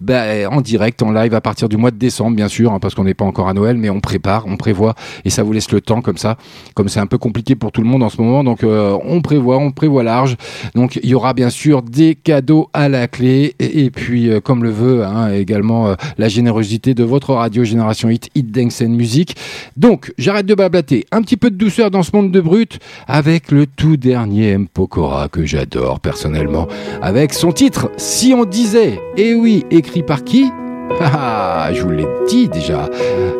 ben, 0.00 0.48
en 0.48 0.60
direct, 0.60 1.02
en 1.02 1.12
live 1.12 1.34
à 1.34 1.40
partir 1.40 1.68
du 1.68 1.76
mois 1.76 1.92
de 1.92 1.96
décembre, 1.96 2.36
bien 2.36 2.48
sûr, 2.48 2.72
hein, 2.72 2.80
parce 2.80 2.96
qu'on 2.96 3.04
n'est 3.04 3.14
pas 3.14 3.24
encore 3.24 3.48
à 3.48 3.54
Noël, 3.54 3.76
mais 3.76 3.90
on 3.90 4.00
prépare, 4.10 4.44
on 4.48 4.56
prévoit 4.56 4.96
et 5.24 5.30
ça 5.30 5.44
vous 5.44 5.52
laisse 5.52 5.70
le 5.70 5.80
temps 5.80 6.02
comme 6.02 6.16
ça. 6.16 6.36
Comme 6.74 6.88
c'est 6.88 6.98
un 6.98 7.06
peu 7.06 7.16
compliqué 7.16 7.54
pour 7.54 7.70
tout 7.70 7.80
le 7.80 7.86
monde 7.86 8.02
en 8.02 8.08
ce 8.08 8.20
moment, 8.20 8.42
donc 8.42 8.64
euh, 8.64 8.98
on 9.04 9.22
prévoit, 9.22 9.58
on 9.58 9.70
prévoit 9.70 10.02
large. 10.02 10.36
Donc 10.74 10.98
il 11.00 11.08
y 11.08 11.14
aura 11.14 11.32
bien 11.32 11.48
sûr 11.48 11.82
des 11.82 12.16
cadeaux 12.16 12.68
à 12.72 12.88
la 12.88 13.06
clé 13.06 13.54
et, 13.60 13.90
puis 13.90 14.28
euh, 14.28 14.40
comme 14.40 14.64
le 14.64 14.70
veut 14.70 15.04
hein, 15.04 15.32
également 15.32 15.86
euh, 15.86 15.94
la 16.18 16.28
générosité 16.28 16.92
de 16.92 17.04
votre 17.04 17.34
radio 17.34 17.62
Génération 17.62 18.10
Hit, 18.10 18.30
Hit 18.34 18.50
Dance 18.50 18.82
and 18.82 18.88
Music. 18.88 19.36
Donc 19.76 20.12
j'arrête 20.18 20.46
de 20.46 20.56
bablater, 20.56 21.06
un 21.12 21.22
petit 21.22 21.36
peu 21.36 21.50
de 21.50 21.56
douceur 21.56 21.92
dans 21.92 22.02
ce 22.02 22.10
monde 22.12 22.32
de 22.32 22.40
brut 22.40 22.80
avec 23.06 23.52
le 23.52 23.66
tout 23.66 23.96
dernier 23.96 24.50
M. 24.50 24.66
Pokora 24.66 25.28
que 25.28 25.46
j'adore 25.46 26.00
personnellement, 26.00 26.66
avec 27.00 27.32
son 27.32 27.52
titre 27.52 27.92
Si 27.96 28.34
on 28.36 28.44
disait, 28.44 28.98
et 29.16 29.34
oui, 29.34 29.64
écrit 29.70 30.02
par 30.02 30.24
qui? 30.24 30.50
Ah, 30.98 31.70
je 31.72 31.82
vous 31.82 31.90
l'ai 31.90 32.06
dit 32.28 32.48
déjà. 32.48 32.88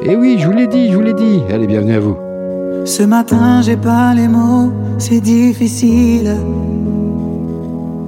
Et 0.03 0.17
oui, 0.17 0.37
je 0.39 0.47
vous 0.47 0.53
l'ai 0.53 0.67
dit, 0.67 0.91
je 0.91 0.97
vous 0.97 1.03
l'ai 1.03 1.15
dit. 1.15 1.43
Allez, 1.53 1.67
bienvenue 1.67 1.95
à 1.95 2.01
vous. 2.01 2.17
Ce 2.85 3.03
matin, 3.03 3.61
j'ai 3.63 3.77
pas 3.77 4.15
les 4.15 4.29
mots, 4.29 4.71
c'est 4.99 5.21
difficile. 5.21 6.37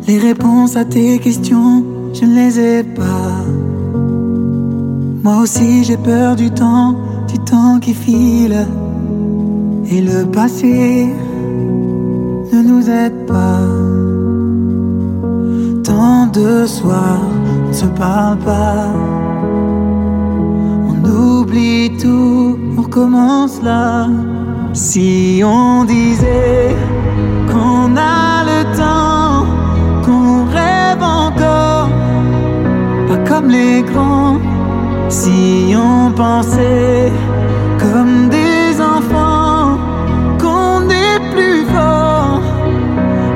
Les 0.07 0.19
réponses 0.19 0.77
à 0.77 0.85
tes 0.85 1.19
questions, 1.19 1.85
je 2.13 2.25
ne 2.25 2.35
les 2.35 2.61
ai 2.61 2.83
pas. 2.83 3.45
Moi 5.23 5.39
aussi, 5.43 5.85
j'ai 5.85 5.97
peur 5.97 6.37
du 6.37 6.51
temps, 6.51 6.97
du 7.29 7.39
temps 7.39 7.79
qui 7.81 7.95
file. 7.95 8.67
Et 9.91 10.01
le 10.01 10.25
passé 10.25 11.09
ne 12.53 12.63
nous 12.63 12.89
aide 12.89 13.27
pas. 13.27 13.61
Tant 15.85 16.27
de 16.27 16.67
soirs, 16.67 17.23
ne 17.69 17.73
se 17.73 17.87
parle 17.87 18.39
pas. 18.39 19.22
Oublie 21.43 21.91
tout, 22.01 22.57
on 22.79 22.83
recommence 22.83 23.61
là. 23.65 24.07
Si 24.73 25.43
on 25.45 25.83
disait 25.83 26.77
qu'on 27.51 27.97
a 27.97 28.45
le 28.51 28.61
temps, 28.77 29.45
qu'on 30.05 30.45
rêve 30.45 31.03
encore, 31.03 31.89
pas 33.09 33.19
comme 33.29 33.49
les 33.49 33.83
grands. 33.83 34.39
Si 35.09 35.75
on 35.77 36.13
pensait 36.13 37.11
comme 37.81 38.29
des 38.29 38.81
enfants, 38.81 39.79
qu'on 40.39 40.89
est 40.91 41.19
plus 41.35 41.65
fort, 41.75 42.41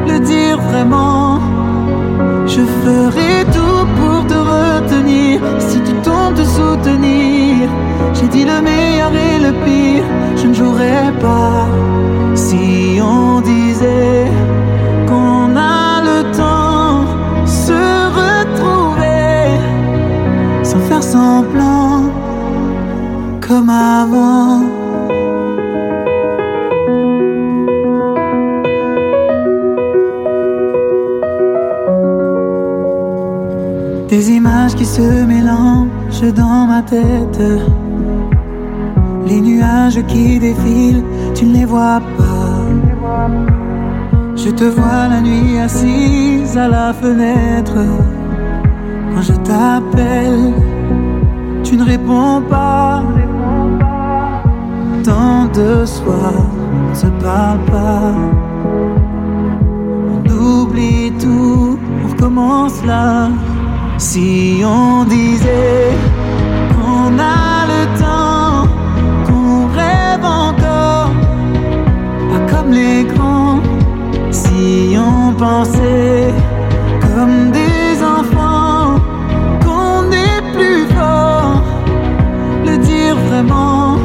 le 0.06 0.20
dire 0.20 0.60
vraiment. 0.70 1.40
Je 2.46 2.62
ferai 2.84 3.44
tout 3.52 3.84
pour 3.98 4.24
te 4.28 4.38
retenir 4.54 5.40
si 5.58 5.80
tu 5.80 5.92
tombes 6.04 6.36
te 6.36 6.44
soutenir. 6.44 7.45
J'ai 8.14 8.28
dit 8.28 8.44
le 8.44 8.60
meilleur 8.60 9.12
et 9.12 9.38
le 9.38 9.52
pire, 9.64 10.04
je 10.36 10.46
ne 10.48 10.54
jouerai 10.54 11.12
pas. 11.20 11.66
Si 12.34 13.00
on 13.02 13.40
disait 13.40 14.26
qu'on 15.06 15.56
a 15.56 16.02
le 16.08 16.18
temps, 16.32 17.04
se 17.46 17.82
retrouver 18.20 19.58
sans 20.62 20.80
faire 20.88 21.02
semblant 21.02 22.02
comme 23.46 23.70
avant. 23.70 24.62
Des 34.08 34.30
images 34.30 34.74
qui 34.74 34.84
se 34.84 35.24
mélangent 35.24 36.32
dans 36.34 36.66
ma 36.66 36.82
tête. 36.82 37.40
Les 39.26 39.40
nuages 39.40 40.00
qui 40.06 40.38
défilent, 40.38 41.04
tu 41.34 41.46
ne 41.46 41.52
les 41.58 41.64
vois 41.64 42.00
pas. 42.16 42.46
Je 44.36 44.50
te 44.50 44.64
vois 44.64 45.08
la 45.08 45.20
nuit 45.20 45.58
assise 45.58 46.56
à 46.56 46.68
la 46.68 46.92
fenêtre. 46.92 47.78
Quand 49.12 49.22
je 49.22 49.32
t'appelle, 49.48 50.52
tu 51.64 51.76
ne 51.76 51.84
réponds 51.84 52.42
pas. 52.48 53.02
Tant 55.02 55.46
de 55.46 55.84
on 56.06 56.90
ne 56.90 56.94
se 56.94 57.06
parle 57.24 57.60
pas. 57.66 58.12
On 60.12 60.20
oublie 60.30 61.12
tout, 61.20 61.78
on 62.04 62.08
recommence 62.08 62.84
là. 62.84 63.28
Si 63.98 64.62
on 64.64 65.04
disait 65.04 65.90
qu'on 66.74 67.18
a 67.18 67.66
le 67.72 67.82
temps, 67.98 68.15
comme 72.50 72.70
les 72.72 73.04
grands. 73.04 73.60
Si 74.30 74.96
on 74.98 75.32
pensait 75.32 76.32
comme 77.02 77.50
des 77.50 78.02
enfants, 78.02 79.00
qu'on 79.64 80.10
est 80.10 80.42
plus 80.56 80.84
fort, 80.94 81.62
le 82.64 82.76
dire 82.78 83.16
vraiment. 83.28 83.98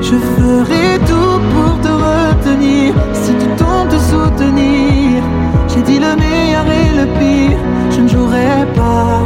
Je 0.00 0.16
ferai 0.36 0.98
tout 1.10 1.38
pour 1.52 1.80
te 1.80 1.92
retenir, 2.08 2.94
si 3.12 3.32
tu 3.32 3.46
tombes 3.56 3.88
te 3.88 3.98
soutenir. 4.10 5.22
J'ai 5.68 5.82
dit 5.82 5.98
le 5.98 6.14
meilleur 6.16 6.66
et 6.66 6.90
le 7.00 7.06
pire, 7.18 7.58
je 7.90 8.00
ne 8.02 8.08
jouerai 8.08 8.66
pas. 8.74 9.22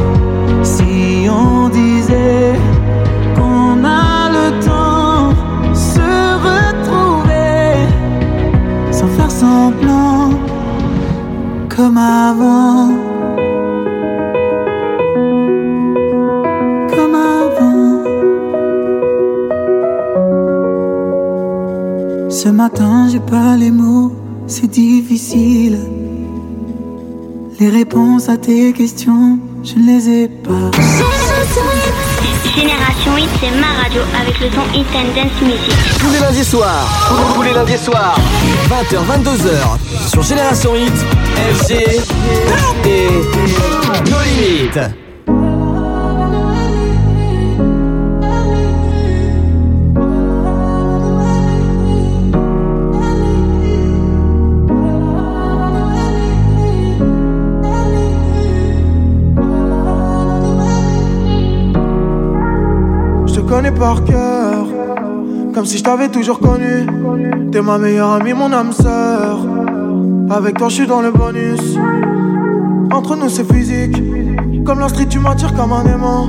Si 0.63 1.29
on 1.29 1.69
disait 1.69 2.56
Ce 22.29 22.51
matin, 22.51 23.09
j'ai 23.11 23.19
pas 23.19 23.57
les 23.57 23.71
mots, 23.71 24.13
c'est 24.47 24.71
difficile. 24.71 25.79
Les 27.59 27.69
réponses 27.71 28.29
à 28.29 28.37
tes 28.37 28.73
questions, 28.73 29.39
je 29.65 29.75
ne 29.77 29.87
les 29.87 30.09
ai 30.09 30.29
pas. 30.29 30.71
Génération 32.57 33.19
Hit, 33.19 33.29
c'est 33.39 33.51
ma 33.51 33.83
radio 33.83 34.01
avec 34.19 34.41
le 34.41 34.51
son 34.51 34.63
Hit 34.75 34.87
and 34.95 35.15
Dance 35.15 35.43
Music. 35.43 35.75
Tous 36.01 36.11
les 36.11 36.21
lundis 36.21 36.45
soirs, 36.45 36.89
tous 37.35 37.43
les 37.43 37.53
lundis 37.53 37.77
soirs, 37.77 38.19
20h, 38.71 38.97
22h, 39.05 40.09
sur 40.09 40.23
Génération 40.23 40.75
Hit, 40.75 40.95
FG 41.53 41.73
et 42.87 43.09
nos 44.11 44.23
limites. 44.23 45.06
T'avais 65.97 66.09
toujours 66.11 66.41
connu. 66.41 66.87
T'es 67.51 67.63
ma 67.63 67.79
meilleure 67.79 68.13
amie, 68.13 68.35
mon 68.35 68.53
âme 68.53 68.73
sœur. 68.73 69.39
Avec 70.29 70.59
toi, 70.59 70.69
je 70.69 70.75
suis 70.75 70.87
dans 70.87 71.01
le 71.01 71.11
bonus. 71.11 71.79
Entre 72.93 73.17
nous, 73.17 73.31
c'est 73.31 73.51
physique. 73.51 73.97
Comme 74.65 74.81
la 74.81 74.89
street, 74.89 75.07
tu 75.09 75.19
m'attires 75.19 75.55
comme 75.55 75.73
un 75.73 75.85
aimant. 75.87 76.29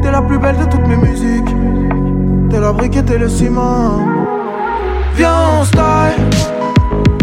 T'es 0.00 0.12
la 0.12 0.22
plus 0.22 0.38
belle 0.38 0.58
de 0.58 0.64
toutes 0.64 0.86
mes 0.86 0.96
musiques. 0.96 1.52
T'es 2.50 2.60
la 2.60 2.72
brique 2.72 2.96
et 2.96 3.02
t'es 3.02 3.18
le 3.18 3.28
ciment. 3.28 3.98
Viens, 5.16 5.58
on 5.60 5.64
style. 5.64 6.22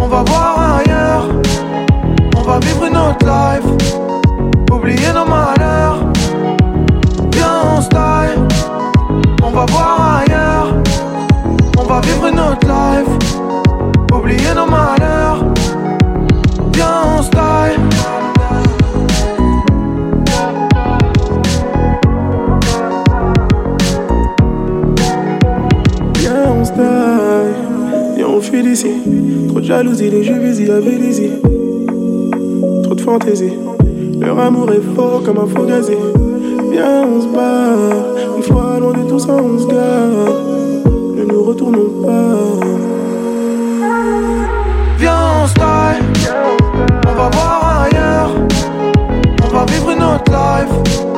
On 0.01 0.07
va 0.07 0.23
voir 0.23 0.79
ailleurs. 0.79 1.25
On 2.35 2.41
va 2.41 2.59
vivre 2.59 2.85
une 2.85 2.97
autre 2.97 3.25
life. 3.25 4.73
Oublier 4.73 5.13
nos 5.13 5.25
malheurs. 5.25 5.54
De 29.65 29.69
jalousie, 29.69 30.09
les 30.11 30.23
jeux 30.23 30.37
busy 30.37 30.69
à 30.69 30.79
Vélizy. 30.79 31.31
Trop 32.83 32.93
de 32.93 33.01
fantaisie. 33.01 33.53
Leur 34.19 34.39
amour 34.39 34.71
est 34.71 34.95
fort 34.95 35.23
comme 35.23 35.39
un 35.39 35.47
faux 35.47 35.65
gazé. 35.65 35.97
Viens, 36.71 37.03
on 37.03 37.21
se 37.21 37.27
bat. 37.27 38.37
Une 38.37 38.43
fois 38.43 38.77
loin 38.79 38.93
de 38.93 39.09
tout 39.09 39.17
ça, 39.17 39.33
on 39.33 39.57
se 39.57 39.65
gare. 39.65 40.33
Ne 41.15 41.25
nous 41.25 41.43
retournons 41.43 41.89
pas. 42.05 42.67
Viens, 44.99 45.23
on 45.43 45.47
style. 45.47 46.05
On 47.07 47.15
va 47.15 47.29
voir 47.29 47.87
ailleurs. 47.87 48.31
On 49.45 49.47
va 49.47 49.65
vivre 49.65 49.89
une 49.89 50.03
autre 50.03 50.31
life. 50.31 51.14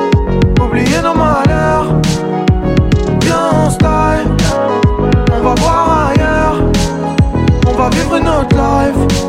Va 8.38 8.44
vivre 8.44 9.00
une 9.00 9.02
autre 9.02 9.18
life. 9.18 9.27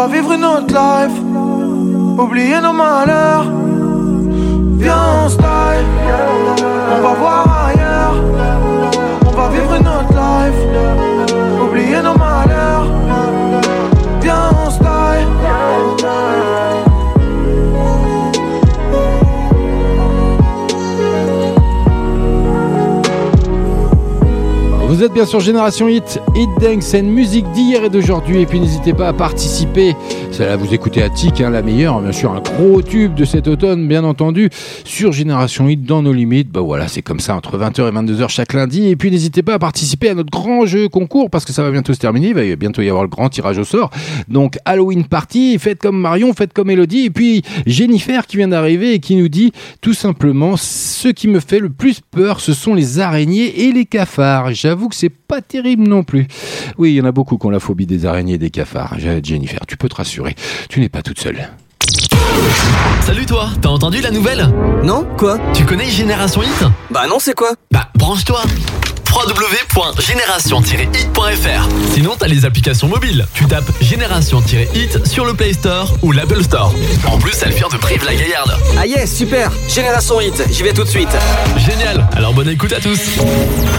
Va 0.00 0.06
vivre 0.06 0.32
une 0.32 0.44
autre 0.46 0.72
life. 0.72 1.18
Oublier 2.18 2.58
nos 2.62 2.72
malheurs. 2.72 3.44
Viens, 4.78 5.24
on 5.24 5.28
style. 5.28 5.88
On 6.94 7.02
va 7.02 7.12
voir 7.22 7.49
Vous 25.00 25.06
êtes 25.06 25.14
bien 25.14 25.24
sur 25.24 25.40
Génération 25.40 25.88
Hit, 25.88 26.20
Hit 26.36 26.50
Dance, 26.60 26.84
c'est 26.84 27.00
une 27.00 27.10
musique 27.10 27.50
d'hier 27.52 27.84
et 27.84 27.88
d'aujourd'hui. 27.88 28.42
Et 28.42 28.44
puis 28.44 28.60
n'hésitez 28.60 28.92
pas 28.92 29.08
à 29.08 29.14
participer. 29.14 29.96
Celle-là, 30.30 30.56
vous 30.56 30.74
écoutez 30.74 31.02
Attic, 31.02 31.40
hein, 31.40 31.48
la 31.48 31.62
meilleure, 31.62 32.02
bien 32.02 32.12
sûr, 32.12 32.30
un 32.32 32.40
gros 32.40 32.82
tube 32.82 33.14
de 33.14 33.24
cet 33.24 33.48
automne, 33.48 33.88
bien 33.88 34.04
entendu, 34.04 34.50
sur 34.84 35.12
Génération 35.12 35.70
Hit, 35.70 35.84
dans 35.84 36.02
nos 36.02 36.12
limites. 36.12 36.50
Bah 36.50 36.60
voilà, 36.60 36.86
c'est 36.86 37.00
comme 37.00 37.18
ça, 37.18 37.34
entre 37.34 37.56
20h 37.56 37.88
et 37.88 37.92
22h 37.92 38.28
chaque 38.28 38.52
lundi. 38.52 38.88
Et 38.88 38.96
puis 38.96 39.10
n'hésitez 39.10 39.42
pas 39.42 39.54
à 39.54 39.58
participer 39.58 40.10
à 40.10 40.14
notre 40.14 40.30
grand 40.30 40.66
jeu 40.66 40.90
concours, 40.90 41.30
parce 41.30 41.46
que 41.46 41.54
ça 41.54 41.62
va 41.62 41.70
bientôt 41.70 41.94
se 41.94 41.98
terminer. 41.98 42.28
Il 42.28 42.34
va 42.34 42.56
bientôt 42.56 42.82
y 42.82 42.88
avoir 42.90 43.02
le 43.02 43.08
grand 43.08 43.30
tirage 43.30 43.56
au 43.56 43.64
sort. 43.64 43.88
Donc, 44.28 44.58
Halloween 44.66 45.04
Party, 45.04 45.58
faites 45.58 45.80
comme 45.80 45.98
Marion, 45.98 46.34
faites 46.34 46.52
comme 46.52 46.68
Elodie. 46.68 47.06
Et 47.06 47.10
puis, 47.10 47.40
Jennifer 47.64 48.26
qui 48.26 48.36
vient 48.36 48.48
d'arriver 48.48 48.92
et 48.92 48.98
qui 48.98 49.16
nous 49.16 49.30
dit 49.30 49.52
tout 49.80 49.94
simplement, 49.94 50.58
ce 50.58 51.08
qui 51.08 51.26
me 51.26 51.40
fait 51.40 51.58
le 51.58 51.70
plus 51.70 52.02
peur, 52.02 52.40
ce 52.40 52.52
sont 52.52 52.74
les 52.74 53.00
araignées 53.00 53.62
et 53.62 53.72
les 53.72 53.86
cafards. 53.86 54.52
J'avoue 54.52 54.89
que 54.90 54.96
c'est 54.96 55.08
pas 55.08 55.40
terrible 55.40 55.84
non 55.88 56.04
plus. 56.04 56.26
Oui, 56.76 56.90
il 56.92 56.96
y 56.96 57.00
en 57.00 57.06
a 57.06 57.12
beaucoup 57.12 57.38
qui 57.38 57.46
ont 57.46 57.50
la 57.50 57.60
phobie 57.60 57.86
des 57.86 58.04
araignées 58.04 58.34
et 58.34 58.38
des 58.38 58.50
cafards. 58.50 58.96
Jennifer, 59.22 59.60
tu 59.66 59.76
peux 59.78 59.88
te 59.88 59.94
rassurer, 59.96 60.34
tu 60.68 60.80
n'es 60.80 60.88
pas 60.90 61.00
toute 61.02 61.18
seule. 61.18 61.48
Salut 63.00 63.26
toi, 63.26 63.48
t'as 63.60 63.70
entendu 63.70 64.00
la 64.00 64.10
nouvelle? 64.10 64.46
Non 64.84 65.06
Quoi? 65.16 65.38
Tu 65.54 65.64
connais 65.64 65.86
Génération 65.86 66.42
Hit 66.42 66.64
Bah 66.90 67.06
non, 67.08 67.18
c'est 67.18 67.34
quoi? 67.34 67.52
Bah 67.70 67.88
branche-toi 67.96 68.42
www.génération-hit.fr 69.10 71.68
Sinon, 71.92 72.12
t'as 72.16 72.28
les 72.28 72.44
applications 72.44 72.86
mobiles. 72.86 73.26
Tu 73.34 73.44
tapes 73.46 73.68
Génération-hit 73.80 75.04
sur 75.06 75.24
le 75.24 75.34
Play 75.34 75.52
Store 75.52 75.92
ou 76.02 76.12
l'Apple 76.12 76.44
Store. 76.44 76.72
En 77.06 77.18
plus, 77.18 77.32
elle 77.42 77.50
vient 77.52 77.66
de 77.68 77.76
Brive-la-Gaillarde. 77.76 78.52
Ah 78.78 78.86
yes, 78.86 79.16
super 79.16 79.50
Génération 79.68 80.20
Hit, 80.20 80.44
j'y 80.52 80.62
vais 80.62 80.72
tout 80.72 80.84
de 80.84 80.88
suite. 80.88 81.08
Génial 81.56 82.06
Alors 82.12 82.32
bonne 82.34 82.48
écoute 82.48 82.72
à 82.72 82.78
tous 82.80 83.18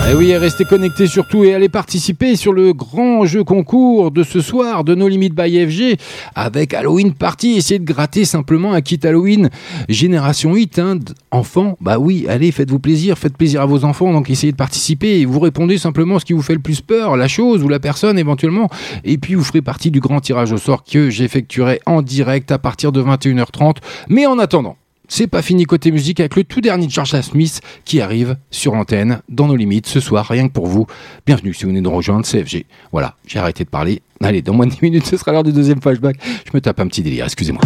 Et 0.10 0.14
oui, 0.16 0.36
restez 0.36 0.66
connectés 0.66 1.08
surtout 1.08 1.46
et 1.46 1.54
allez 1.54 1.70
participer 1.70 2.36
sur 2.36 2.52
le 2.52 2.74
grand 2.74 3.26
jeu 3.26 3.46
concours 3.46 4.12
de 4.12 4.24
ce 4.24 4.42
soir 4.42 4.84
de 4.84 4.96
No 4.96 5.08
Limit 5.08 5.30
by 5.30 5.66
FG 5.66 5.96
avec 6.36 6.74
Halloween 6.74 7.14
Party. 7.14 7.56
Essayez 7.58 7.80
de 7.80 7.86
gratter 7.86 8.26
simplement 8.26 8.74
un 8.74 8.82
kit 8.82 9.00
Halloween 9.02 9.50
Génération 9.88 10.58
Hit. 10.58 10.78
Hein. 10.80 11.00
Enfants, 11.32 11.78
bah 11.80 11.98
oui, 12.00 12.26
allez, 12.28 12.52
faites-vous 12.52 12.80
plaisir, 12.80 13.18
faites 13.18 13.38
plaisir 13.38 13.62
à 13.62 13.66
vos 13.66 13.86
enfants. 13.86 14.12
Donc 14.12 14.30
essayez 14.30 14.52
de 14.52 14.58
participer 14.58 15.21
vous 15.26 15.40
répondez 15.40 15.78
simplement 15.78 16.20
ce 16.20 16.26
qui 16.26 16.34
vous 16.34 16.42
fait 16.42 16.54
le 16.54 16.60
plus 16.60 16.82
peur, 16.82 17.18
la 17.18 17.28
chose 17.28 17.64
ou 17.64 17.70
la 17.70 17.80
personne 17.80 18.18
éventuellement. 18.18 18.70
Et 19.04 19.18
puis 19.18 19.36
vous 19.36 19.44
ferez 19.44 19.62
partie 19.62 19.92
du 19.92 20.00
grand 20.00 20.20
tirage 20.20 20.52
au 20.52 20.58
sort 20.58 20.84
que 20.84 21.10
j'effectuerai 21.10 21.80
en 21.86 22.02
direct 22.02 22.52
à 22.52 22.58
partir 22.58 22.92
de 22.92 23.02
21h30. 23.02 23.78
Mais 24.10 24.26
en 24.26 24.40
attendant, 24.40 24.78
c'est 25.14 25.28
pas 25.28 25.42
fini 25.42 25.66
côté 25.66 25.92
musique 25.92 26.22
avec 26.22 26.38
le 26.38 26.46
tout 26.46 26.62
dernier 26.62 26.88
de 26.88 26.92
George 26.92 27.20
Smith 27.20 27.60
qui 27.84 28.00
arrive 28.00 28.38
sur 28.50 28.74
l'antenne 28.74 29.22
dans 29.28 29.46
nos 29.46 29.58
limites 29.58 29.88
ce 29.88 30.00
soir, 30.00 30.26
rien 30.26 30.48
que 30.48 30.54
pour 30.54 30.68
vous. 30.68 30.88
Bienvenue 31.26 31.54
si 31.54 31.64
vous 31.64 31.70
venez 31.70 31.82
de 31.82 31.88
rejoindre 31.90 32.26
CFG. 32.26 32.66
Voilà, 32.94 33.16
j'ai 33.28 33.38
arrêté 33.38 33.66
de 33.66 33.70
parler. 33.70 34.02
Allez, 34.24 34.42
dans 34.42 34.54
moins 34.54 34.68
de 34.68 34.72
10 34.72 34.82
minutes, 34.82 35.06
ce 35.06 35.18
sera 35.18 35.34
l'heure 35.34 35.44
du 35.44 35.52
deuxième 35.52 35.82
flashback. 35.82 36.16
Je 36.46 36.52
me 36.54 36.62
tape 36.62 36.80
un 36.80 36.88
petit 36.88 37.02
délire, 37.02 37.26
excusez-moi. 37.26 37.62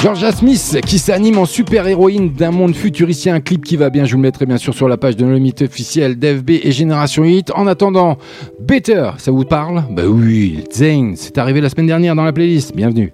Georgia 0.00 0.32
Smith 0.32 0.78
qui 0.86 0.98
s'anime 0.98 1.38
en 1.38 1.44
super-héroïne 1.44 2.32
d'un 2.32 2.50
monde 2.50 2.74
futuriste, 2.74 3.26
un 3.26 3.40
clip 3.40 3.64
qui 3.64 3.76
va 3.76 3.90
bien, 3.90 4.04
je 4.04 4.12
vous 4.12 4.18
le 4.18 4.22
mettrai 4.22 4.46
bien 4.46 4.56
sûr 4.56 4.74
sur 4.74 4.88
la 4.88 4.96
page 4.96 5.16
de 5.16 5.24
nos 5.24 5.34
limites 5.34 5.62
officielle 5.62 6.18
d'FB 6.18 6.50
et 6.62 6.72
Génération 6.72 7.24
Hit. 7.24 7.50
En 7.54 7.66
attendant, 7.66 8.16
Better, 8.60 9.10
ça 9.18 9.30
vous 9.30 9.44
parle? 9.44 9.84
Bah 9.90 10.02
oui, 10.06 10.64
Zane, 10.72 11.14
c'est 11.16 11.36
arrivé 11.38 11.60
la 11.60 11.68
semaine 11.68 11.86
dernière 11.86 12.14
dans 12.14 12.24
la 12.24 12.32
playlist, 12.32 12.74
bienvenue. 12.74 13.12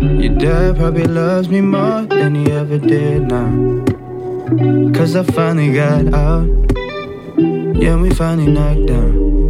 Your 0.00 0.30
dad 0.30 0.76
probably 0.76 1.04
loves 1.04 1.48
me 1.48 1.60
more 1.60 2.02
than 2.02 2.36
he 2.36 2.52
ever 2.52 2.78
did 2.78 3.28
now. 3.28 3.97
Cause 4.48 5.14
I 5.14 5.24
finally 5.24 5.74
got 5.74 6.14
out. 6.14 6.48
Yeah, 7.36 8.00
we 8.00 8.08
finally 8.08 8.50
knocked 8.50 8.86
down. 8.86 9.48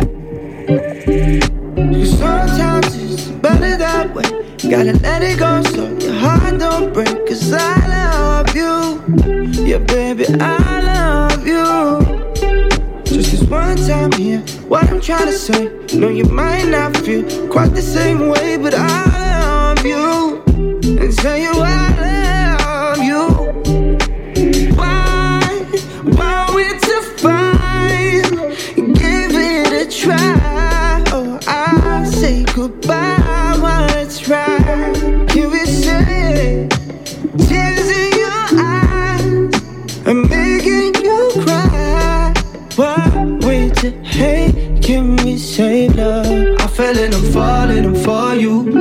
Cause 1.77 2.19
sometimes 2.19 2.97
it's 2.97 3.29
better 3.29 3.77
that 3.77 4.13
way. 4.13 4.25
Gotta 4.69 4.95
let 4.99 5.23
it 5.23 5.39
go 5.39 5.63
so 5.71 5.97
your 5.99 6.15
heart 6.15 6.59
don't 6.59 6.93
break. 6.93 7.29
Cause 7.29 7.53
I 7.53 7.87
love 7.87 8.57
you. 8.57 9.01
Yeah, 9.65 9.79
baby, 9.79 10.27
I 10.41 10.81
love 10.83 11.47
you. 11.47 13.05
Just 13.05 13.31
this 13.31 13.43
one 13.45 13.77
time 13.77 14.11
here, 14.11 14.41
what 14.67 14.91
I'm 14.91 15.01
trying 15.01 15.27
to 15.27 15.33
say. 15.33 15.71
No, 15.97 16.09
you 16.09 16.25
might 16.25 16.69
not 16.71 16.97
feel 16.97 17.23
quite 17.49 17.73
the 17.73 17.83
same 17.83 18.31
way, 18.31 18.57
but 18.57 18.75
I 18.75 19.75
love 19.77 19.87
you. 19.87 20.43
And 20.99 21.17
tell 21.17 21.39
you 21.39 21.53
I 21.53 21.78
Can 44.89 45.17
we 45.17 45.37
save 45.37 45.97
love? 45.97 46.25
I 46.61 46.67
fell 46.67 46.99
and 46.99 47.15
I'm 47.15 47.23
falling, 47.31 47.85
I'm 47.85 47.95
for 47.95 48.35
you. 48.35 48.73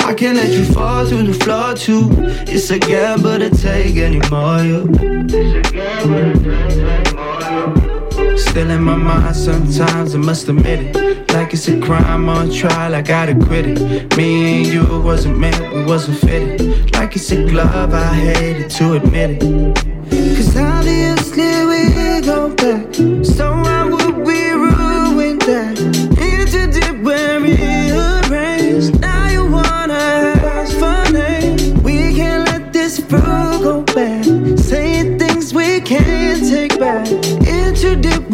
I 0.00 0.12
can't 0.12 0.36
let 0.36 0.50
you 0.50 0.64
fall 0.64 1.06
to 1.06 1.22
the 1.22 1.34
floor 1.34 1.72
too. 1.74 2.08
It's 2.52 2.68
a 2.70 2.80
gamble 2.80 3.38
to 3.38 3.50
take 3.50 3.96
anymore. 3.96 4.58
You. 4.66 4.82
still 8.36 8.70
in 8.70 8.82
my 8.82 8.96
mind 8.96 9.36
sometimes, 9.36 10.16
I 10.16 10.18
must 10.18 10.48
admit 10.48 10.96
it. 10.96 11.30
Like 11.32 11.52
it's 11.52 11.68
a 11.68 11.78
crime 11.80 12.28
on 12.28 12.50
trial, 12.50 12.96
I 12.96 13.02
gotta 13.02 13.36
quit 13.36 13.66
it. 13.66 14.16
Me 14.16 14.64
and 14.64 14.66
you 14.66 15.00
wasn't 15.00 15.38
meant, 15.38 15.60
we 15.72 15.84
wasn't 15.84 16.18
fitted. 16.18 16.92
Like 16.96 17.14
it's 17.14 17.30
a 17.30 17.46
glove, 17.48 17.94
I 17.94 18.14
hated 18.14 18.68
to 18.78 18.94
admit 18.94 19.40
it. 19.40 19.76
Cause 20.10 20.56
obviously 20.56 21.64
we 21.70 22.20
go 22.20 22.52
back. 22.52 22.92
So 23.24 23.52
why 23.52 23.84
would 23.84 24.16
we 24.26 24.45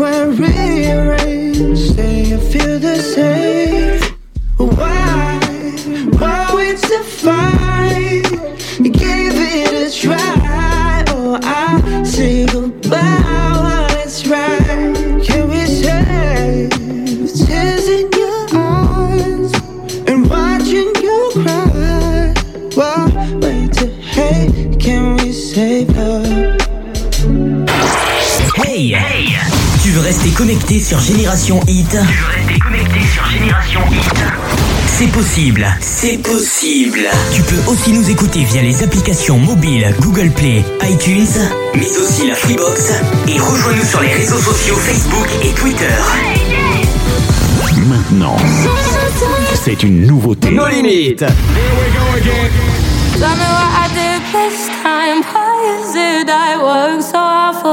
Where 0.03 0.31
rearranged. 0.31 1.95
Say 1.95 2.25
you 2.25 2.39
feel 2.39 2.81
the 2.81 2.97
same. 2.97 4.03
Why? 4.57 5.39
Why 6.19 6.53
we 6.57 6.73
to 6.75 7.05
fight? 7.05 8.27
It 8.85 8.93
a 9.73 9.97
try. 9.97 11.05
Oh, 11.11 11.39
I 11.41 12.03
say 12.03 12.47
goodbye. 12.47 14.05
Can 15.25 15.49
we 15.49 15.67
tears 17.47 17.87
in 17.87 18.11
your 18.11 18.47
eyes 18.55 19.53
and 20.09 20.29
watching 20.29 20.91
you 21.01 21.31
cry? 21.33 22.35
Why 22.75 23.39
wait 23.41 23.73
to 23.75 23.87
hate? 23.87 24.81
Can 24.81 25.17
we 25.19 25.31
save 25.31 25.92
veux 29.95 30.01
rester 30.01 30.31
connecté 30.31 30.81
sur 30.81 30.99
Génération 31.01 31.61
Hit 31.69 31.91
Tu 31.91 31.97
veux 31.97 32.03
rester 32.27 32.59
connecté 32.59 33.01
sur 33.13 33.27
Génération 33.27 33.81
Hit 33.91 34.25
C'est 34.87 35.09
possible, 35.09 35.67
c'est 35.81 36.17
possible. 36.17 37.01
Tu 37.35 37.43
peux 37.43 37.61
aussi 37.71 37.93
nous 37.93 38.09
écouter 38.09 38.43
via 38.45 38.63
les 38.63 38.83
applications 38.83 39.37
mobiles 39.39 39.95
Google 40.01 40.31
Play, 40.31 40.65
iTunes, 40.89 41.27
mais 41.75 41.95
aussi 41.99 42.27
la 42.27 42.35
Freebox. 42.35 42.91
Et 43.29 43.39
rejoins-nous 43.39 43.85
sur 43.85 44.01
les 44.01 44.15
réseaux 44.15 44.39
sociaux 44.39 44.77
Facebook 44.77 45.29
et 45.45 45.53
Twitter. 45.53 45.85
Maintenant, 47.87 48.37
c'est 49.63 49.83
une 49.83 50.07
nouveauté. 50.07 50.53
Nos 50.53 50.69
limites. 50.69 51.19
Tell 51.19 51.35
me 53.29 53.45
what 53.45 53.69
I 53.77 53.89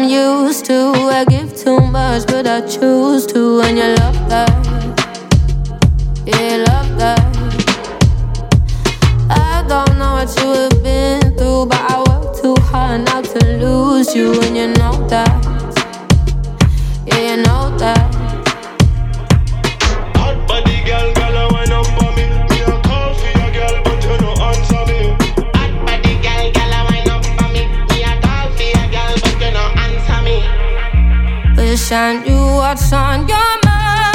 I'm 0.00 0.08
used 0.08 0.64
to. 0.66 0.92
I 1.10 1.24
give 1.24 1.56
too 1.56 1.80
much, 1.80 2.24
but 2.28 2.46
I 2.46 2.60
choose 2.60 3.26
to. 3.32 3.60
And 3.62 3.76
you 3.76 3.88
love 3.96 4.28
that. 4.28 4.50
Yeah, 6.24 6.64
love 6.68 6.96
that. 7.00 7.18
I 9.28 9.64
don't 9.66 9.98
know 9.98 10.12
what 10.18 10.30
you 10.38 10.50
have 10.52 10.82
been 10.84 11.36
through, 11.36 11.66
but 11.66 11.80
I 11.90 11.98
work 12.06 12.40
too 12.40 12.54
hard 12.70 13.06
not 13.06 13.24
to 13.24 13.44
lose 13.58 14.14
you. 14.14 14.40
And 14.40 14.56
you 14.56 14.68
know 14.68 14.94
that. 15.08 15.34
Yeah, 17.04 17.34
you 17.34 17.42
know 17.42 17.76
that. 17.78 18.14
Hot 20.14 20.46
Body 20.46 20.78
girl, 20.84 21.12
girl, 21.14 21.27
I 31.90 32.22
knew 32.22 32.54
what's 32.56 32.92
on 32.92 33.26
your 33.26 33.52
mind. 33.64 34.12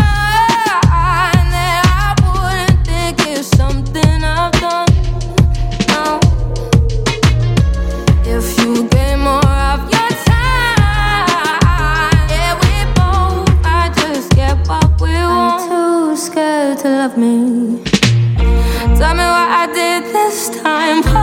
That 1.53 1.83
I 1.89 2.13
wouldn't 2.21 2.85
think 2.85 3.17
it's 3.27 3.47
something 3.47 4.23
I've 4.23 4.51
done. 4.61 4.89
If 8.25 8.59
you 8.59 8.87
gave 8.89 9.17
more 9.17 9.43
of 9.43 9.89
your 9.89 10.11
time, 10.29 11.17
yeah, 12.29 12.53
we 12.61 12.73
both 12.93 13.49
might 13.63 13.93
just 13.95 14.29
get 14.35 14.55
what 14.67 15.01
we 15.01 15.09
want. 15.09 15.63
I'm 15.63 15.69
too 15.69 16.15
scared 16.15 16.77
to 16.79 16.89
love 16.89 17.17
me. 17.17 17.81
Tell 18.97 19.15
me 19.15 19.25
what 19.33 19.49
I 19.49 19.67
did 19.73 20.03
this 20.13 20.49
time. 20.61 21.22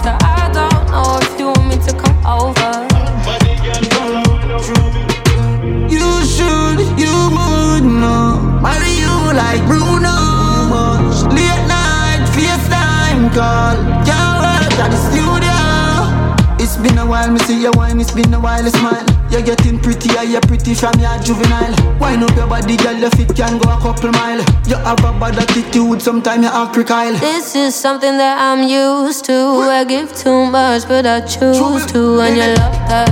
While, 17.21 17.33
me 17.33 17.39
see 17.41 17.61
your 17.61 17.71
wine. 17.73 17.99
It's 17.99 18.11
been 18.11 18.33
a 18.33 18.39
while, 18.39 18.65
smile. 18.65 19.05
You're 19.29 19.43
getting 19.43 19.77
prettier, 19.77 20.23
you're 20.23 20.41
pretty 20.41 20.73
from 20.73 20.99
your 20.99 21.15
juvenile. 21.19 21.71
Wine 21.99 22.23
up 22.23 22.35
your 22.35 22.47
body, 22.47 22.75
girl, 22.77 22.95
your 22.97 23.11
feet 23.11 23.35
can 23.35 23.59
go 23.59 23.69
a 23.69 23.79
couple 23.79 24.09
mile. 24.09 24.39
You 24.65 24.77
have 24.77 24.97
a 25.05 25.13
bad 25.19 25.37
attitude, 25.37 26.01
sometimes 26.01 26.43
you 26.43 26.49
act 26.49 26.73
crocodile. 26.73 27.13
This 27.19 27.55
is 27.55 27.75
something 27.75 28.17
that 28.17 28.39
I'm 28.41 28.67
used 28.67 29.25
to. 29.25 29.33
I 29.33 29.83
give 29.83 30.11
too 30.15 30.47
much, 30.47 30.87
but 30.87 31.05
I 31.05 31.21
choose 31.21 31.85
to. 31.91 32.21
And 32.21 32.37
you 32.37 32.55
love 32.57 32.89
that. 32.89 33.11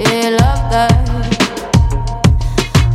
Yeah, 0.00 0.30
love 0.30 0.72
that. 0.72 0.90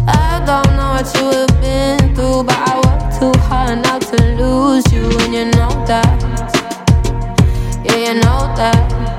I 0.06 0.44
don't 0.46 0.76
know 0.76 1.00
what 1.00 1.16
you 1.16 1.32
have 1.32 1.62
been 1.62 2.14
through, 2.14 2.44
but 2.44 2.58
I 2.58 2.76
work 2.76 3.18
too 3.18 3.40
hard 3.48 3.84
not 3.84 4.02
to 4.02 4.18
lose 4.36 4.92
you. 4.92 5.08
And 5.24 5.34
you 5.34 5.46
know 5.46 5.86
that. 5.88 6.20
Yeah, 7.86 7.96
you 7.96 8.14
know 8.16 8.54
that. 8.58 9.19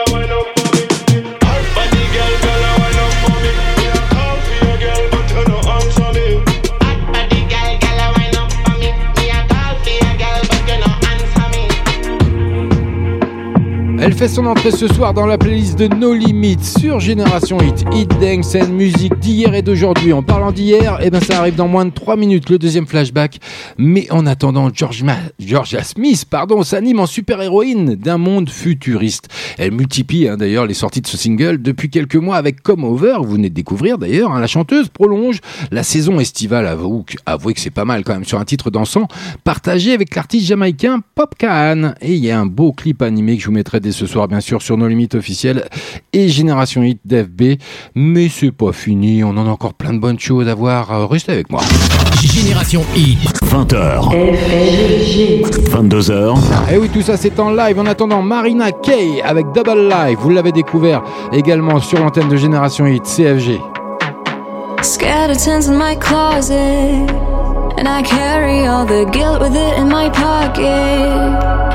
Elle 14.03 14.13
fait 14.13 14.27
son 14.27 14.47
entrée 14.47 14.71
ce 14.71 14.87
soir 14.87 15.13
dans 15.13 15.27
la 15.27 15.37
playlist 15.37 15.77
de 15.77 15.85
No 15.85 16.15
Limits 16.15 16.63
sur 16.79 16.99
Génération 16.99 17.59
Hit. 17.61 17.85
Hit 17.93 18.09
Dance 18.19 18.55
and 18.55 18.69
musique 18.69 19.19
d'hier 19.19 19.53
et 19.53 19.61
d'aujourd'hui. 19.61 20.11
En 20.11 20.23
parlant 20.23 20.51
d'hier, 20.51 20.97
eh 21.03 21.11
ben 21.11 21.21
ça 21.21 21.37
arrive 21.37 21.53
dans 21.53 21.67
moins 21.67 21.85
de 21.85 21.91
3 21.91 22.15
minutes, 22.15 22.49
le 22.49 22.57
deuxième 22.57 22.87
flashback. 22.87 23.37
Mais 23.77 24.11
en 24.11 24.25
attendant, 24.25 24.71
George 24.73 25.05
Georgia 25.39 25.83
Smith 25.83 26.25
pardon, 26.27 26.63
s'anime 26.63 26.99
en 26.99 27.05
super-héroïne 27.05 27.93
d'un 27.93 28.17
monde 28.17 28.49
futuriste. 28.49 29.27
Elle 29.59 29.71
multiplie 29.71 30.27
hein, 30.27 30.35
d'ailleurs 30.35 30.65
les 30.65 30.73
sorties 30.73 31.01
de 31.01 31.07
ce 31.07 31.15
single 31.15 31.61
depuis 31.61 31.91
quelques 31.91 32.15
mois 32.15 32.37
avec 32.37 32.63
Come 32.63 32.83
Over, 32.83 33.17
vous 33.21 33.33
venez 33.33 33.49
de 33.49 33.55
découvrir 33.55 33.99
d'ailleurs. 33.99 34.31
hein. 34.31 34.39
la 34.39 34.47
chanteuse 34.47 34.89
prolonge 34.89 35.41
la 35.69 35.83
saison 35.83 36.19
estivale, 36.19 36.65
avouez, 36.65 37.03
avouez 37.27 37.53
que 37.53 37.59
c'est 37.59 37.69
pas 37.69 37.85
mal 37.85 38.03
quand 38.03 38.13
même, 38.13 38.25
sur 38.25 38.39
un 38.39 38.45
titre 38.45 38.71
dansant, 38.71 39.07
partagé 39.43 39.93
avec 39.93 40.15
l'artiste 40.15 40.47
jamaïcain 40.47 41.01
Pop 41.13 41.35
Khan. 41.37 41.93
Et 42.01 42.15
il 42.15 42.25
y 42.25 42.31
a 42.31 42.39
un 42.39 42.47
beau 42.47 42.71
clip 42.71 43.03
animé 43.03 43.35
que 43.37 43.43
je 43.43 43.47
vous 43.47 43.53
mettrai 43.53 43.79
dès 43.91 43.97
ce 43.97 44.05
soir, 44.05 44.29
bien 44.29 44.39
sûr, 44.39 44.61
sur 44.61 44.77
nos 44.77 44.87
limites 44.87 45.15
officielles 45.15 45.65
et 46.13 46.29
Génération 46.29 46.81
Hit 46.81 47.01
d'FB. 47.03 47.59
Mais 47.93 48.29
c'est 48.29 48.51
pas 48.51 48.71
fini, 48.71 49.21
on 49.23 49.31
en 49.31 49.45
a 49.45 49.49
encore 49.49 49.73
plein 49.73 49.91
de 49.93 49.99
bonnes 49.99 50.19
choses 50.19 50.47
à 50.47 50.55
voir. 50.55 50.91
Euh, 50.91 51.05
Restez 51.05 51.33
avec 51.33 51.49
moi. 51.49 51.61
Génération 52.21 52.85
Hit. 52.95 53.19
20h. 53.43 54.15
22h. 55.71 56.73
Et 56.73 56.77
oui, 56.77 56.89
tout 56.93 57.01
ça 57.01 57.17
c'est 57.17 57.37
en 57.39 57.51
live. 57.51 57.79
En 57.79 57.85
attendant, 57.85 58.21
Marina 58.21 58.71
Kay 58.71 59.21
avec 59.23 59.47
Double 59.53 59.89
Live. 59.89 60.17
Vous 60.21 60.29
l'avez 60.29 60.53
découvert 60.53 61.03
également 61.33 61.81
sur 61.81 61.99
l'antenne 61.99 62.29
de 62.29 62.37
Génération 62.37 62.85
Hit, 62.87 63.03
CFG. 63.03 63.59
Skeletons 64.83 65.67
in 65.67 65.77
my 65.77 65.95
closet, 65.95 66.57
and 67.77 67.87
I 67.87 68.01
carry 68.01 68.65
all 68.65 68.83
the 68.83 69.05
guilt 69.05 69.39
with 69.39 69.55
it 69.55 69.77
in 69.77 69.87
my 69.87 70.09
pocket. 70.09 70.65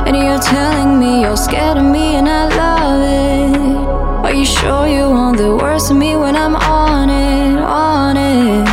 And 0.06 0.16
you're 0.16 0.40
telling 0.40 0.98
me 0.98 1.22
you're 1.22 1.36
scared 1.36 1.78
of 1.78 1.84
me, 1.84 2.16
and 2.16 2.28
I 2.28 2.44
love 2.62 3.02
it. 3.02 4.26
Are 4.26 4.34
you 4.34 4.44
sure 4.44 4.88
you 4.88 5.08
want 5.08 5.38
the 5.38 5.54
worst 5.54 5.90
of 5.92 5.96
me 5.96 6.16
when 6.16 6.34
I'm 6.34 6.56
on 6.56 7.08
it, 7.08 7.58
on 7.60 8.16
it? 8.16 8.68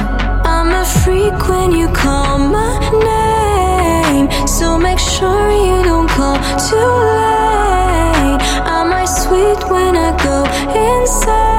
I'm 0.46 0.70
a 0.82 0.84
freak 0.84 1.48
when 1.48 1.72
you 1.72 1.88
call 1.90 2.40
my 2.40 2.80
name, 2.90 4.48
so 4.48 4.80
make 4.80 5.00
sure 5.00 5.52
you 5.52 5.84
don't 5.84 6.10
call 6.10 6.38
too 6.58 6.94
late. 7.20 8.42
Am 8.66 8.92
I 8.92 9.06
sweet 9.06 9.70
when 9.70 9.96
I 9.96 10.12
go 10.24 10.44
insane? 10.74 11.53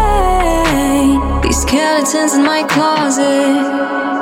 Skeletons 2.04 2.34
in 2.34 2.42
my 2.44 2.62
closet. 2.64 4.13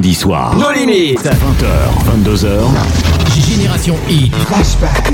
Lundis 0.00 0.14
soirs. 0.14 0.54
Nos 0.56 0.72
limites. 0.72 1.22
20h, 1.22 1.66
22h. 2.06 2.70
Génération 3.46 3.96
Hit. 4.08 4.32
Flashback. 4.46 5.12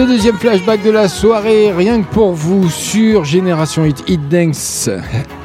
Le 0.00 0.06
deuxième 0.06 0.36
flashback 0.36 0.82
de 0.82 0.90
la 0.90 1.08
soirée, 1.08 1.72
rien 1.72 2.00
que 2.00 2.06
pour 2.06 2.32
vous 2.32 2.70
sur 2.70 3.24
Génération 3.24 3.84
Hit, 3.84 4.02
Hit 4.08 4.28
Dance 4.30 4.88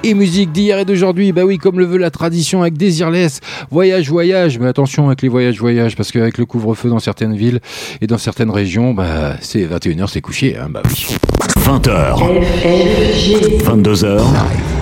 et 0.03 0.13
musique 0.13 0.53
d'hier 0.53 0.79
et 0.79 0.85
d'aujourd'hui. 0.85 1.33
Bah 1.33 1.43
oui, 1.43 1.57
comme 1.57 1.77
le 1.77 1.83
veut 1.83 1.97
la 1.97 2.09
tradition 2.09 2.61
avec 2.61 2.77
Désirless, 2.77 3.41
voyage, 3.69 4.09
voyage. 4.09 4.57
Mais 4.57 4.67
attention 4.67 5.07
avec 5.07 5.23
les 5.23 5.27
voyages, 5.27 5.59
voyages, 5.59 5.97
parce 5.97 6.09
qu'avec 6.11 6.37
le 6.37 6.45
couvre-feu 6.45 6.89
dans 6.89 6.99
certaines 6.99 7.35
villes 7.35 7.59
et 7.99 8.07
dans 8.07 8.17
certaines 8.17 8.49
régions, 8.49 8.93
bah 8.93 9.35
c'est 9.41 9.65
21h, 9.65 10.07
c'est 10.07 10.21
couché. 10.21 10.55
Hein, 10.57 10.67
bah 10.69 10.83
oui. 10.85 11.17
20h, 11.57 12.19
22h, 13.61 14.21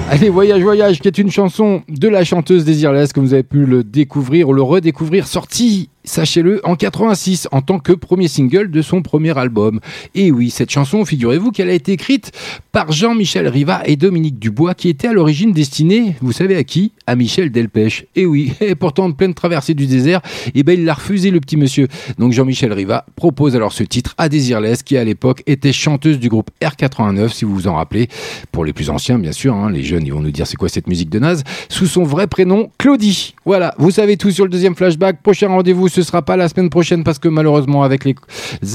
Allez, 0.09 0.29
Voyage 0.29 0.61
Voyage, 0.61 0.99
qui 0.99 1.07
est 1.07 1.17
une 1.17 1.31
chanson 1.31 1.81
de 1.87 2.07
la 2.07 2.23
chanteuse 2.23 2.65
Désirless, 2.65 3.13
comme 3.13 3.25
vous 3.25 3.33
avez 3.33 3.41
pu 3.41 3.65
le 3.65 3.83
découvrir 3.83 4.49
ou 4.49 4.53
le 4.53 4.61
redécouvrir, 4.61 5.25
sortie, 5.25 5.89
sachez-le, 6.03 6.61
en 6.63 6.75
86, 6.75 7.47
en 7.51 7.61
tant 7.61 7.79
que 7.79 7.93
premier 7.93 8.27
single 8.27 8.71
de 8.71 8.81
son 8.81 9.01
premier 9.01 9.37
album. 9.37 9.79
Et 10.15 10.31
oui, 10.31 10.49
cette 10.49 10.69
chanson, 10.69 11.05
figurez-vous 11.05 11.51
qu'elle 11.51 11.69
a 11.69 11.73
été 11.73 11.91
écrite 11.91 12.31
par 12.71 12.91
Jean-Michel 12.91 13.47
Riva 13.47 13.83
et 13.85 13.95
Dominique 13.95 14.39
Dubois, 14.39 14.73
qui 14.73 14.89
étaient 14.89 15.07
à 15.07 15.13
l'origine 15.13 15.53
destinés, 15.53 16.15
vous 16.21 16.31
savez 16.31 16.55
à 16.55 16.63
qui? 16.63 16.91
À 17.05 17.15
Michel 17.15 17.51
Delpech. 17.51 18.07
Et 18.15 18.25
oui, 18.25 18.53
et 18.61 18.75
pourtant 18.75 19.05
en 19.05 19.11
pleine 19.11 19.33
traversée 19.33 19.73
du 19.73 19.85
désert, 19.85 20.21
et 20.55 20.63
ben 20.63 20.79
il 20.79 20.85
l'a 20.85 20.93
refusé 20.93 21.31
le 21.31 21.39
petit 21.39 21.57
monsieur. 21.57 21.87
Donc 22.17 22.33
Jean-Michel 22.33 22.73
Riva 22.73 23.05
propose 23.15 23.55
alors 23.55 23.73
ce 23.73 23.83
titre 23.83 24.15
à 24.17 24.29
Désirless, 24.29 24.83
qui 24.83 24.97
à 24.97 25.03
l'époque 25.03 25.43
était 25.45 25.73
chanteuse 25.73 26.19
du 26.19 26.29
groupe 26.29 26.49
R89, 26.61 27.29
si 27.29 27.45
vous 27.45 27.53
vous 27.53 27.67
en 27.67 27.75
rappelez, 27.75 28.07
pour 28.51 28.65
les 28.65 28.73
plus 28.73 28.89
anciens 28.89 29.19
bien 29.19 29.31
sûr, 29.31 29.53
hein, 29.55 29.69
les 29.69 29.83
jeunes 29.83 30.05
ils 30.05 30.13
vont 30.13 30.21
nous 30.21 30.31
dire 30.31 30.47
c'est 30.47 30.57
quoi 30.57 30.69
cette 30.69 30.87
musique 30.87 31.09
de 31.09 31.19
naze, 31.19 31.43
sous 31.69 31.87
son 31.87 32.03
vrai 32.03 32.27
prénom 32.27 32.71
Claudie. 32.77 33.35
Voilà, 33.45 33.75
vous 33.77 33.91
savez 33.91 34.17
tout 34.17 34.31
sur 34.31 34.45
le 34.45 34.49
deuxième 34.49 34.75
flashback. 34.75 35.21
Prochain 35.21 35.49
rendez-vous, 35.49 35.87
ce 35.93 36.01
sera 36.01 36.23
pas 36.23 36.35
la 36.35 36.49
semaine 36.49 36.69
prochaine 36.69 37.03
parce 37.03 37.19
que 37.19 37.27
malheureusement 37.27 37.83
avec 37.83 38.03
les, 38.03 38.15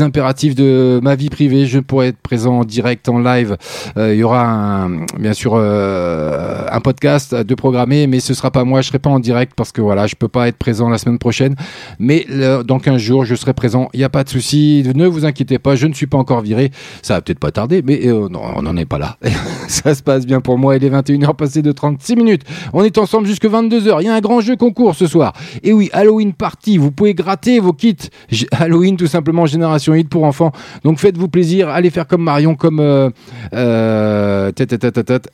impératifs 0.01 0.55
de 0.55 1.01
ma 1.03 1.17
vie 1.17 1.31
privée, 1.31 1.67
je 1.67 1.81
pourrais 1.81 2.09
être 2.09 2.19
présent 2.19 2.61
en 2.61 2.65
direct, 2.65 3.09
en 3.09 3.19
live. 3.19 3.57
Euh, 3.97 4.15
Il 4.15 4.21
y 4.21 4.23
aura 4.23 4.89
bien 5.19 5.33
sûr 5.33 5.55
euh, 5.57 6.65
un 6.71 6.81
podcast 6.81 7.35
de 7.35 7.55
programmer, 7.55 8.07
mais 8.07 8.21
ce 8.21 8.35
sera 8.35 8.51
pas 8.51 8.65
moi, 8.65 8.83
je 8.83 8.89
serai 8.89 9.01
pas 9.01 9.11
en 9.11 9.19
direct 9.19 9.53
parce 9.57 9.73
que 9.73 9.81
voilà, 9.81 10.07
je 10.07 10.15
peux 10.15 10.29
pas 10.29 10.49
être 10.49 10.59
présent 10.59 10.89
la 10.89 10.99
semaine 10.99 11.19
prochaine. 11.19 11.57
Mais 11.99 12.27
dans 12.65 12.79
15 12.79 13.01
jours, 13.01 13.25
je 13.25 13.35
serai 13.35 13.53
présent. 13.53 13.89
Il 13.95 13.99
n'y 13.99 14.05
a 14.05 14.09
pas 14.09 14.23
de 14.23 14.29
souci, 14.29 14.85
ne 14.95 15.07
vous 15.07 15.25
inquiétez 15.25 15.59
pas, 15.59 15.75
je 15.75 15.87
ne 15.87 15.95
suis 15.95 16.07
pas 16.07 16.19
encore 16.19 16.41
viré. 16.41 16.71
Ça 17.03 17.15
va 17.15 17.21
peut-être 17.21 17.41
pas 17.41 17.51
tarder, 17.51 17.83
mais 17.83 18.07
euh, 18.07 18.29
on 18.33 18.63
n'en 18.63 18.77
est 18.77 18.85
pas 18.85 18.99
là. 18.99 19.17
Ça 19.69 19.95
se 19.95 20.03
passe 20.03 20.27
bien 20.27 20.41
pour 20.41 20.59
moi. 20.59 20.77
Il 20.77 20.85
est 20.85 20.91
21h 20.91 21.35
passé 21.35 21.63
de 21.63 21.73
36 21.73 22.17
minutes. 22.17 22.43
On 22.73 22.85
est 22.85 22.97
ensemble 22.99 23.27
jusque 23.27 23.45
22h. 23.45 23.99
Il 24.01 24.07
y 24.07 24.09
a 24.09 24.15
un 24.15 24.21
grand 24.21 24.41
jeu 24.41 24.57
concours 24.57 24.95
ce 24.95 25.07
soir. 25.07 25.33
Et 25.63 25.73
oui, 25.73 25.91
Halloween 25.93 26.33
Party. 26.33 26.79
Vous 26.79 26.91
pouvez 26.91 27.08
gratter 27.15 27.61
vos 27.61 27.73
kits 27.73 27.97
Halloween, 28.53 28.97
tout 28.97 29.07
simplement, 29.07 29.47
Génération 29.47 29.95
Hit 29.95 30.09
pour 30.09 30.25
enfants. 30.25 30.53
Donc 30.85 30.99
faites-vous 30.99 31.29
plaisir. 31.29 31.69
Allez 31.69 31.91
faire 31.91 32.07
comme 32.07 32.23
Marion, 32.23 32.55
comme 32.55 32.81
euh, 32.81 33.11
euh, 33.55 34.51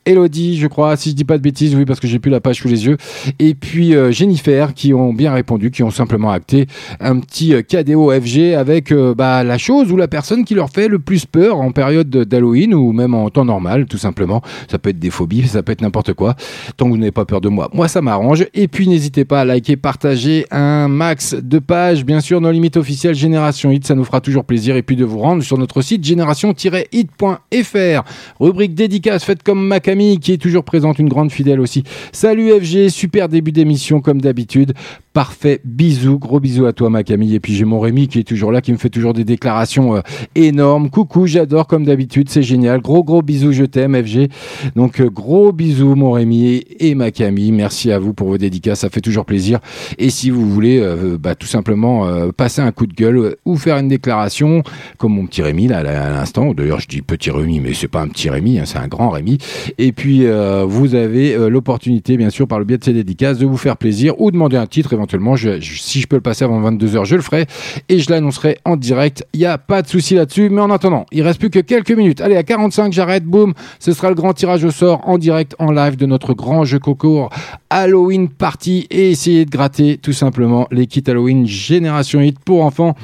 Elodie, 0.06 0.59
je 0.59 0.66
crois, 0.66 0.96
si 0.96 1.10
je 1.10 1.14
dis 1.14 1.24
pas 1.24 1.38
de 1.38 1.42
bêtises, 1.42 1.74
oui, 1.74 1.84
parce 1.84 2.01
que 2.01 2.06
j'ai 2.06 2.18
plus 2.18 2.30
la 2.30 2.40
page 2.40 2.56
sous 2.60 2.68
les 2.68 2.86
yeux. 2.86 2.96
Et 3.38 3.55
puis 3.55 3.94
euh, 3.94 4.10
Jennifer, 4.10 4.74
qui 4.74 4.94
ont 4.94 5.12
bien 5.12 5.32
répondu, 5.32 5.70
qui 5.70 5.82
ont 5.82 5.90
simplement 5.90 6.30
acté 6.30 6.66
un 7.01 7.18
petit 7.20 7.55
euh, 7.55 7.62
KDO 7.62 8.10
FG 8.10 8.55
avec 8.55 8.92
euh, 8.92 9.14
bah, 9.14 9.44
la 9.44 9.59
chose 9.59 9.90
ou 9.92 9.96
la 9.96 10.09
personne 10.09 10.44
qui 10.44 10.55
leur 10.55 10.70
fait 10.70 10.88
le 10.88 10.98
plus 10.98 11.26
peur 11.26 11.60
en 11.60 11.72
période 11.72 12.09
de- 12.10 12.24
d'Halloween 12.24 12.74
ou 12.74 12.92
même 12.92 13.14
en 13.14 13.30
temps 13.30 13.44
normal, 13.44 13.86
tout 13.86 13.98
simplement. 13.98 14.42
Ça 14.70 14.78
peut 14.78 14.90
être 14.90 14.98
des 14.98 15.10
phobies, 15.10 15.46
ça 15.46 15.62
peut 15.62 15.72
être 15.72 15.82
n'importe 15.82 16.12
quoi. 16.14 16.34
Tant 16.76 16.86
que 16.86 16.90
vous 16.90 16.96
n'avez 16.96 17.12
pas 17.12 17.24
peur 17.24 17.40
de 17.40 17.48
moi, 17.48 17.70
moi 17.72 17.88
ça 17.88 18.01
m'arrange. 18.02 18.46
Et 18.55 18.68
puis 18.68 18.88
n'hésitez 18.88 19.24
pas 19.24 19.40
à 19.40 19.44
liker, 19.44 19.76
partager 19.76 20.46
un 20.51 20.88
max 20.88 21.34
de 21.34 21.59
pages, 21.65 22.05
bien 22.05 22.20
sûr, 22.20 22.41
nos 22.41 22.51
limites 22.51 22.77
officielles 22.77 23.15
Génération 23.15 23.70
Hit, 23.70 23.86
ça 23.86 23.95
nous 23.95 24.05
fera 24.05 24.20
toujours 24.20 24.45
plaisir. 24.45 24.77
Et 24.77 24.82
puis 24.82 24.97
de 24.97 25.05
vous 25.05 25.19
rendre 25.19 25.43
sur 25.43 25.59
notre 25.59 25.82
site 25.82 26.05
génération-hit.fr. 26.05 28.03
Rubrique 28.41 28.74
dédicace 28.74 29.24
faite 29.24 29.43
comme 29.43 29.66
ma 29.66 29.81
Camille 29.81 30.19
qui 30.19 30.32
est 30.32 30.39
toujours 30.39 30.65
présente, 30.65 30.99
une 30.99 31.09
grande 31.09 31.32
fidèle 31.32 31.61
aussi. 31.61 31.82
Salut 32.12 32.51
FG, 32.51 32.89
super 32.89 33.28
début 33.28 33.53
d'émission 33.53 34.01
comme 34.01 34.20
d'habitude. 34.20 34.74
Parfait, 35.12 35.61
bisous, 35.65 36.19
gros 36.19 36.41
bisous 36.41 36.66
à 36.66 36.73
toi 36.73 36.91
ma 36.91 37.05
Camille. 37.05 37.35
Et 37.35 37.41
puis 37.41 37.55
j'ai 37.55 37.65
mon 37.65 37.81
Rémi 37.81 38.09
qui 38.09 38.19
est 38.19 38.24
toujours 38.24 38.51
là, 38.51 38.61
qui 38.61 38.73
me 38.73 38.77
fait 38.77 38.91
toujours 38.91 39.15
des 39.15 39.24
déclarations 39.24 39.97
euh, 39.97 40.01
énormes. 40.35 40.91
Coucou, 40.91 41.27
j'adore 41.27 41.66
comme 41.66 41.85
d'habitude, 41.85 42.28
c'est 42.28 42.43
génial. 42.43 42.81
Gros 42.81 43.05
gros 43.05 43.23
bisous, 43.23 43.53
je 43.53 43.65
t'aime 43.65 43.95
FG. 43.95 44.28
Donc 44.74 45.01
euh, 45.01 45.09
gros 45.09 45.53
bisous 45.53 45.95
mon 45.95 46.12
Rémi 46.12 46.47
et, 46.47 46.89
et 46.89 46.95
ma 46.95 47.11
Camille. 47.11 47.53
Merci 47.53 47.93
à 47.93 47.99
vous 47.99 48.12
pour 48.12 48.28
vos 48.28 48.39
dédicaces, 48.39 48.81
ça 48.81 48.91
fait 48.91 49.01
toujours 49.01 49.24
plaisir. 49.24 49.61
Et 49.99 50.11
si 50.11 50.31
vous 50.31 50.49
voulez, 50.51 50.81
euh, 50.81 51.16
bah, 51.19 51.35
tout 51.35 51.47
simplement 51.55 52.06
euh, 52.06 52.32
passer 52.32 52.62
un 52.62 52.72
coup 52.72 52.86
de 52.86 52.94
gueule 52.94 53.36
ou 53.44 53.56
faire 53.56 53.78
une 53.78 53.86
déclaration, 53.86 54.64
comme 54.98 55.14
mon 55.14 55.26
petit 55.26 55.40
Rémi 55.40 55.68
là 55.68 55.78
à 55.78 56.10
l'instant. 56.10 56.52
D'ailleurs, 56.52 56.81
je 56.81 56.89
dis 56.89 57.01
petit 57.01 57.31
Rémi, 57.31 57.60
mais 57.60 57.74
c'est 57.74 57.89
pas 57.89 58.01
un 58.01 58.09
petit 58.09 58.28
Rémi, 58.28 58.59
hein, 58.59 58.64
c'est 58.66 58.78
un 58.78 58.89
grand 58.89 59.10
Rémi. 59.10 59.39
Et 59.78 59.93
puis, 59.93 60.26
euh, 60.26 60.64
vous 60.66 60.97
avez 60.97 61.35
euh, 61.35 61.48
l'opportunité, 61.48 62.16
bien 62.16 62.31
sûr, 62.31 62.48
par 62.48 62.59
le 62.59 62.64
biais 62.64 62.78
de 62.78 62.85
ces 62.85 62.93
dédicaces, 62.93 63.39
de 63.39 63.47
vous 63.47 63.56
faire 63.56 63.76
plaisir 63.76 64.20
ou 64.20 64.32
demander 64.32 64.56
un 64.56 64.66
titre 64.66 64.93
éventuellement. 64.93 65.36
Si 65.36 66.01
je 66.01 66.06
peux 66.09 66.16
le 66.16 66.22
passer 66.22 66.44
avant 66.44 66.60
22h, 66.60 67.05
je 67.05 67.14
le 67.14 67.22
ferai 67.22 67.47
et 67.89 68.01
je 68.01 68.10
l'annoncerai 68.10 68.59
en 68.64 68.76
direct. 68.76 69.24
Il 69.32 69.40
n'y 69.40 69.47
a 69.47 69.59
pas 69.59 69.82
de 69.82 69.86
souci 69.86 70.16
là-dessus. 70.16 70.48
Mais 70.51 70.60
en 70.60 70.70
attendant, 70.70 71.06
il 71.12 71.22
reste 71.22 71.39
plus 71.39 71.51
que 71.51 71.60
quelques 71.60 71.93
minutes. 71.93 72.20
Allez, 72.20 72.36
à 72.36 72.43
45, 72.43 72.93
j'arrête. 72.93 73.24
Boum. 73.24 73.55
Ce 73.78 73.93
sera 73.93 74.09
le 74.09 74.16
grand 74.16 74.32
tirage 74.32 74.64
au 74.64 74.72
sort 74.72 75.09
en 75.09 75.18
direct, 75.18 75.55
en 75.60 75.70
live 75.70 75.97
de 75.97 76.06
notre 76.06 76.35
grand 76.35 76.64
jeu 76.64 76.81
concours 76.81 77.31
Halloween 77.70 78.28
Party 78.28 78.86
et 78.90 79.10
essayer 79.10 79.44
de 79.44 79.51
gratter 79.51 79.98
tout 79.98 80.12
simplement 80.12 80.66
les 80.70 80.86
kits 80.86 81.02
Halloween 81.06 81.43
Génération 81.46 82.20
Hit 82.20 82.38
pour 82.38 82.62
enfants. 82.64 82.94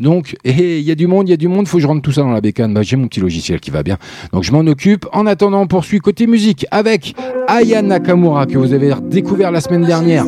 Donc, 0.00 0.36
il 0.44 0.80
y 0.80 0.90
a 0.92 0.94
du 0.94 1.08
monde, 1.08 1.28
il 1.28 1.32
y 1.32 1.34
a 1.34 1.36
du 1.36 1.48
monde, 1.48 1.66
faut 1.66 1.78
que 1.78 1.82
je 1.82 1.88
rentre 1.88 2.02
tout 2.02 2.12
ça 2.12 2.22
dans 2.22 2.30
la 2.30 2.40
bécane. 2.40 2.72
Bah, 2.72 2.82
j'ai 2.82 2.96
mon 2.96 3.08
petit 3.08 3.20
logiciel 3.20 3.58
qui 3.58 3.70
va 3.70 3.82
bien. 3.82 3.98
Donc, 4.32 4.44
je 4.44 4.52
m'en 4.52 4.60
occupe. 4.60 5.06
En 5.12 5.26
attendant, 5.26 5.62
on 5.62 5.66
poursuit 5.66 5.98
côté 5.98 6.26
musique 6.26 6.66
avec 6.70 7.14
Aya 7.48 7.82
Nakamura, 7.82 8.46
que 8.46 8.58
vous 8.58 8.72
avez 8.72 8.94
découvert 9.10 9.50
la 9.50 9.60
semaine 9.60 9.84
dernière, 9.84 10.24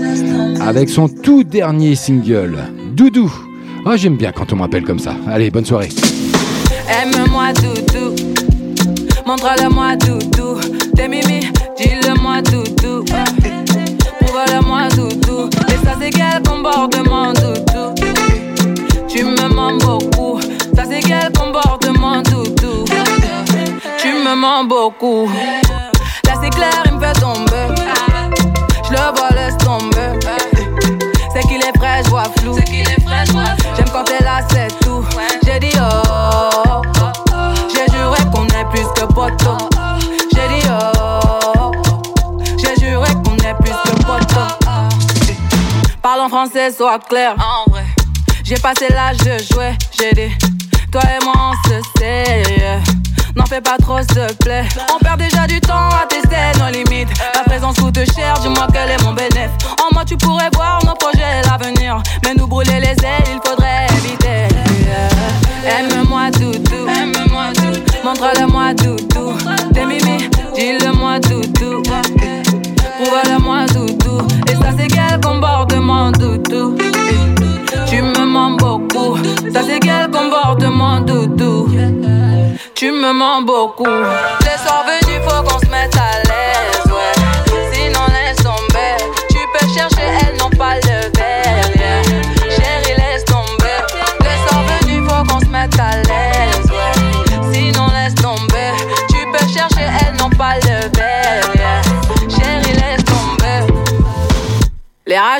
avec 0.60 0.88
son 0.88 1.08
tout 1.08 1.44
dernier 1.44 1.94
single, 1.94 2.58
Doudou. 2.94 3.32
Ah, 3.86 3.96
j'aime 3.96 4.16
bien 4.16 4.32
quand 4.32 4.52
on 4.52 4.56
m'appelle 4.56 4.84
comme 4.84 4.98
ça. 4.98 5.14
Allez, 5.28 5.50
bonne 5.50 5.64
soirée. 5.64 5.88
Aime-moi 6.88 7.52
doudou 7.52 8.16
Montre-le-moi 9.26 9.96
doudou 9.96 10.58
mimi, 11.08 11.40
dis-le-moi 11.78 12.42
doudou 12.42 13.04
Prouve-le-moi 14.20 14.88
doudou 14.88 15.48
Tu 19.08 19.24
me 19.24 19.48
mens 19.48 19.76
beaucoup. 19.78 20.40
Ça 20.74 20.84
c'est 20.88 21.00
quel 21.00 21.32
comportement 21.32 22.22
doudou? 22.22 22.84
Tu 23.98 24.08
me 24.08 24.36
mens 24.36 24.64
beaucoup. 24.64 25.28
Là 26.26 26.34
c'est 26.40 26.50
clair, 26.50 26.82
il 26.86 26.92
me 26.94 27.00
fait 27.00 27.20
tomber 27.20 27.74
Parle 46.60 46.68
en 46.68 46.72
français, 46.72 46.76
sois 46.76 46.98
clair 46.98 47.34
En 47.38 47.70
vrai 47.70 47.84
J'ai 48.44 48.56
passé 48.56 48.88
l'âge 48.90 49.16
de 49.18 49.38
jouer 49.52 49.72
J'ai 49.98 50.12
dit 50.12 50.34
Toi 50.92 51.00
et 51.04 51.24
moi 51.24 51.34
on 51.38 51.68
se 51.68 51.80
sait 51.98 52.42
N'en 53.36 53.46
fais 53.46 53.60
pas 53.60 53.76
trop, 53.80 53.98
s'il 53.98 54.08
te 54.08 54.32
plaît. 54.42 54.64
On 54.92 54.98
perd 54.98 55.20
déjà 55.20 55.46
du 55.46 55.60
temps 55.60 55.88
à 55.88 56.04
tester 56.08 56.58
nos 56.58 56.66
limites. 56.66 57.08
La 57.32 57.44
présence 57.44 57.76
coûte 57.76 58.00
cher, 58.12 58.34
dis-moi 58.42 58.66
quel 58.72 58.90
est 58.90 59.02
mon 59.04 59.12
bénéfice. 59.12 59.50
En 59.80 59.94
moi, 59.94 60.04
tu 60.04 60.16
pourrais 60.16 60.50
voir 60.54 60.84
nos 60.84 60.94
projets 60.94 61.38
et 61.38 61.48
l'avenir. 61.48 62.02
Mais 62.24 62.34
nous 62.34 62.48
brûler 62.48 62.80
les 62.80 62.88
ailes, 62.88 63.28
il 63.28 63.40
faudrait 63.48 63.86
éviter. 63.98 64.52
Aime-moi, 65.64 66.32
doudou. 66.32 66.88
Aime-moi, 66.88 67.52
doudou. 67.54 67.80
Montre-le-moi, 68.04 68.74
doudou. 68.74 69.38
T'es 69.72 69.86
mimi, 69.86 70.28
dis-le-moi, 70.56 71.20
doudou. 71.20 71.82
Prouve-le-moi, 71.84 73.66
doudou. 73.66 74.26
Et 74.48 74.54
ça, 74.56 74.72
c'est 74.76 74.88
quel 74.88 75.20
doudou. 76.12 76.76
Tu 77.88 78.02
me 78.02 78.24
mens 78.24 78.56
beaucoup. 78.56 79.16
Ça, 79.52 79.62
c'est 79.66 79.80
quel 79.80 80.10
comportement, 80.10 81.00
doudou. 81.00 81.68
Tu 82.74 82.90
me 82.92 83.12
mens 83.12 83.42
beaucoup. 83.42 83.84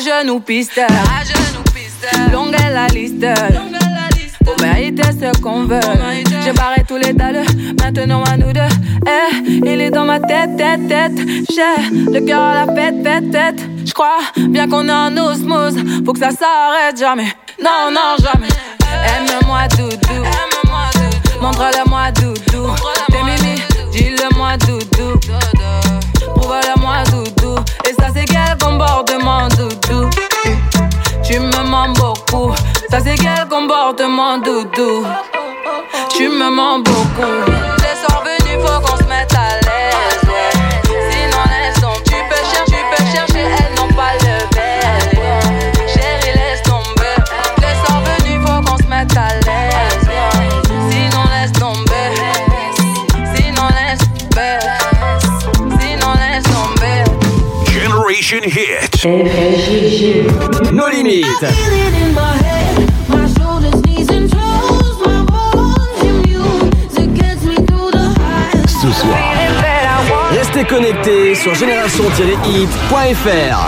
Les 0.02 0.10
rageux 0.10 0.26
nous 0.26 0.40
pistent. 0.40 0.80
Longue 2.32 2.54
est 2.54 2.72
la 2.72 2.86
liste. 2.86 3.26
Pour 4.42 4.58
mériter 4.62 5.02
ce 5.02 5.38
qu'on 5.40 5.64
veut. 5.64 5.80
J'ai 6.42 6.52
barré 6.52 6.84
tous 6.88 6.96
les 6.96 7.12
dalles, 7.12 7.44
maintenant 7.78 8.24
à 8.24 8.38
nous 8.38 8.50
deux. 8.50 8.60
Eh, 9.06 9.46
il 9.46 9.80
est 9.80 9.90
dans 9.90 10.06
ma 10.06 10.18
tête, 10.18 10.56
tête, 10.56 10.88
tête. 10.88 11.12
J'ai 11.50 11.90
le 12.12 12.20
cœur 12.20 12.40
à 12.40 12.64
la 12.64 12.74
fête, 12.74 13.02
fête, 13.04 13.30
tête. 13.30 13.62
J'crois 13.84 14.20
bien 14.36 14.68
qu'on 14.70 14.88
est 14.88 14.92
en 14.92 15.14
osmose. 15.18 15.76
Faut 16.06 16.14
que 16.14 16.20
ça 16.20 16.30
s'arrête 16.30 16.98
jamais. 16.98 17.30
Non, 17.62 17.90
non, 17.92 18.16
jamais. 18.18 18.48
Aime-moi, 19.04 19.68
doudou. 19.76 20.24
Montre-le-moi, 21.42 22.10
doudou. 22.12 22.74
T'es 23.10 23.22
mimi, 23.22 23.60
dis-le-moi, 23.92 24.56
doudou. 24.56 25.20
Prouve-le-moi, 26.36 26.79
comportement, 28.60 29.48
doudou. 29.48 30.10
Tu 31.22 31.38
me 31.38 31.62
mens 31.70 31.92
beaucoup. 31.94 32.52
Ça, 32.90 33.00
c'est 33.00 33.16
quel 33.16 33.48
comportement, 33.48 34.38
doudou? 34.38 35.04
Tu 36.16 36.28
me 36.28 36.50
mens 36.50 36.78
beaucoup. 36.80 37.79
Generation 58.48 59.26
Hit. 59.26 60.72
Nos 60.72 60.88
limites. 60.88 61.26
Ce 68.66 68.90
soir, 68.92 69.34
Restez 70.30 70.64
connectés 70.64 71.34
sur 71.34 71.54
génération-hit.fr. 71.54 73.58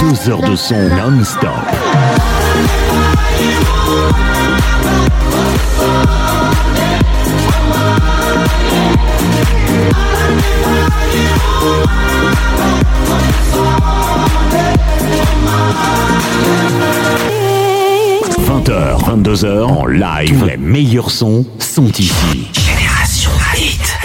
deux 0.00 0.30
heures 0.30 0.40
de 0.40 0.56
son 0.56 0.76
non-stop. 0.76 1.42
«20h, 1.42 2.21
22h 19.22 19.64
en 19.64 19.86
live. 19.86 20.44
Les 20.46 20.56
meilleurs 20.56 21.10
sons 21.10 21.44
sont 21.58 21.90
ici. 21.98 22.61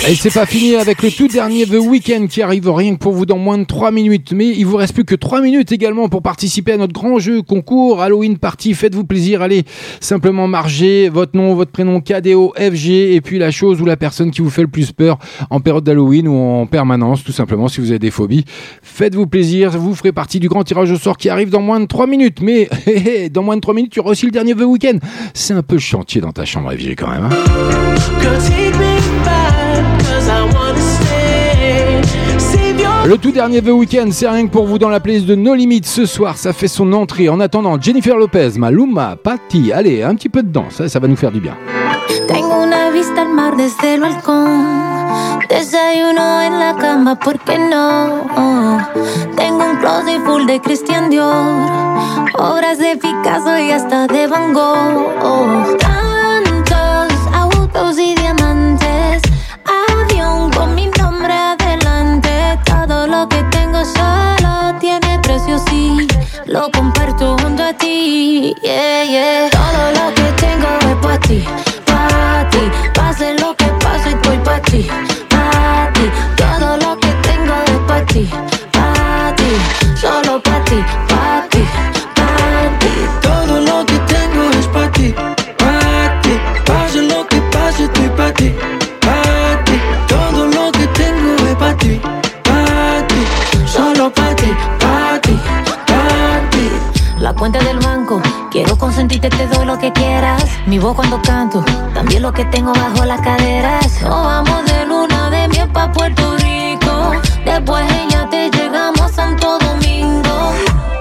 Et 0.09 0.15
c'est 0.15 0.33
pas 0.33 0.45
fini 0.45 0.75
avec 0.75 1.03
le 1.03 1.11
tout 1.11 1.27
dernier 1.27 1.65
The 1.65 1.79
Weeknd 1.81 2.27
qui 2.27 2.41
arrive 2.41 2.69
rien 2.69 2.93
que 2.93 2.99
pour 2.99 3.11
vous 3.11 3.25
dans 3.25 3.37
moins 3.37 3.57
de 3.57 3.65
3 3.65 3.91
minutes. 3.91 4.31
Mais 4.31 4.47
il 4.47 4.65
vous 4.65 4.77
reste 4.77 4.93
plus 4.93 5.03
que 5.03 5.15
3 5.15 5.41
minutes 5.41 5.73
également 5.73 6.07
pour 6.07 6.21
participer 6.21 6.71
à 6.71 6.77
notre 6.77 6.93
grand 6.93 7.19
jeu 7.19 7.41
concours 7.41 8.01
Halloween 8.01 8.37
Party. 8.37 8.73
Faites-vous 8.73 9.03
plaisir, 9.03 9.41
allez 9.41 9.65
simplement 9.99 10.47
marger 10.47 11.09
votre 11.09 11.35
nom, 11.35 11.55
votre 11.55 11.71
prénom, 11.71 11.99
KDO, 11.99 12.53
FG 12.57 12.89
et 12.89 13.19
puis 13.19 13.37
la 13.37 13.51
chose 13.51 13.81
ou 13.81 13.85
la 13.85 13.97
personne 13.97 14.31
qui 14.31 14.41
vous 14.41 14.49
fait 14.49 14.61
le 14.61 14.69
plus 14.69 14.93
peur 14.93 15.17
en 15.49 15.59
période 15.59 15.83
d'Halloween 15.83 16.29
ou 16.29 16.37
en 16.37 16.65
permanence, 16.67 17.25
tout 17.25 17.33
simplement 17.33 17.67
si 17.67 17.81
vous 17.81 17.89
avez 17.89 17.99
des 17.99 18.11
phobies. 18.11 18.45
Faites-vous 18.81 19.27
plaisir, 19.27 19.71
vous 19.71 19.93
ferez 19.93 20.13
partie 20.13 20.39
du 20.39 20.47
grand 20.47 20.63
tirage 20.63 20.89
au 20.89 20.97
sort 20.97 21.17
qui 21.17 21.27
arrive 21.27 21.49
dans 21.49 21.61
moins 21.61 21.81
de 21.81 21.85
3 21.85 22.07
minutes. 22.07 22.39
Mais 22.41 22.69
dans 23.33 23.43
moins 23.43 23.57
de 23.57 23.61
3 23.61 23.73
minutes, 23.73 23.93
il 23.95 23.97
y 23.97 23.99
aura 23.99 24.11
aussi 24.11 24.25
le 24.25 24.31
dernier 24.31 24.55
The 24.55 24.61
Weeknd. 24.61 24.99
C'est 25.33 25.53
un 25.53 25.63
peu 25.63 25.77
chantier 25.77 26.21
dans 26.21 26.31
ta 26.31 26.45
chambre 26.45 26.71
FG 26.71 26.95
quand 26.97 27.09
même. 27.09 27.25
hein. 27.25 29.16
Le 33.07 33.17
tout 33.17 33.31
dernier 33.31 33.61
The 33.61 33.69
Weeknd, 33.69 34.11
c'est 34.11 34.27
rien 34.27 34.45
que 34.47 34.51
pour 34.51 34.67
vous 34.67 34.77
dans 34.77 34.89
la 34.89 34.99
playlist 34.99 35.27
de 35.27 35.35
No 35.35 35.53
Limits 35.53 35.85
ce 35.85 36.05
soir. 36.05 36.35
Ça 36.35 36.51
fait 36.51 36.67
son 36.67 36.91
entrée. 36.91 37.29
En 37.29 37.39
attendant, 37.39 37.79
Jennifer 37.79 38.17
Lopez, 38.17 38.57
Maluma, 38.57 39.15
Patty. 39.15 39.71
Allez, 39.71 40.03
un 40.03 40.13
petit 40.13 40.27
peu 40.27 40.43
de 40.43 40.49
danse, 40.49 40.73
ça, 40.73 40.89
ça 40.89 40.99
va 40.99 41.07
nous 41.07 41.15
faire 41.15 41.31
du 41.31 41.39
bien. 41.39 41.55
Tengo 42.27 42.63
una 42.63 42.89
vista 42.89 43.21
al 43.21 43.29
mar 43.29 43.55
desde 43.55 43.93
el 43.93 44.01
balcón. 44.01 44.83
Desayuno 45.47 46.41
en 46.41 46.59
la 46.59 46.75
cama, 46.75 47.15
¿por 47.17 47.39
qué 47.39 47.57
no? 47.57 48.27
Tengo 49.37 49.63
un 49.63 49.77
closet 49.77 50.19
full 50.25 50.45
de 50.45 50.59
Christian 50.59 51.09
Dior, 51.09 51.31
obras 52.37 52.77
de 52.77 52.97
Picasso 52.97 53.57
y 53.57 53.71
hasta 53.71 54.07
de 54.07 54.27
Van 54.27 54.51
Gogh. 54.51 55.77
Tantos 55.79 57.13
autos 57.33 57.97
y 57.99 58.15
diamantes, 58.15 58.46
solo 63.95 64.77
tiene 64.79 65.19
precio, 65.19 65.59
sí. 65.69 66.07
Lo 66.45 66.69
comparto 66.71 67.37
junto 67.39 67.63
a 67.63 67.73
ti, 67.73 68.55
yeah, 68.63 69.03
yeah. 69.03 69.49
Todo 69.49 69.91
lo 69.91 70.13
que 70.15 70.23
tengo 70.43 70.67
es 70.89 70.95
para 71.01 71.19
ti, 71.19 71.43
para 71.85 72.49
ti. 72.49 72.59
Pase 72.93 73.33
lo 73.39 73.55
que 73.55 73.65
pase, 73.83 74.09
estoy 74.11 74.37
para 74.39 74.61
ti, 74.61 74.87
para 75.29 75.91
ti. 75.93 76.09
Todo 76.37 76.77
lo 76.77 76.97
que 76.99 77.09
tengo 77.27 77.53
es 77.65 77.79
para 77.87 78.05
ti, 78.05 78.29
quiero 98.51 98.77
consentirte, 98.77 99.29
te 99.29 99.47
doy 99.47 99.65
lo 99.65 99.77
que 99.77 99.91
quieras. 99.91 100.43
Mi 100.65 100.79
voz 100.79 100.95
cuando 100.95 101.21
canto, 101.21 101.63
también 101.93 102.21
lo 102.21 102.31
que 102.31 102.45
tengo 102.45 102.73
bajo 102.73 103.05
las 103.05 103.21
caderas. 103.21 104.01
Nos 104.01 104.25
vamos 104.25 104.65
de 104.65 104.85
luna 104.85 105.29
de 105.29 105.47
miel 105.49 105.69
pa' 105.69 105.91
Puerto 105.91 106.37
Rico. 106.37 107.11
Después 107.45 107.85
en 107.91 108.29
te 108.29 108.49
llegamos 108.51 109.01
a 109.01 109.09
Santo 109.09 109.57
Domingo. 109.59 110.53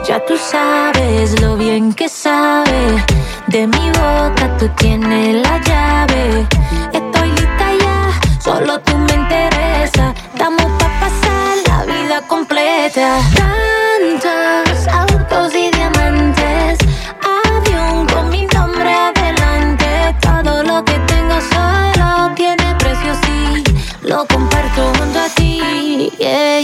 Ya 0.06 0.24
tú 0.26 0.34
sabes 0.36 1.40
lo 1.40 1.56
bien 1.56 1.92
que 1.92 2.08
sabe. 2.08 3.04
De 3.46 3.66
mi 3.66 3.88
boca 3.90 4.56
tú 4.58 4.68
tienes 4.76 5.42
la 5.42 5.58
llave. 5.62 6.46
Estoy 6.92 7.28
lista 7.30 7.66
ya, 7.80 8.40
solo 8.40 8.80
tú 8.80 8.96
me 8.96 9.14
interesa. 9.14 10.14
Estamos 10.32 10.66
pa' 10.78 11.00
pasar 11.00 11.56
la 11.68 11.84
vida 11.84 12.20
completa. 12.26 13.18
Tantos 13.34 14.45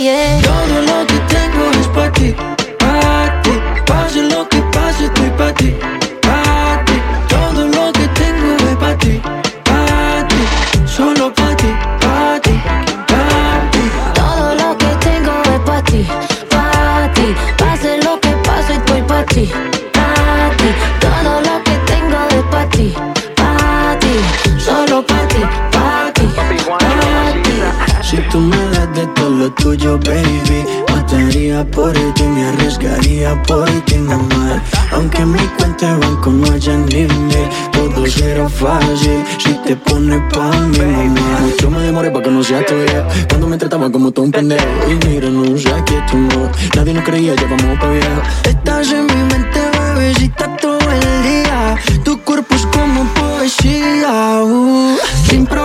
Yeah. 0.03 0.41
Todo 0.43 0.83
lo 0.83 1.07
que 1.07 1.19
tengo 1.33 1.71
es 1.81 1.87
para 1.95 2.11
ti, 2.11 2.35
para 2.77 3.41
ti. 3.43 3.53
Pase 3.87 4.23
lo 4.25 4.49
que 4.49 4.61
pase, 4.75 5.05
estoy 5.05 5.31
para 5.39 5.55
ti, 5.55 5.77
para 6.21 6.85
ti. 6.87 6.95
Todo 7.29 7.69
lo 7.69 7.93
que 7.93 8.09
tengo 8.09 8.57
es 8.69 8.77
para 8.79 8.99
ti, 8.99 9.23
para 9.63 10.27
ti. 10.27 10.43
Solo 10.87 11.33
para 11.33 11.55
ti, 11.55 11.69
para 12.01 12.41
ti, 12.41 12.61
para 13.07 13.71
ti. 13.71 13.85
Todo 14.17 14.55
lo 14.57 14.77
que 14.77 14.91
tengo 15.07 15.35
es 15.55 15.61
para 15.61 15.83
ti, 15.85 16.05
para 16.51 17.13
ti. 17.15 17.37
Pase 17.57 17.99
lo 18.03 18.19
que 18.19 18.31
pase, 18.43 18.73
estoy 18.75 19.03
para 19.03 19.25
ti, 19.27 19.53
para 19.93 20.51
ti. 20.57 20.69
Todo 20.99 21.41
lo 21.47 21.63
que 21.63 21.77
tengo 21.93 22.19
es 22.39 22.45
para 22.51 22.69
ti, 22.71 22.93
para 23.37 23.99
ti. 24.01 24.15
Solo 24.59 25.07
para 25.07 25.29
ti, 25.29 25.43
para 25.71 26.13
ti, 26.13 26.27
para 26.67 27.43
ti. 27.45 27.57
Si 28.03 28.17
tú 28.31 28.41
me 28.41 28.72
lo 29.43 29.51
tuyo, 29.55 29.99
baby. 29.99 30.65
Mataría 30.89 31.65
por 31.65 31.93
ti, 32.15 32.23
me 32.23 32.45
arriesgaría 32.45 33.43
por 33.43 33.69
ti, 33.87 33.97
mamá 33.99 34.63
Aunque 34.93 35.25
mi 35.25 35.39
cuenta 35.59 35.93
de 35.93 36.07
banco 36.07 36.31
no 36.31 36.53
haya 36.53 36.77
ni 36.77 37.05
mil 37.05 37.49
Todo 37.73 38.07
será 38.07 38.49
fácil 38.49 39.25
si 39.39 39.53
te 39.65 39.75
pones 39.75 40.21
pa' 40.33 40.51
mí, 40.69 40.79
mamá 40.79 41.41
Mucho 41.41 41.71
me 41.71 41.81
demoré 41.81 42.11
pa' 42.11 42.23
que 42.23 42.31
no 42.31 42.43
sea 42.45 42.65
tuya 42.65 43.09
Cuando 43.29 43.49
me 43.49 43.57
trataba 43.59 43.91
como 43.91 44.13
todo 44.13 44.27
un 44.27 44.31
pendejo. 44.31 44.65
Y 44.89 45.07
mira, 45.07 45.29
no 45.29 45.45
sé 45.59 45.71
tu 46.09 46.17
no 46.19 46.49
Nadie 46.77 46.95
nos 46.95 47.05
creía, 47.05 47.35
ya 47.35 47.47
vamos 47.49 47.79
pa' 47.81 47.91
viejo. 47.91 48.23
Estás 48.45 48.93
en 48.93 49.07
mi 49.07 49.23
mente, 49.33 49.61
bebecita, 49.97 50.57
todo 50.59 50.79
el 50.79 51.23
día. 51.29 51.77
Tu 52.05 52.17
cuerpo 52.23 52.55
es 52.55 52.67
como 52.67 53.05
poesía 53.15 54.41
uh. 54.45 54.97
Sin 55.29 55.47
problema 55.47 55.62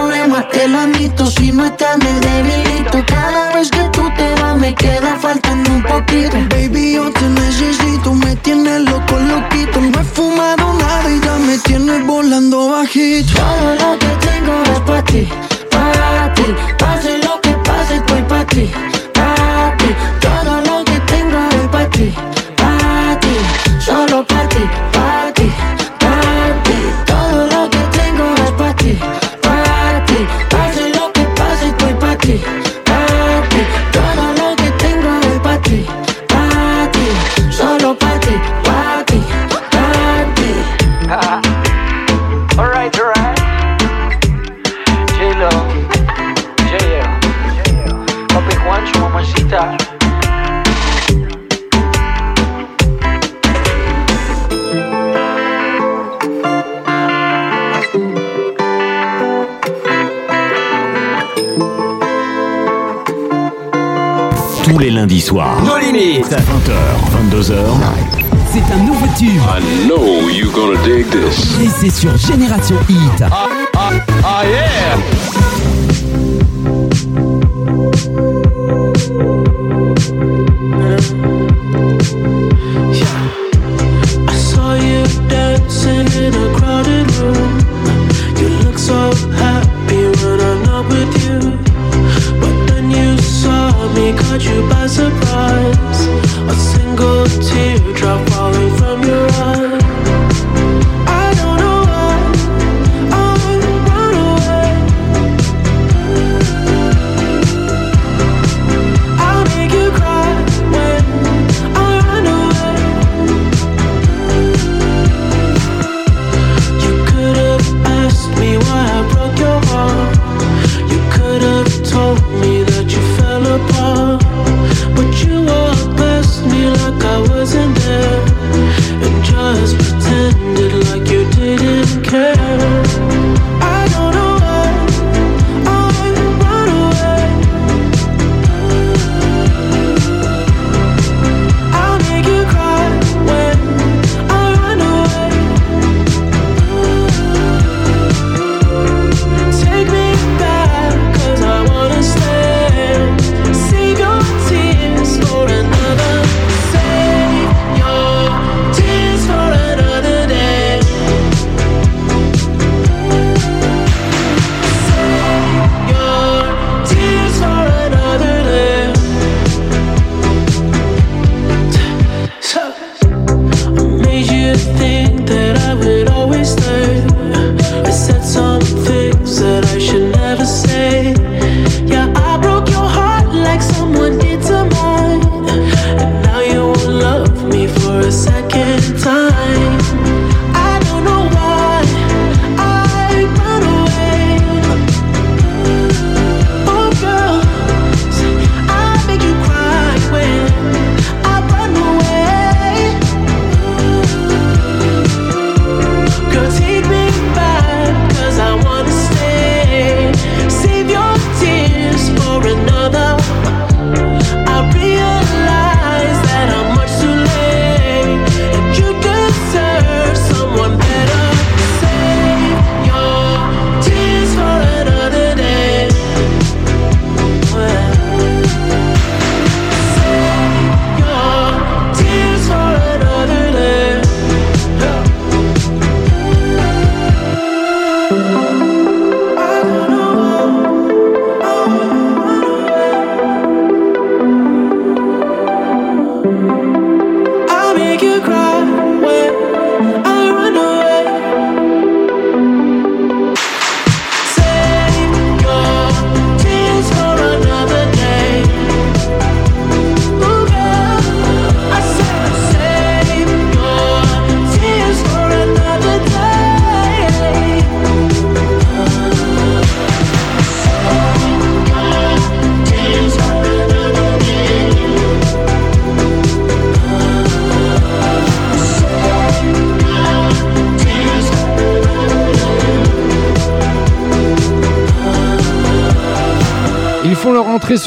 te 0.68 0.73
lo 0.73 0.80
admito 0.80 1.26
Si 1.27 1.52
no 1.52 1.65
estás 1.65 1.98
me 1.98 2.11
debilito. 2.19 3.03
Cada 3.06 3.53
vez 3.53 3.69
que 3.69 3.84
tú 3.91 4.03
te 4.18 4.41
vas 4.41 4.57
me 4.57 4.73
queda 4.73 5.18
faltando 5.19 5.72
un 5.72 5.84
poquito. 5.84 6.38
Baby 6.49 6.94
yo 6.94 7.11
te 7.11 7.27
necesito 7.30 8.14
Me 8.14 8.35
tienes 8.38 8.81
loco, 8.81 9.18
loquito. 9.18 9.80
No 9.81 10.02
he 10.02 10.03
fumado 10.03 10.73
nada 10.73 11.10
y 11.10 11.19
ya 11.19 11.35
me 11.38 11.57
tienes 11.60 12.06
volando 12.06 12.69
bajito. 12.69 13.34
Todo 13.34 13.76
lo 13.81 13.99
que 13.99 14.11
tengo 14.27 14.64
es 14.73 14.80
para 14.81 15.03
ti, 15.03 15.27
para 15.72 16.34
ti. 16.34 16.56
Pase 16.77 17.18
lo 17.19 17.41
que 17.41 17.52
pase, 17.68 17.95
estoy 17.95 18.22
para 18.23 18.45
ti, 18.45 18.72
Lundis 65.18 65.22
soirs. 65.22 65.64
Nos 65.64 65.77
limites. 65.77 66.31
20h, 66.31 67.31
22h. 67.31 67.56
C'est 68.52 68.73
un 68.73 68.84
nouveau 68.85 69.07
tube. 69.18 69.41
I 69.41 69.88
know 69.88 70.30
you 70.30 70.52
gonna 70.52 70.77
dig 70.84 71.10
this. 71.10 71.60
Et 71.60 71.69
c'est 71.69 71.89
sur 71.89 72.15
Génération 72.18 72.77
Hit. 72.88 73.23
Ah 73.31 74.44
yeah! 74.45 75.47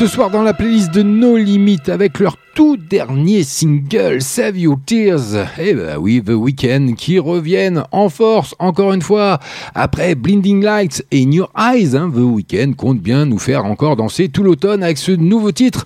Ce 0.00 0.06
soir 0.06 0.30
dans 0.30 0.42
la 0.42 0.54
playlist 0.54 0.94
de 0.94 1.02
No 1.02 1.36
Limit 1.36 1.82
avec 1.88 2.20
leur 2.20 2.38
tout 2.54 2.78
dernier 2.78 3.42
single 3.44 4.22
Save 4.22 4.56
Your 4.56 4.78
Tears. 4.86 5.46
Eh 5.58 5.74
ben 5.74 5.98
oui, 5.98 6.22
The 6.24 6.30
Weeknd 6.30 6.94
qui 6.96 7.18
reviennent 7.18 7.84
en 7.92 8.08
force 8.08 8.54
encore 8.58 8.94
une 8.94 9.02
fois 9.02 9.40
après 9.74 10.14
Blinding 10.14 10.64
Lights 10.64 11.04
et 11.10 11.22
In 11.22 11.32
Your 11.32 11.52
Eyes. 11.54 11.94
hein, 11.94 12.10
The 12.14 12.18
Weeknd 12.18 12.72
compte 12.78 13.00
bien 13.00 13.26
nous 13.26 13.38
faire 13.38 13.66
encore 13.66 13.96
danser 13.96 14.30
tout 14.30 14.42
l'automne 14.42 14.82
avec 14.82 14.96
ce 14.96 15.12
nouveau 15.12 15.52
titre 15.52 15.84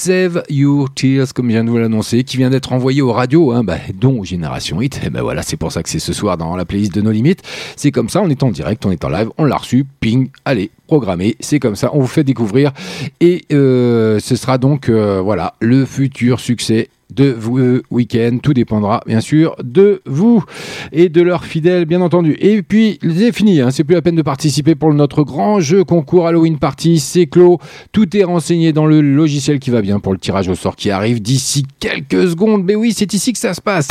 Save 0.00 0.44
Your 0.48 0.88
Tears 0.94 1.34
comme 1.34 1.48
je 1.48 1.52
viens 1.52 1.62
de 1.62 1.68
vous 1.68 1.76
l'annoncer 1.76 2.24
qui 2.24 2.38
vient 2.38 2.48
d'être 2.48 2.72
envoyé 2.72 3.02
aux 3.02 3.12
radios, 3.12 3.52
hein, 3.52 3.62
bah, 3.62 3.76
dont 3.92 4.24
Génération 4.24 4.80
Hit. 4.80 4.98
Et 5.04 5.10
ben 5.10 5.20
voilà, 5.20 5.42
c'est 5.42 5.58
pour 5.58 5.72
ça 5.72 5.82
que 5.82 5.90
c'est 5.90 5.98
ce 5.98 6.14
soir 6.14 6.38
dans 6.38 6.56
la 6.56 6.64
playlist 6.64 6.94
de 6.94 7.02
No 7.02 7.10
Limit. 7.10 7.36
C'est 7.76 7.90
comme 7.90 8.08
ça, 8.08 8.22
on 8.22 8.30
est 8.30 8.42
en 8.42 8.50
direct, 8.50 8.86
on 8.86 8.90
est 8.90 9.04
en 9.04 9.10
live, 9.10 9.28
on 9.36 9.44
l'a 9.44 9.58
reçu, 9.58 9.84
ping, 10.00 10.30
allez, 10.46 10.70
programmé. 10.86 11.36
C'est 11.40 11.58
comme 11.58 11.76
ça, 11.76 11.90
on 11.92 12.00
vous 12.00 12.06
fait 12.06 12.24
découvrir. 12.24 12.72
Et 13.20 13.44
euh, 13.52 14.18
ce 14.20 14.36
sera 14.36 14.56
donc 14.56 14.88
euh, 14.88 15.20
voilà 15.20 15.52
le 15.60 15.84
futur 15.84 16.40
succès 16.40 16.88
de 17.12 17.34
vous 17.36 17.58
euh, 17.58 17.82
week-end. 17.90 18.38
Tout 18.42 18.54
dépendra 18.54 19.00
bien 19.06 19.20
sûr 19.20 19.56
de 19.62 20.02
vous 20.06 20.44
et 20.92 21.08
de 21.08 21.22
leurs 21.22 21.44
fidèles, 21.44 21.84
bien 21.84 22.00
entendu. 22.00 22.36
Et 22.40 22.62
puis 22.62 22.98
c'est 23.02 23.32
fini, 23.32 23.60
hein, 23.60 23.70
c'est 23.70 23.84
plus 23.84 23.94
la 23.94 24.02
peine 24.02 24.16
de 24.16 24.22
participer 24.22 24.74
pour 24.74 24.92
notre 24.94 25.22
grand 25.22 25.60
jeu 25.60 25.84
concours 25.84 26.26
Halloween 26.26 26.58
Party. 26.58 26.98
C'est 26.98 27.26
clos. 27.26 27.58
Tout 27.92 28.16
est 28.16 28.24
renseigné 28.24 28.72
dans 28.72 28.86
le 28.86 29.00
logiciel 29.00 29.58
qui 29.58 29.70
va 29.70 29.82
bien 29.82 30.00
pour 30.00 30.12
le 30.12 30.18
tirage 30.18 30.48
au 30.48 30.54
sort 30.54 30.76
qui 30.76 30.90
arrive 30.90 31.20
d'ici 31.20 31.64
quelques 31.78 32.30
secondes. 32.30 32.64
Mais 32.64 32.74
oui, 32.74 32.94
c'est 32.96 33.12
ici 33.12 33.32
que 33.32 33.38
ça 33.38 33.54
se 33.54 33.60
passe. 33.60 33.88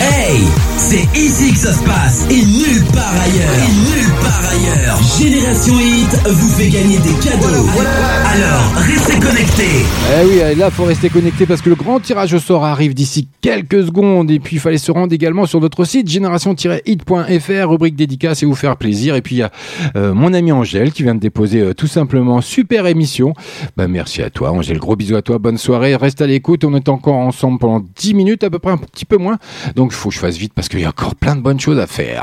Hey, 0.00 0.40
c'est 0.76 1.18
ici 1.18 1.52
que 1.52 1.58
ça 1.58 1.72
se 1.72 1.82
passe 1.84 2.26
et 2.30 2.44
nulle 2.44 2.84
part 2.92 3.14
ailleurs. 3.22 3.54
Et 3.54 3.72
nulle 3.72 4.14
part 4.22 4.42
ailleurs. 4.50 4.98
Génération 5.18 5.74
Hit 5.78 6.28
vous 6.28 6.48
fait 6.48 6.68
gagner 6.68 6.98
des 6.98 7.14
cadeaux. 7.22 7.66
Alors, 8.26 8.72
restez 8.76 9.18
connectés. 9.18 9.84
Eh 10.20 10.26
oui, 10.26 10.38
et 10.38 10.54
là, 10.54 10.70
faut 10.70 10.84
rester 10.84 11.08
connecté 11.08 11.46
parce 11.46 11.60
que 11.60 11.68
le 11.70 11.74
grand 11.74 12.00
tirage 12.00 12.23
au 12.32 12.38
sort 12.38 12.64
arrive 12.64 12.94
d'ici 12.94 13.28
quelques 13.40 13.86
secondes. 13.86 14.30
Et 14.30 14.38
puis, 14.38 14.56
il 14.56 14.60
fallait 14.60 14.78
se 14.78 14.90
rendre 14.90 15.12
également 15.12 15.46
sur 15.46 15.60
notre 15.60 15.84
site 15.84 16.08
génération-hit.fr, 16.08 17.68
rubrique 17.68 17.96
dédicace 17.96 18.42
et 18.42 18.46
vous 18.46 18.54
faire 18.54 18.76
plaisir. 18.76 19.16
Et 19.16 19.22
puis, 19.22 19.36
il 19.36 19.38
y 19.38 19.42
a 19.42 19.50
euh, 19.96 20.14
mon 20.14 20.32
ami 20.32 20.52
Angèle 20.52 20.92
qui 20.92 21.02
vient 21.02 21.14
de 21.14 21.20
déposer 21.20 21.60
euh, 21.60 21.74
tout 21.74 21.86
simplement 21.86 22.40
super 22.40 22.86
émission. 22.86 23.34
Bah, 23.76 23.88
merci 23.88 24.22
à 24.22 24.30
toi, 24.30 24.52
Angèle. 24.52 24.78
Gros 24.78 24.96
bisous 24.96 25.16
à 25.16 25.22
toi. 25.22 25.38
Bonne 25.38 25.58
soirée. 25.58 25.96
Reste 25.96 26.22
à 26.22 26.26
l'écoute. 26.26 26.64
On 26.64 26.74
est 26.74 26.88
encore 26.88 27.16
ensemble 27.16 27.58
pendant 27.58 27.84
10 27.96 28.14
minutes, 28.14 28.44
à 28.44 28.50
peu 28.50 28.58
près 28.58 28.72
un 28.72 28.78
petit 28.78 29.04
peu 29.04 29.16
moins. 29.16 29.38
Donc, 29.74 29.90
il 29.92 29.96
faut 29.96 30.08
que 30.08 30.14
je 30.14 30.20
fasse 30.20 30.36
vite 30.36 30.52
parce 30.54 30.68
qu'il 30.68 30.80
y 30.80 30.84
a 30.84 30.88
encore 30.88 31.14
plein 31.16 31.36
de 31.36 31.42
bonnes 31.42 31.60
choses 31.60 31.78
à 31.78 31.86
faire. 31.86 32.22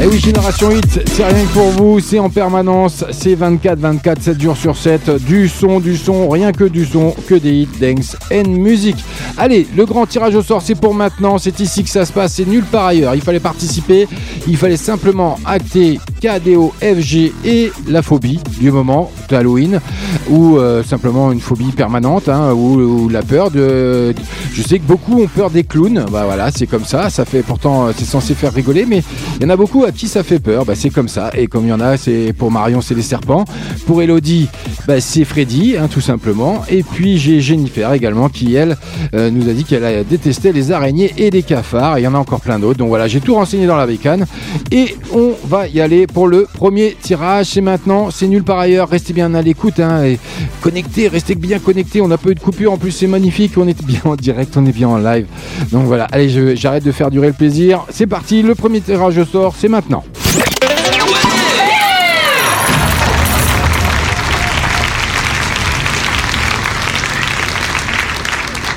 Eh 0.00 0.06
oui, 0.06 0.20
Génération 0.20 0.70
8, 0.70 1.00
c'est 1.06 1.24
rien 1.24 1.44
que 1.44 1.52
pour 1.52 1.70
vous, 1.70 1.98
c'est 1.98 2.20
en 2.20 2.30
permanence, 2.30 3.04
c'est 3.10 3.34
24, 3.34 3.80
24, 3.80 4.22
7 4.22 4.40
jours 4.40 4.56
sur 4.56 4.76
7, 4.76 5.10
du 5.24 5.48
son, 5.48 5.80
du 5.80 5.96
son, 5.96 6.28
rien 6.28 6.52
que 6.52 6.62
du 6.62 6.86
son, 6.86 7.16
que 7.26 7.34
des 7.34 7.62
hits, 7.62 7.68
dance 7.80 8.16
and 8.32 8.48
music. 8.48 8.94
Allez, 9.36 9.66
le 9.76 9.86
grand 9.86 10.06
tirage 10.06 10.36
au 10.36 10.42
sort, 10.42 10.62
c'est 10.62 10.76
pour 10.76 10.94
maintenant, 10.94 11.36
c'est 11.38 11.58
ici 11.58 11.82
que 11.82 11.90
ça 11.90 12.04
se 12.04 12.12
passe, 12.12 12.34
c'est 12.34 12.46
nulle 12.46 12.64
part 12.64 12.86
ailleurs. 12.86 13.16
Il 13.16 13.22
fallait 13.22 13.40
participer, 13.40 14.06
il 14.46 14.56
fallait 14.56 14.76
simplement 14.76 15.36
acter 15.44 15.98
KDO, 16.20 16.72
FG 16.80 17.32
et 17.44 17.72
la 17.86 18.02
phobie 18.02 18.40
du 18.60 18.70
moment 18.70 19.10
de 19.28 19.36
Halloween, 19.36 19.80
ou 20.28 20.56
euh, 20.56 20.82
simplement 20.82 21.32
une 21.32 21.40
phobie 21.40 21.72
permanente, 21.72 22.28
hein, 22.28 22.52
ou, 22.52 22.80
ou 22.80 23.08
la 23.08 23.22
peur 23.22 23.50
de... 23.50 24.14
Je 24.52 24.62
sais 24.62 24.78
que 24.78 24.84
beaucoup 24.84 25.22
ont 25.22 25.28
peur 25.28 25.50
des 25.50 25.64
clowns, 25.64 26.04
bah 26.10 26.24
voilà, 26.24 26.50
c'est 26.50 26.66
comme 26.66 26.84
ça, 26.84 27.10
ça 27.10 27.24
fait 27.24 27.42
pourtant, 27.42 27.86
euh, 27.86 27.92
c'est 27.96 28.04
censé 28.04 28.34
faire 28.34 28.52
rigoler, 28.52 28.84
mais 28.86 29.02
il 29.36 29.42
y 29.44 29.46
en 29.46 29.50
a 29.50 29.56
beaucoup 29.56 29.84
à 29.84 29.92
qui 29.92 30.08
ça 30.08 30.22
fait 30.22 30.40
peur, 30.40 30.64
bah 30.64 30.74
c'est 30.74 30.90
comme 30.90 31.08
ça, 31.08 31.30
et 31.34 31.46
comme 31.46 31.64
il 31.64 31.68
y 31.68 31.72
en 31.72 31.80
a, 31.80 31.96
c'est 31.96 32.32
pour 32.36 32.50
Marion, 32.50 32.80
c'est 32.80 32.94
les 32.94 33.02
serpents, 33.02 33.44
pour 33.86 34.02
Elodie, 34.02 34.48
bah 34.86 35.00
c'est 35.00 35.24
Freddy, 35.24 35.76
hein, 35.76 35.88
tout 35.88 36.00
simplement, 36.00 36.64
et 36.68 36.82
puis 36.82 37.18
j'ai 37.18 37.40
Jennifer 37.40 37.92
également, 37.92 38.28
qui 38.28 38.54
elle, 38.56 38.76
euh, 39.14 39.30
nous 39.30 39.48
a 39.48 39.52
dit 39.52 39.64
qu'elle 39.64 39.84
a 39.84 40.02
détesté 40.02 40.52
les 40.52 40.72
araignées 40.72 41.12
et 41.16 41.30
les 41.30 41.42
cafards, 41.42 41.98
et 41.98 42.00
il 42.00 42.04
y 42.04 42.08
en 42.08 42.14
a 42.14 42.18
encore 42.18 42.40
plein 42.40 42.58
d'autres, 42.58 42.78
donc 42.78 42.88
voilà, 42.88 43.06
j'ai 43.06 43.20
tout 43.20 43.34
renseigné 43.34 43.66
dans 43.66 43.76
la 43.76 43.86
bécane, 43.86 44.26
et 44.72 44.96
on 45.14 45.32
va 45.46 45.68
y 45.68 45.80
aller 45.80 46.07
pour 46.12 46.28
le 46.28 46.46
premier 46.52 46.96
tirage, 47.00 47.46
c'est 47.46 47.60
maintenant, 47.60 48.10
c'est 48.10 48.26
nul 48.26 48.42
par 48.42 48.58
ailleurs, 48.58 48.88
restez 48.88 49.12
bien 49.12 49.34
à 49.34 49.42
l'écoute, 49.42 49.80
hein, 49.80 50.04
et 50.04 50.18
connectez, 50.60 51.08
restez 51.08 51.34
bien 51.34 51.58
connectés, 51.58 52.00
on 52.00 52.08
n'a 52.08 52.18
pas 52.18 52.30
eu 52.30 52.34
de 52.34 52.40
coupure, 52.40 52.72
en 52.72 52.76
plus 52.76 52.90
c'est 52.90 53.06
magnifique, 53.06 53.52
on 53.56 53.68
est 53.68 53.82
bien 53.84 54.00
en 54.04 54.16
direct, 54.16 54.56
on 54.56 54.66
est 54.66 54.72
bien 54.72 54.88
en 54.88 54.98
live, 54.98 55.26
donc 55.70 55.86
voilà, 55.86 56.06
allez, 56.10 56.56
j'arrête 56.56 56.84
de 56.84 56.92
faire 56.92 57.10
durer 57.10 57.28
le 57.28 57.32
plaisir, 57.32 57.84
c'est 57.90 58.06
parti, 58.06 58.42
le 58.42 58.54
premier 58.54 58.80
tirage 58.80 59.18
au 59.18 59.24
sort, 59.24 59.54
c'est 59.56 59.68
maintenant. 59.68 60.04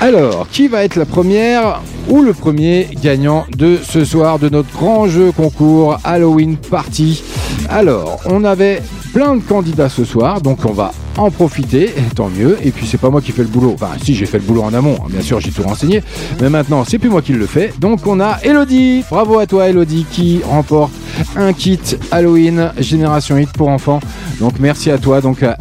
Alors, 0.02 0.48
qui 0.48 0.66
va 0.66 0.82
être 0.82 0.96
la 0.96 1.04
première 1.04 1.80
ou 2.08 2.22
le 2.22 2.32
premier 2.32 2.88
gagnant 3.00 3.46
de 3.56 3.78
ce 3.80 4.04
soir 4.04 4.40
de 4.40 4.48
notre 4.48 4.72
grand 4.72 5.06
jeu 5.06 5.30
concours 5.30 5.96
Halloween 6.02 6.56
Party? 6.56 7.22
Alors, 7.68 8.18
on 8.26 8.42
avait 8.42 8.82
plein 9.12 9.36
de 9.36 9.42
candidats 9.42 9.88
ce 9.88 10.04
soir, 10.04 10.40
donc 10.40 10.64
on 10.64 10.72
va 10.72 10.90
en 11.16 11.30
profiter, 11.30 11.92
tant 12.14 12.28
mieux. 12.28 12.58
Et 12.62 12.70
puis 12.70 12.86
c'est 12.86 12.98
pas 12.98 13.10
moi 13.10 13.20
qui 13.20 13.32
fais 13.32 13.42
le 13.42 13.48
boulot. 13.48 13.72
Enfin, 13.74 13.90
si 14.02 14.14
j'ai 14.14 14.26
fait 14.26 14.38
le 14.38 14.44
boulot 14.44 14.62
en 14.62 14.74
amont, 14.74 14.96
hein, 15.00 15.08
bien 15.08 15.22
sûr, 15.22 15.40
j'ai 15.40 15.50
tout 15.50 15.62
renseigné. 15.62 16.02
Mais 16.40 16.48
maintenant, 16.48 16.84
c'est 16.84 16.98
plus 16.98 17.10
moi 17.10 17.22
qui 17.22 17.32
le 17.32 17.46
fais. 17.46 17.72
Donc 17.78 18.06
on 18.06 18.20
a 18.20 18.38
Elodie. 18.42 19.04
Bravo 19.10 19.38
à 19.38 19.46
toi, 19.46 19.68
Elodie, 19.68 20.06
qui 20.10 20.40
remporte 20.44 20.92
un 21.36 21.52
kit 21.52 21.80
Halloween 22.10 22.72
Génération 22.78 23.36
Hit 23.36 23.52
pour 23.52 23.68
enfants. 23.68 24.00
Donc 24.40 24.54
merci 24.58 24.90
à 24.90 24.98
toi. 24.98 25.20
Donc 25.20 25.42
à, 25.42 25.56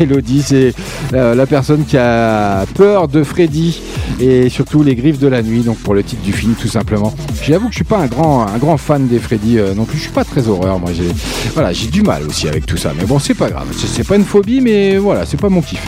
Elodie, 0.00 0.42
c'est 0.42 0.74
euh, 1.12 1.34
la 1.34 1.46
personne 1.46 1.84
qui 1.84 1.96
a 1.96 2.64
peur 2.74 3.08
de 3.08 3.22
Freddy 3.22 3.80
et 4.20 4.48
surtout 4.48 4.82
les 4.82 4.94
griffes 4.94 5.18
de 5.18 5.28
la 5.28 5.42
nuit. 5.42 5.60
Donc 5.60 5.78
pour 5.78 5.94
le 5.94 6.02
titre 6.02 6.22
du 6.22 6.32
film, 6.32 6.54
tout 6.54 6.68
simplement. 6.68 7.12
J'avoue 7.42 7.66
que 7.66 7.72
je 7.72 7.78
suis 7.78 7.84
pas 7.84 7.98
un 7.98 8.06
grand, 8.06 8.46
un 8.46 8.58
grand 8.58 8.76
fan 8.76 9.06
des 9.08 9.18
Freddy 9.18 9.58
euh, 9.58 9.74
non 9.74 9.84
plus. 9.84 9.98
Je 9.98 10.04
suis 10.04 10.12
pas 10.12 10.24
très 10.24 10.48
horreur. 10.48 10.78
Moi, 10.78 10.90
j'ai 10.92 11.10
voilà, 11.54 11.72
j'ai 11.72 11.88
du 11.88 12.02
mal 12.02 12.22
aussi 12.26 12.48
avec 12.48 12.66
tout 12.66 12.76
ça. 12.76 12.92
Mais 12.98 13.04
bon, 13.04 13.18
c'est 13.18 13.34
pas 13.34 13.50
grave. 13.50 13.66
C'est 13.72 14.06
pas 14.06 14.16
une 14.16 14.24
phobie, 14.24 14.60
mais 14.60 14.75
voilà, 15.00 15.26
c'est 15.26 15.40
pas 15.40 15.48
mon 15.48 15.62
kiff. 15.62 15.82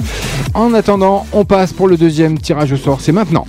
En 0.54 0.74
attendant, 0.74 1.26
on 1.32 1.44
passe 1.44 1.72
pour 1.72 1.88
le 1.88 1.96
deuxième 1.96 2.38
tirage 2.38 2.72
au 2.72 2.76
sort. 2.76 3.00
C'est 3.00 3.12
maintenant. 3.12 3.46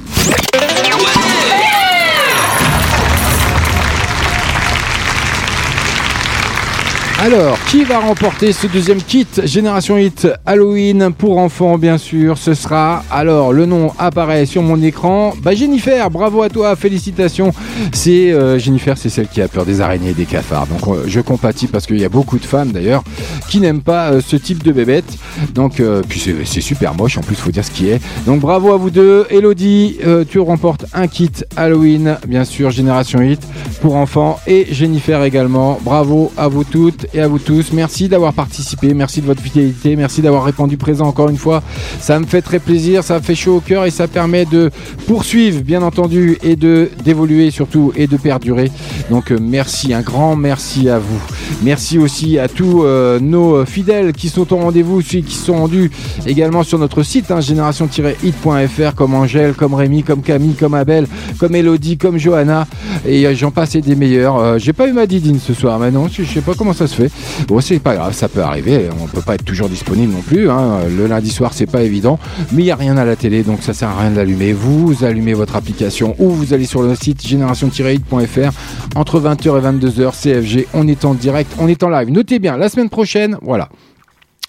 Alors, 7.22 7.58
qui 7.66 7.84
va 7.84 8.00
remporter 8.00 8.54
ce 8.54 8.66
deuxième 8.68 9.02
kit 9.02 9.28
Génération 9.44 9.98
Hit 9.98 10.26
Halloween 10.46 11.12
pour 11.12 11.38
enfants, 11.38 11.78
bien 11.78 11.98
sûr 11.98 12.38
Ce 12.38 12.54
sera, 12.54 13.04
alors, 13.12 13.52
le 13.52 13.66
nom 13.66 13.92
apparaît 14.00 14.46
sur 14.46 14.62
mon 14.62 14.82
écran. 14.82 15.34
Bah, 15.44 15.54
Jennifer, 15.54 16.10
bravo 16.10 16.44
à 16.44 16.50
toi, 16.50 16.78
félicitations. 16.78 17.52
C'est 17.92 18.32
euh, 18.32 18.58
Jennifer, 18.58 18.98
c'est 18.98 19.10
celle 19.10 19.28
qui 19.28 19.42
a 19.42 19.50
peur 19.50 19.66
des 19.66 19.82
araignées 19.82 20.12
et 20.12 20.14
des 20.14 20.26
cafards. 20.26 20.68
Donc, 20.68 20.88
euh, 20.88 21.04
je 21.08 21.20
compatis 21.20 21.68
parce 21.68 21.86
qu'il 21.86 22.00
y 22.00 22.06
a 22.06 22.10
beaucoup 22.10 22.40
de 22.40 22.46
femmes 22.46 22.72
d'ailleurs 22.72 23.04
qui 23.50 23.60
n'aiment 23.60 23.82
pas 23.82 24.12
euh, 24.12 24.22
ce 24.26 24.38
type 24.38 24.64
de 24.64 24.72
bébête. 24.72 25.18
Donc, 25.54 25.82
puis 26.08 26.24
c'est 26.46 26.62
super 26.62 26.94
moche, 26.94 27.18
en 27.18 27.22
plus, 27.22 27.36
faut 27.36 27.52
dire 27.52 27.66
ce 27.66 27.72
qui 27.72 27.90
est. 27.90 28.00
Donc, 28.26 28.40
bravo 28.40 28.72
à 28.72 28.78
vous 28.78 28.92
deux. 28.92 29.28
Elodie, 29.30 29.98
tu 30.30 30.40
remportes 30.40 30.86
un 30.94 31.08
kit 31.08 31.32
Halloween, 31.58 32.18
bien 32.28 32.46
sûr, 32.46 32.72
Génération 32.72 33.22
Hit 33.22 33.42
pour 33.82 33.96
enfants. 33.96 34.40
Et 34.48 34.68
Jennifer 34.72 35.22
également. 35.24 35.80
Bravo 35.84 36.32
à 36.38 36.48
vous 36.48 36.64
toutes 36.64 37.09
et 37.14 37.22
à 37.22 37.28
vous 37.28 37.40
tous. 37.40 37.72
Merci 37.74 38.10
d'avoir 38.10 38.34
participé, 38.34 38.94
merci 38.94 39.22
de 39.22 39.26
votre 39.26 39.42
fidélité, 39.42 39.96
merci 39.96 40.22
d'avoir 40.22 40.44
répondu 40.44 40.78
présent 40.78 41.08
encore 41.08 41.30
une 41.30 41.38
fois. 41.38 41.64
Ça 42.00 42.20
me 42.20 42.26
fait 42.26 42.42
très 42.42 42.60
plaisir, 42.60 43.04
ça 43.04 43.20
fait 43.22 43.36
chaud 43.36 43.58
au 43.58 43.60
cœur 43.60 43.86
et 43.86 43.92
ça 43.92 44.08
permet 44.08 44.46
de 44.46 44.70
poursuivre, 45.08 45.62
bien 45.62 45.82
entendu, 45.82 46.38
et 46.44 46.56
de 46.56 46.90
d'évoluer 47.04 47.52
surtout 47.52 47.92
et 47.96 48.08
de 48.08 48.18
perdurer. 48.18 48.72
Donc 49.10 49.32
euh, 49.32 49.40
merci, 49.42 49.94
un 49.94 50.02
grand 50.02 50.36
merci 50.36 50.90
à 50.90 51.00
vous. 51.00 51.20
Merci 51.64 51.98
aussi 51.98 52.38
à 52.38 52.48
tous 52.48 52.84
euh, 52.84 53.20
nos 53.20 53.66
fidèles 53.66 54.14
qui 54.14 54.30
sont 54.30 54.52
au 54.54 54.58
rendez-vous, 54.58 55.02
ceux 55.02 55.20
qui 55.20 55.36
sont 55.36 55.56
rendus 55.56 55.92
également 56.28 56.64
sur 56.64 56.78
notre 56.78 57.04
site 57.04 57.32
hein, 57.32 57.42
génération-hit.fr 57.42 58.96
comme 58.96 59.14
Angèle, 59.14 59.54
comme 59.54 59.74
Rémi, 59.74 60.04
comme 60.04 60.22
Camille, 60.22 60.56
comme 60.56 60.74
Abel, 60.74 61.08
comme 61.40 61.56
Elodie, 61.56 61.98
comme 61.98 62.18
Johanna 62.18 62.68
et 63.06 63.26
euh, 63.26 63.34
j'en 63.36 63.52
passe 63.52 63.76
et 63.76 63.82
des 63.82 63.96
meilleurs. 63.96 64.60
J'ai 64.60 64.74
pas 64.74 64.88
eu 64.88 64.94
ma 64.94 65.06
Didine 65.06 65.40
ce 65.40 65.54
soir, 65.54 65.80
mais 65.80 65.92
non, 65.92 66.08
je 66.08 66.24
sais 66.24 66.42
pas 66.42 66.54
comment 66.54 66.74
ça 66.74 66.88
se 66.88 66.96
fait. 66.96 66.99
Bon, 67.48 67.60
c'est 67.62 67.80
pas 67.80 67.96
grave, 67.96 68.14
ça 68.14 68.28
peut 68.30 68.42
arriver. 68.42 68.90
On 69.02 69.08
peut 69.08 69.22
pas 69.22 69.36
être 69.36 69.46
toujours 69.46 69.70
disponible 69.70 70.14
non 70.14 70.22
plus. 70.22 70.50
hein. 70.50 70.80
Le 70.96 71.08
lundi 71.08 71.30
soir, 71.32 71.54
c'est 71.54 71.66
pas 71.66 71.82
évident, 71.84 72.20
mais 72.52 72.64
il 72.64 72.66
y 72.66 72.72
a 72.72 72.76
rien 72.76 72.98
à 72.98 73.06
la 73.06 73.16
télé, 73.16 73.44
donc 73.44 73.64
ça 73.64 73.74
sert 73.74 73.90
à 73.90 74.00
rien 74.02 74.12
de. 74.12 74.20
Vous 74.54 75.04
allumez 75.04 75.34
votre 75.34 75.56
application 75.56 76.16
ou 76.20 76.30
vous 76.30 76.54
allez 76.54 76.66
sur 76.66 76.82
le 76.82 76.94
site 76.96 77.26
génération-hit.fr 77.26 78.52
entre 78.96 79.20
20h 79.20 79.58
et 79.58 79.62
22h 79.90 80.12
CFG. 80.22 80.68
On 80.74 80.88
est 80.88 81.06
en 81.06 81.14
direct, 81.14 81.52
on 81.60 81.68
est 81.68 81.82
en 81.84 81.90
live. 81.90 82.10
Notez 82.10 82.40
bien, 82.40 82.58
la 82.58 82.70
semaine 82.70 82.90
prochaine, 82.90 83.38
voilà. 83.42 83.70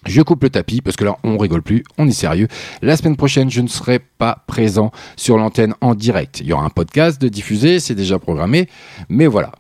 Je 0.07 0.23
coupe 0.23 0.43
le 0.43 0.51
tapis 0.51 0.81
parce 0.81 0.97
que 0.97 1.05
là 1.05 1.17
on 1.25 1.37
rigole 1.39 1.63
plus, 1.63 1.85
on 1.99 2.09
est 2.09 2.13
sérieux. 2.13 2.49
La 2.83 2.97
semaine 2.97 3.17
prochaine, 3.17 3.51
je 3.51 3.61
ne 3.61 3.69
serai 3.69 3.99
pas 3.99 4.45
présent 4.47 4.93
sur 5.17 5.37
l'antenne 5.37 5.75
en 5.81 5.95
direct. 5.95 6.41
Il 6.41 6.47
y 6.47 6.53
aura 6.53 6.65
un 6.65 6.71
podcast 6.71 7.21
de 7.21 7.29
diffusé, 7.29 7.81
c'est 7.81 7.95
déjà 7.95 8.19
programmé, 8.19 8.69
mais 9.09 9.27
voilà. 9.27 9.53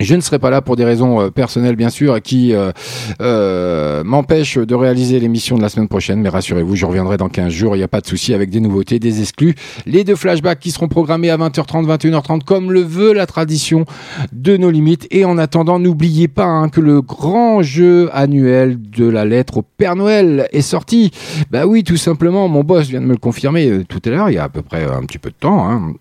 Je 0.00 0.14
ne 0.14 0.22
serai 0.22 0.38
pas 0.38 0.48
là 0.48 0.62
pour 0.62 0.76
des 0.76 0.84
raisons 0.84 1.20
euh, 1.20 1.30
personnelles, 1.30 1.76
bien 1.76 1.90
sûr, 1.90 2.22
qui 2.22 2.54
euh, 2.54 2.72
euh, 3.20 4.02
m'empêchent 4.02 4.56
de 4.56 4.74
réaliser 4.74 5.20
l'émission 5.20 5.58
de 5.58 5.62
la 5.62 5.68
semaine 5.68 5.88
prochaine. 5.88 6.20
Mais 6.20 6.30
rassurez-vous, 6.30 6.74
je 6.74 6.86
reviendrai 6.86 7.18
dans 7.18 7.28
15 7.28 7.52
jours. 7.52 7.76
Il 7.76 7.78
n'y 7.80 7.84
a 7.84 7.88
pas 7.88 8.00
de 8.00 8.06
souci 8.06 8.32
avec 8.32 8.48
des 8.48 8.60
nouveautés, 8.60 8.98
des 8.98 9.20
exclus. 9.20 9.54
Les 9.84 10.02
deux 10.04 10.16
flashbacks 10.16 10.58
qui 10.58 10.70
seront 10.70 10.88
programmés 10.88 11.28
à 11.28 11.36
20h30, 11.36 11.86
21h30, 11.86 12.44
comme 12.44 12.72
le 12.72 12.80
veut 12.80 13.12
la 13.12 13.26
tradition 13.26 13.84
de 14.32 14.56
nos 14.56 14.70
limites. 14.70 15.06
Et 15.10 15.26
en 15.26 15.36
attendant, 15.36 15.78
n'oubliez 15.78 16.28
pas 16.28 16.46
hein, 16.46 16.70
que 16.70 16.80
le 16.80 17.02
grand 17.02 17.60
jeu 17.60 18.08
annuel 18.14 18.78
de 18.80 19.06
la 19.06 19.26
lettre 19.26 19.58
au 19.58 19.62
Père 19.62 19.96
Noël 19.96 20.48
est 20.52 20.62
sorti. 20.62 21.10
Bah 21.50 21.66
oui, 21.66 21.84
tout 21.84 21.98
simplement, 21.98 22.48
mon 22.48 22.64
boss 22.64 22.88
vient 22.88 23.02
de 23.02 23.06
me 23.06 23.12
le 23.12 23.18
confirmer 23.18 23.68
euh, 23.68 23.84
tout 23.84 24.00
à 24.06 24.08
l'heure, 24.08 24.30
il 24.30 24.34
y 24.34 24.38
a 24.38 24.44
à 24.44 24.48
peu 24.48 24.62
près 24.62 24.84
un 24.84 25.02
petit 25.02 25.18
peu 25.18 25.28
de 25.28 25.36
temps. 25.38 25.68
Hein. 25.68 25.92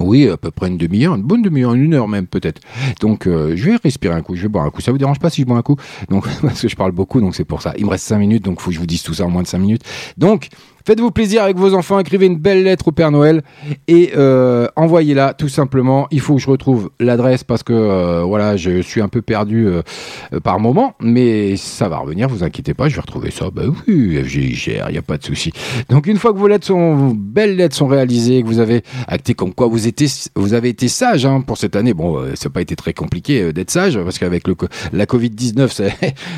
Oui, 0.00 0.28
à 0.28 0.36
peu 0.36 0.50
près 0.50 0.68
une 0.68 0.76
demi-heure, 0.76 1.14
une 1.14 1.22
bonne 1.22 1.42
demi-heure, 1.42 1.74
une 1.74 1.94
heure 1.94 2.08
même 2.08 2.26
peut-être. 2.26 2.60
Donc 3.00 3.26
euh, 3.26 3.54
je 3.56 3.70
vais 3.70 3.76
respirer 3.76 4.14
un 4.14 4.22
coup, 4.22 4.34
je 4.34 4.42
vais 4.42 4.48
boire 4.48 4.64
un 4.64 4.70
coup. 4.70 4.80
Ça 4.80 4.92
vous 4.92 4.98
dérange 4.98 5.18
pas 5.18 5.30
si 5.30 5.42
je 5.42 5.46
bois 5.46 5.56
un 5.56 5.62
coup? 5.62 5.76
Donc 6.08 6.26
parce 6.42 6.60
que 6.60 6.68
je 6.68 6.76
parle 6.76 6.92
beaucoup, 6.92 7.20
donc 7.20 7.34
c'est 7.34 7.44
pour 7.44 7.62
ça. 7.62 7.74
Il 7.78 7.84
me 7.84 7.90
reste 7.90 8.06
cinq 8.06 8.18
minutes, 8.18 8.44
donc 8.44 8.60
faut 8.60 8.70
que 8.70 8.74
je 8.74 8.80
vous 8.80 8.86
dise 8.86 9.02
tout 9.02 9.14
ça 9.14 9.24
en 9.24 9.30
moins 9.30 9.42
de 9.42 9.48
cinq 9.48 9.58
minutes. 9.58 9.82
Donc 10.16 10.48
faites-vous 10.86 11.10
plaisir 11.10 11.42
avec 11.42 11.56
vos 11.56 11.74
enfants, 11.74 11.98
écrivez 11.98 12.26
une 12.26 12.36
belle 12.36 12.62
lettre 12.62 12.88
au 12.88 12.92
Père 12.92 13.10
Noël 13.10 13.42
et 13.88 14.12
euh, 14.16 14.66
envoyez-la 14.76 15.32
tout 15.32 15.48
simplement. 15.48 16.06
Il 16.10 16.20
faut 16.20 16.36
que 16.36 16.42
je 16.42 16.50
retrouve 16.50 16.90
l'adresse 17.00 17.42
parce 17.42 17.62
que 17.62 17.72
euh, 17.72 18.22
voilà, 18.22 18.56
je 18.56 18.82
suis 18.82 19.00
un 19.00 19.08
peu 19.08 19.22
perdu 19.22 19.66
euh, 19.66 19.82
par 20.42 20.60
moment, 20.60 20.94
mais 21.00 21.56
ça 21.56 21.88
va 21.88 21.98
revenir. 21.98 22.28
Vous 22.28 22.44
inquiétez 22.44 22.74
pas, 22.74 22.88
je 22.88 22.96
vais 22.96 23.00
retrouver 23.00 23.30
ça. 23.30 23.50
Bah 23.50 23.62
oui, 23.88 24.22
FGIGR, 24.22 24.86
il 24.88 24.92
n'y 24.92 24.98
a 24.98 25.02
pas 25.02 25.16
de 25.16 25.24
souci. 25.24 25.52
Donc 25.88 26.06
une 26.06 26.18
fois 26.18 26.32
que 26.32 26.38
vos 26.38 26.48
lettres 26.48 26.66
sont, 26.66 26.94
vos 26.94 27.14
belles 27.14 27.56
lettres 27.56 27.76
sont 27.76 27.86
réalisées, 27.86 28.42
que 28.42 28.46
vous 28.46 28.60
avez 28.60 28.82
acté 29.08 29.34
comme 29.34 29.54
quoi 29.54 29.68
vous 29.68 29.86
étiez, 29.86 30.08
vous 30.36 30.52
avez 30.52 30.68
été 30.68 30.88
sage 30.88 31.24
hein, 31.24 31.40
pour 31.40 31.56
cette 31.56 31.76
année. 31.76 31.94
Bon, 31.94 32.22
ça 32.34 32.48
n'a 32.48 32.52
pas 32.52 32.60
été 32.60 32.76
très 32.76 32.92
compliqué 32.92 33.52
d'être 33.54 33.70
sage 33.70 33.98
parce 33.98 34.18
qu'avec 34.18 34.44
la 34.92 35.06
Covid 35.06 35.30
19, 35.30 35.72
ça, 35.72 35.84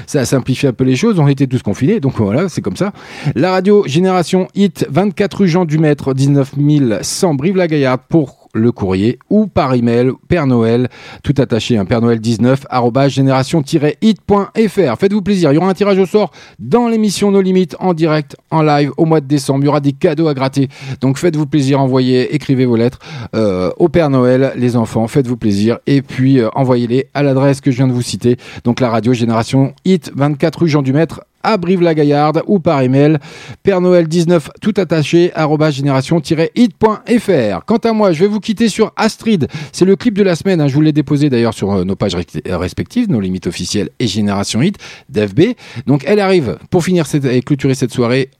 ça 0.06 0.20
a 0.20 0.24
simplifié 0.24 0.68
un 0.68 0.72
peu 0.72 0.84
les 0.84 0.96
choses. 0.96 1.18
On 1.18 1.26
était 1.26 1.48
tous 1.48 1.62
confinés, 1.62 1.98
donc 1.98 2.14
voilà, 2.18 2.48
c'est 2.48 2.62
comme 2.62 2.76
ça. 2.76 2.92
La 3.34 3.50
radio 3.50 3.84
Génération 3.86 4.35
Hit, 4.54 4.86
24 4.90 5.34
rue 5.38 5.48
Jean 5.48 5.64
Dumaître, 5.64 6.14
19 6.14 6.54
100 7.02 7.34
Brive-la-Gaillarde 7.34 8.00
pour 8.08 8.46
le 8.56 8.72
courrier 8.72 9.18
ou 9.30 9.46
par 9.46 9.74
email 9.74 10.10
Père 10.28 10.46
Noël 10.46 10.88
tout 11.22 11.34
attaché 11.38 11.76
un 11.76 11.84
Père 11.84 12.00
Noël 12.00 12.20
19 12.20 12.66
arobase 12.70 13.12
génération-hit.fr 13.12 14.96
faites-vous 14.98 15.22
plaisir 15.22 15.52
il 15.52 15.56
y 15.56 15.58
aura 15.58 15.68
un 15.68 15.74
tirage 15.74 15.98
au 15.98 16.06
sort 16.06 16.30
dans 16.58 16.88
l'émission 16.88 17.30
Nos 17.30 17.42
Limites 17.42 17.76
en 17.80 17.92
direct 17.94 18.36
en 18.50 18.62
live 18.62 18.92
au 18.96 19.04
mois 19.04 19.20
de 19.20 19.26
décembre. 19.26 19.62
Il 19.64 19.66
y 19.66 19.68
aura 19.68 19.80
des 19.80 19.92
cadeaux 19.92 20.28
à 20.28 20.34
gratter. 20.34 20.68
Donc 21.00 21.18
faites-vous 21.18 21.46
plaisir 21.46 21.80
envoyez 21.80 22.34
écrivez 22.34 22.64
vos 22.64 22.76
lettres 22.76 22.98
euh, 23.34 23.70
au 23.78 23.88
Père 23.88 24.10
Noël 24.10 24.52
les 24.56 24.76
enfants 24.76 25.06
faites-vous 25.06 25.36
plaisir. 25.36 25.78
Et 25.86 26.02
puis 26.02 26.40
euh, 26.40 26.48
envoyez-les 26.54 27.08
à 27.14 27.22
l'adresse 27.22 27.60
que 27.60 27.70
je 27.70 27.76
viens 27.76 27.88
de 27.88 27.92
vous 27.92 28.02
citer. 28.02 28.36
Donc 28.64 28.80
la 28.80 28.88
radio 28.88 29.12
Génération 29.12 29.74
Hit 29.84 30.10
24 30.14 30.60
rue 30.60 30.68
Jean 30.68 30.82
Dumaître 30.82 31.20
à 31.46 31.56
Brive-la-Gaillarde 31.56 32.42
ou 32.46 32.58
par 32.58 32.82
email 32.82 33.18
Père 33.62 33.80
Noël 33.80 34.08
19 34.08 34.50
tout 34.60 34.74
attaché 34.76 35.32
génération-hit.fr. 35.70 37.64
Quant 37.64 37.76
à 37.76 37.92
moi, 37.92 38.12
je 38.12 38.20
vais 38.20 38.26
vous 38.26 38.40
quitter 38.40 38.68
sur 38.68 38.92
Astrid. 38.96 39.46
C'est 39.72 39.84
le 39.84 39.96
clip 39.96 40.14
de 40.14 40.22
la 40.22 40.34
semaine. 40.34 40.60
hein. 40.60 40.68
Je 40.68 40.74
vous 40.74 40.80
l'ai 40.80 40.92
déposé 40.92 41.30
d'ailleurs 41.30 41.54
sur 41.54 41.72
euh, 41.72 41.84
nos 41.84 41.96
pages 41.96 42.16
euh, 42.16 42.58
respectives, 42.58 43.08
nos 43.08 43.20
limites 43.20 43.46
officielles 43.46 43.90
et 44.00 44.06
Génération 44.06 44.60
Hit 44.60 44.76
d'FB. 45.08 45.54
Donc 45.86 46.02
elle 46.06 46.20
arrive 46.20 46.58
pour 46.70 46.84
finir 46.84 47.06
et 47.14 47.42
clôturer 47.42 47.74
cette 47.74 47.92
soirée. 47.92 48.30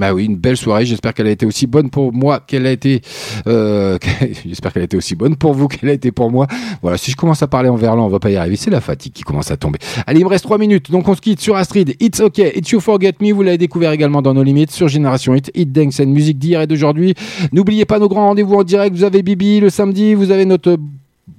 Bah 0.00 0.14
oui, 0.14 0.24
une 0.24 0.36
belle 0.36 0.56
soirée. 0.56 0.86
J'espère 0.86 1.12
qu'elle 1.12 1.26
a 1.26 1.30
été 1.30 1.44
aussi 1.44 1.66
bonne 1.66 1.90
pour 1.90 2.10
moi 2.10 2.40
qu'elle 2.40 2.64
a 2.66 2.72
été. 2.72 3.02
euh, 3.46 3.98
J'espère 4.46 4.72
qu'elle 4.72 4.80
a 4.80 4.86
été 4.86 4.96
aussi 4.96 5.14
bonne 5.14 5.36
pour 5.36 5.52
vous 5.52 5.68
qu'elle 5.68 5.90
a 5.90 5.92
été 5.92 6.10
pour 6.10 6.30
moi. 6.30 6.46
Voilà, 6.80 6.96
si 6.96 7.10
je 7.10 7.16
commence 7.16 7.42
à 7.42 7.46
parler 7.48 7.68
en 7.68 7.76
verlan, 7.76 8.06
on 8.06 8.08
va 8.08 8.18
pas 8.18 8.30
y 8.30 8.36
arriver. 8.36 8.56
C'est 8.56 8.70
la 8.70 8.80
fatigue 8.80 9.12
qui 9.12 9.24
commence 9.24 9.50
à 9.50 9.58
tomber. 9.58 9.78
Allez, 10.06 10.20
il 10.20 10.24
me 10.24 10.30
reste 10.30 10.44
3 10.44 10.56
minutes. 10.56 10.90
Donc 10.90 11.06
on 11.06 11.14
se 11.14 11.20
quitte 11.20 11.40
sur 11.42 11.54
Astrid. 11.54 11.96
It's 12.00 12.18
OK. 12.20 12.38
It's 12.38 12.70
You 12.70 12.80
Forget 12.80 13.16
Me. 13.20 13.34
Vous 13.34 13.42
l'avez 13.42 13.58
découvert 13.58 13.92
également 13.92 14.22
dans 14.22 14.32
nos 14.32 14.42
limites 14.42 14.70
sur 14.70 14.88
Génération 14.88 15.34
Hit. 15.34 15.50
Hit 15.54 15.70
Dance 15.70 16.00
and 16.00 16.06
musique 16.06 16.38
d'hier 16.38 16.62
et 16.62 16.66
d'aujourd'hui. 16.66 17.14
N'oubliez 17.52 17.84
pas 17.84 17.98
nos 17.98 18.08
grands 18.08 18.28
rendez-vous 18.28 18.54
en 18.54 18.64
direct. 18.64 18.96
Vous 18.96 19.04
avez 19.04 19.22
Bibi 19.22 19.60
le 19.60 19.68
samedi. 19.68 20.14
Vous 20.14 20.30
avez 20.30 20.46
notre 20.46 20.78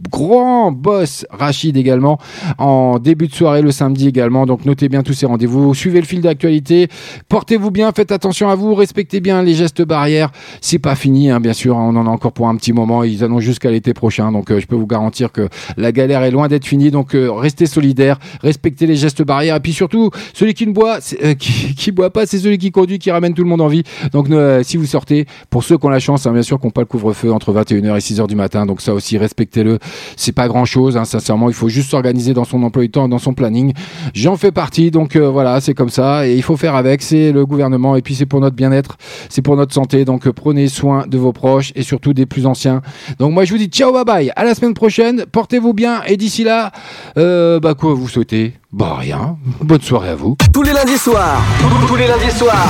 grand 0.09 0.71
boss 0.71 1.25
Rachid 1.29 1.77
également 1.77 2.17
en 2.57 2.99
début 2.99 3.27
de 3.27 3.33
soirée 3.33 3.61
le 3.61 3.71
samedi 3.71 4.07
également. 4.07 4.45
Donc 4.45 4.65
notez 4.65 4.89
bien 4.89 5.03
tous 5.03 5.13
ces 5.13 5.25
rendez-vous 5.25 5.73
suivez 5.73 5.99
le 5.99 6.05
fil 6.05 6.21
d'actualité 6.21 6.87
portez-vous 7.29 7.71
bien 7.71 7.91
faites 7.91 8.11
attention 8.11 8.49
à 8.49 8.55
vous 8.55 8.73
respectez 8.73 9.19
bien 9.19 9.43
les 9.43 9.53
gestes 9.53 9.81
barrières. 9.81 10.31
C'est 10.61 10.79
pas 10.79 10.95
fini 10.95 11.29
hein, 11.29 11.39
bien 11.39 11.53
sûr 11.53 11.75
on 11.75 11.95
en 11.95 12.07
a 12.07 12.09
encore 12.09 12.31
pour 12.31 12.47
un 12.47 12.55
petit 12.55 12.73
moment 12.73 13.03
ils 13.03 13.23
annoncent 13.23 13.41
jusqu'à 13.41 13.71
l'été 13.71 13.93
prochain. 13.93 14.31
Donc 14.31 14.51
euh, 14.51 14.59
je 14.59 14.67
peux 14.67 14.75
vous 14.75 14.87
garantir 14.87 15.31
que 15.31 15.49
la 15.77 15.91
galère 15.91 16.23
est 16.23 16.31
loin 16.31 16.47
d'être 16.47 16.65
finie. 16.65 16.91
Donc 16.91 17.15
euh, 17.15 17.31
restez 17.31 17.65
solidaires 17.65 18.19
respectez 18.41 18.87
les 18.87 18.95
gestes 18.95 19.23
barrières. 19.23 19.57
Et 19.57 19.61
puis 19.61 19.73
surtout 19.73 20.09
celui 20.33 20.53
qui 20.53 20.67
ne 20.67 20.73
boit 20.73 20.99
euh, 21.23 21.33
qui, 21.39 21.75
qui 21.75 21.91
boit 21.91 22.11
pas 22.11 22.25
c'est 22.25 22.39
celui 22.39 22.57
qui 22.57 22.71
conduit 22.71 22.99
qui 22.99 23.11
ramène 23.11 23.33
tout 23.33 23.43
le 23.43 23.49
monde 23.49 23.61
en 23.61 23.67
vie. 23.67 23.83
Donc 24.13 24.27
si 24.63 24.77
vous 24.77 24.85
sortez 24.85 25.25
pour 25.49 25.63
ceux 25.63 25.77
qui 25.77 25.85
ont 25.85 25.89
la 25.89 25.99
chance 25.99 26.25
hein, 26.25 26.31
bien 26.31 26.41
sûr 26.41 26.59
qui 26.59 26.65
n'ont 26.65 26.71
pas 26.71 26.81
le 26.81 26.87
couvre-feu 26.87 27.31
entre 27.31 27.53
21h 27.53 27.95
et 27.95 27.99
6h 27.99 28.27
du 28.27 28.35
matin 28.35 28.65
donc 28.65 28.81
ça 28.81 28.93
aussi 28.93 29.17
respectez-le 29.17 29.79
c'est 30.15 30.31
pas 30.31 30.47
grand 30.47 30.65
chose 30.65 30.97
sincèrement. 31.03 31.49
Il 31.49 31.55
faut 31.55 31.69
juste 31.69 31.89
s'organiser 31.89 32.33
dans 32.33 32.45
son 32.45 32.61
emploi 32.63 32.83
du 32.83 32.89
temps 32.89 33.07
dans 33.07 33.19
son 33.19 33.33
planning. 33.33 33.73
J'en 34.13 34.37
fais 34.37 34.51
partie 34.51 34.91
donc 34.91 35.15
euh, 35.15 35.29
voilà 35.29 35.61
c'est 35.61 35.73
comme 35.73 35.89
ça. 35.89 36.27
Et 36.27 36.35
il 36.35 36.43
faut 36.43 36.57
faire 36.57 36.75
avec. 36.75 37.01
C'est 37.01 37.31
le 37.31 37.45
gouvernement. 37.45 37.95
Et 37.95 38.01
puis 38.01 38.15
c'est 38.15 38.25
pour 38.25 38.39
notre 38.39 38.55
bien-être. 38.55 38.97
C'est 39.29 39.41
pour 39.41 39.55
notre 39.55 39.73
santé. 39.73 40.05
Donc 40.05 40.27
euh, 40.27 40.33
prenez 40.33 40.67
soin 40.67 41.05
de 41.07 41.17
vos 41.17 41.33
proches 41.33 41.71
et 41.75 41.83
surtout 41.83 42.13
des 42.13 42.25
plus 42.25 42.45
anciens. 42.45 42.81
Donc 43.19 43.33
moi 43.33 43.45
je 43.45 43.51
vous 43.51 43.57
dis 43.57 43.65
ciao 43.65 43.91
bye 43.91 44.05
bye. 44.05 44.31
À 44.35 44.43
la 44.43 44.55
semaine 44.55 44.73
prochaine. 44.73 45.25
Portez-vous 45.31 45.73
bien. 45.73 46.01
Et 46.07 46.17
d'ici 46.17 46.43
là 46.43 46.71
euh, 47.17 47.59
bah 47.59 47.73
quoi 47.73 47.93
vous 47.93 48.07
souhaitez? 48.07 48.60
Bah 48.71 48.95
rien. 48.99 49.37
Bonne 49.61 49.81
soirée 49.81 50.09
à 50.09 50.15
vous. 50.15 50.35
Tous 50.53 50.63
les 50.63 50.73
lundis 50.73 50.97
soirs, 50.97 51.41
tous 51.87 51.95
les 51.95 52.07
lundis 52.07 52.31
soirs, 52.31 52.69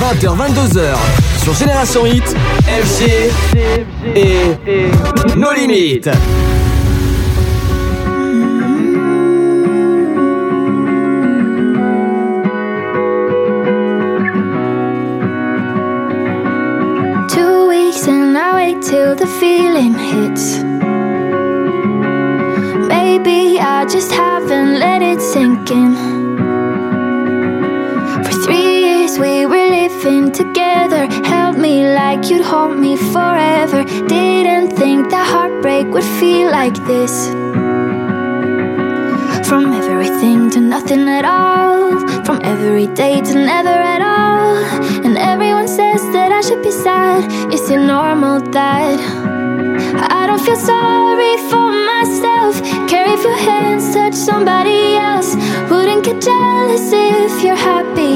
20h, 0.00 0.36
22h, 0.36 0.94
sur 1.42 1.54
Génération 1.54 2.04
Hit, 2.06 2.36
FG 2.66 3.30
et 4.14 4.56
Nos 5.36 5.52
Limites. 5.52 6.10
Two 17.28 17.68
weeks 17.68 18.06
and 18.06 18.36
I 18.36 18.54
wait 18.54 18.82
till 18.82 19.14
the 19.16 19.26
feeling 19.26 19.94
hits. 19.94 20.67
For 25.68 25.74
three 28.42 28.80
years 28.86 29.18
we 29.18 29.44
were 29.44 29.68
living 29.68 30.32
together. 30.32 31.06
Held 31.26 31.58
me 31.58 31.84
like 31.84 32.30
you'd 32.30 32.42
hold 32.42 32.78
me 32.78 32.96
forever. 32.96 33.84
Didn't 33.84 34.70
think 34.78 35.10
that 35.10 35.26
heartbreak 35.26 35.88
would 35.88 36.08
feel 36.18 36.50
like 36.50 36.74
this. 36.86 37.28
From 39.46 39.74
everything 39.74 40.48
to 40.52 40.60
nothing 40.60 41.06
at 41.06 41.26
all. 41.26 41.98
From 42.24 42.40
every 42.44 42.86
day 42.86 43.20
to 43.20 43.34
never 43.34 43.68
at 43.68 44.00
all. 44.00 44.56
And 45.04 45.18
everyone 45.18 45.68
says 45.68 46.00
that 46.14 46.32
I 46.32 46.40
should 46.40 46.62
be 46.62 46.70
sad. 46.70 47.30
Is 47.52 47.68
it 47.70 47.76
normal 47.76 48.40
that 48.40 48.98
I 50.10 50.26
don't 50.26 50.40
feel 50.40 50.56
sorry 50.56 51.36
for 51.50 51.67
Care 52.88 53.08
if 53.12 53.22
your 53.22 53.36
hands 53.36 53.92
touch 53.94 54.14
somebody 54.14 54.96
else. 54.96 55.34
Wouldn't 55.70 56.04
get 56.04 56.22
jealous 56.22 56.90
if 56.92 57.42
you're 57.44 57.62
happy. 57.72 58.14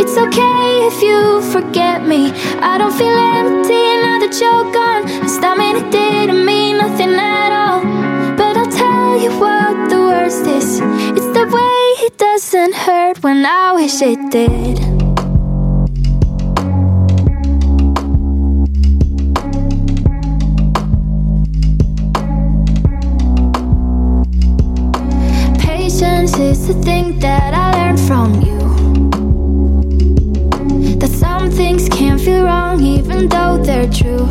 It's 0.00 0.16
okay 0.16 0.86
if 0.90 1.02
you 1.02 1.42
forget 1.50 2.06
me. 2.06 2.30
I 2.60 2.78
don't 2.78 2.92
feel 2.92 3.16
empty 3.38 3.82
now 4.04 4.18
that 4.22 4.34
you're 4.40 4.72
gone. 4.72 5.02
I 5.44 5.54
mean 5.56 5.76
it 5.76 5.90
didn't 5.90 6.44
mean 6.46 6.78
nothing 6.78 7.14
at 7.14 7.52
all. 7.52 7.82
But 8.36 8.56
I'll 8.56 8.70
tell 8.70 9.20
you 9.20 9.30
what 9.38 9.90
the 9.90 9.98
worst 9.98 10.46
is. 10.46 10.80
It's 11.16 11.30
the 11.38 11.46
way 11.56 12.06
it 12.06 12.16
doesn't 12.16 12.74
hurt 12.74 13.22
when 13.22 13.44
I 13.44 13.72
wish 13.72 14.00
it 14.00 14.30
did. 14.30 14.91
The 26.62 26.74
thing 26.74 27.18
that 27.18 27.52
I 27.54 27.72
learned 27.76 28.00
from 28.00 28.40
you. 28.40 28.58
That 30.98 31.10
some 31.10 31.50
things 31.50 31.88
can 31.88 32.18
feel 32.18 32.44
wrong 32.44 32.80
even 32.82 33.28
though 33.28 33.58
they're 33.58 33.90
true. 33.90 34.26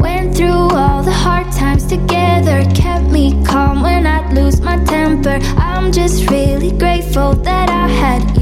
Went 0.00 0.36
through 0.36 0.70
all 0.82 1.02
the 1.02 1.12
hard 1.12 1.50
times 1.52 1.84
together, 1.84 2.64
kept 2.74 3.06
me 3.10 3.34
calm 3.44 3.82
when 3.82 4.06
I'd 4.06 4.32
lose 4.32 4.60
my 4.60 4.82
temper. 4.84 5.40
I'm 5.56 5.90
just 5.90 6.30
really 6.30 6.70
grateful 6.70 7.34
that 7.34 7.68
I 7.68 7.88
had 7.88 8.22
you. 8.38 8.41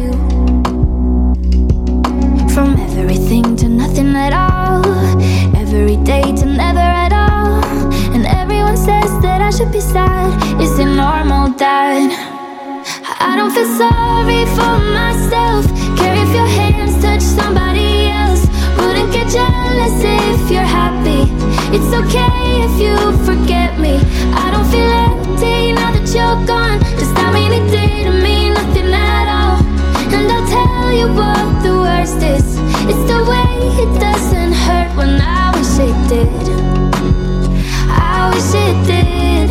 Should 9.60 9.72
be 9.72 9.80
sad. 9.80 10.32
Is 10.58 10.78
it 10.78 10.86
normal 10.86 11.50
that 11.60 12.08
I 13.20 13.36
don't 13.36 13.52
feel 13.52 13.68
sorry 13.76 14.48
for 14.56 14.74
myself? 14.96 15.68
Care 16.00 16.16
if 16.16 16.32
your 16.32 16.48
hands 16.48 16.96
touch 17.04 17.20
somebody 17.20 18.08
else. 18.08 18.48
Wouldn't 18.80 19.12
get 19.12 19.28
jealous 19.28 19.96
if 20.00 20.50
you're 20.50 20.70
happy. 20.80 21.28
It's 21.76 21.92
okay 21.92 22.40
if 22.64 22.74
you 22.80 22.96
forget 23.28 23.78
me. 23.78 24.00
I 24.32 24.48
don't 24.48 24.68
feel 24.72 24.88
empty 24.88 25.76
now 25.76 25.92
that 25.92 26.08
you're 26.08 26.40
gone. 26.48 26.80
Does 26.96 27.12
that 27.12 27.30
mean 27.36 27.52
it 27.52 27.66
didn't 27.68 28.22
mean 28.22 28.54
nothing 28.54 28.88
at 28.88 29.28
all? 29.28 29.60
And 30.08 30.24
I'll 30.32 30.48
tell 30.56 30.88
you 31.00 31.08
what 31.12 31.44
the 31.60 31.74
worst 31.84 32.20
is. 32.34 32.48
It's 32.88 33.04
the 33.12 33.20
way 33.28 33.52
it 33.84 33.92
doesn't 34.00 34.54
hurt 34.64 34.96
when 34.96 35.20
I 35.20 35.52
wish 35.52 35.76
it 35.84 35.98
did. 36.08 36.48
I 37.92 38.32
wish 38.32 38.54
it 38.56 38.76
did. 38.88 39.49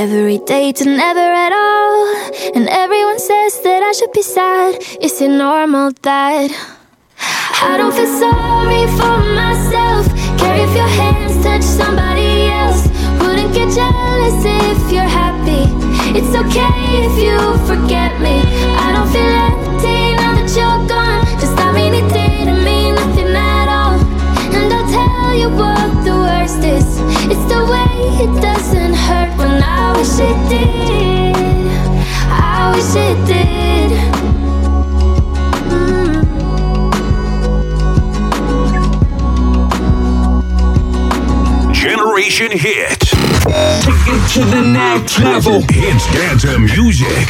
Every 0.00 0.38
day 0.38 0.72
to 0.72 0.84
never 0.86 1.28
at 1.46 1.52
all. 1.52 1.94
And 2.56 2.66
everyone 2.70 3.18
says 3.18 3.60
that 3.60 3.82
I 3.82 3.92
should 3.92 4.12
be 4.12 4.22
sad. 4.22 4.80
Is 5.02 5.20
it 5.20 5.28
normal 5.28 5.92
that 6.08 6.48
I 7.70 7.76
don't 7.76 7.92
feel 7.92 8.12
sorry 8.24 8.84
for 8.96 9.16
myself? 9.42 10.08
Care 10.40 10.56
if 10.66 10.72
your 10.80 10.92
hands 11.00 11.36
touch 11.44 11.62
somebody 11.80 12.48
else. 12.48 12.82
Wouldn't 13.20 13.52
get 13.52 13.68
jealous 13.80 14.40
if 14.64 14.80
you're 14.94 15.12
happy. 15.22 15.68
It's 16.16 16.32
okay 16.42 16.80
if 17.06 17.14
you 17.24 17.36
forget 17.68 18.12
me. 18.24 18.36
I 18.84 18.86
don't 18.94 19.10
feel 19.14 19.34
empty 19.48 20.00
now 20.16 20.32
that 20.38 20.50
you're 20.56 20.82
gone. 20.88 21.20
That 21.60 21.74
mean 21.74 21.92
it 21.92 22.08
didn't 22.08 22.64
mean 22.64 22.94
nothing 22.94 23.36
at 23.36 23.68
all? 23.68 24.00
And 24.56 24.72
I'll 24.72 24.88
tell 24.88 25.34
you 25.42 25.50
what 25.60 25.88
the 26.06 26.16
worst 26.24 26.62
is. 26.76 26.88
It's 27.32 27.46
the 27.52 27.60
way 27.72 27.92
it 28.24 28.32
doesn't 28.40 28.94
hurt 28.94 29.36
when 29.36 29.62
I 29.62 29.69
wish 29.96 30.20
it 30.20 30.48
did. 30.48 31.36
I 32.30 32.72
wish 32.74 32.94
it 32.96 33.26
did. 33.26 33.90
Mm. 35.70 36.20
Generation 41.72 42.50
Hit. 42.52 43.00
Take 43.80 44.06
it 44.06 44.28
to 44.34 44.44
the 44.44 44.60
next 44.60 45.18
level. 45.18 45.62
Hits 45.62 46.06
dance 46.12 46.44
music. 46.58 47.28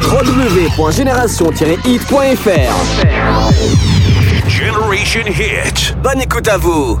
www.génération-hit.fr 0.00 2.74
Generation 4.48 5.26
Hit. 5.26 5.94
Bonne 6.02 6.22
écoute 6.22 6.48
à 6.48 6.56
vous 6.56 6.98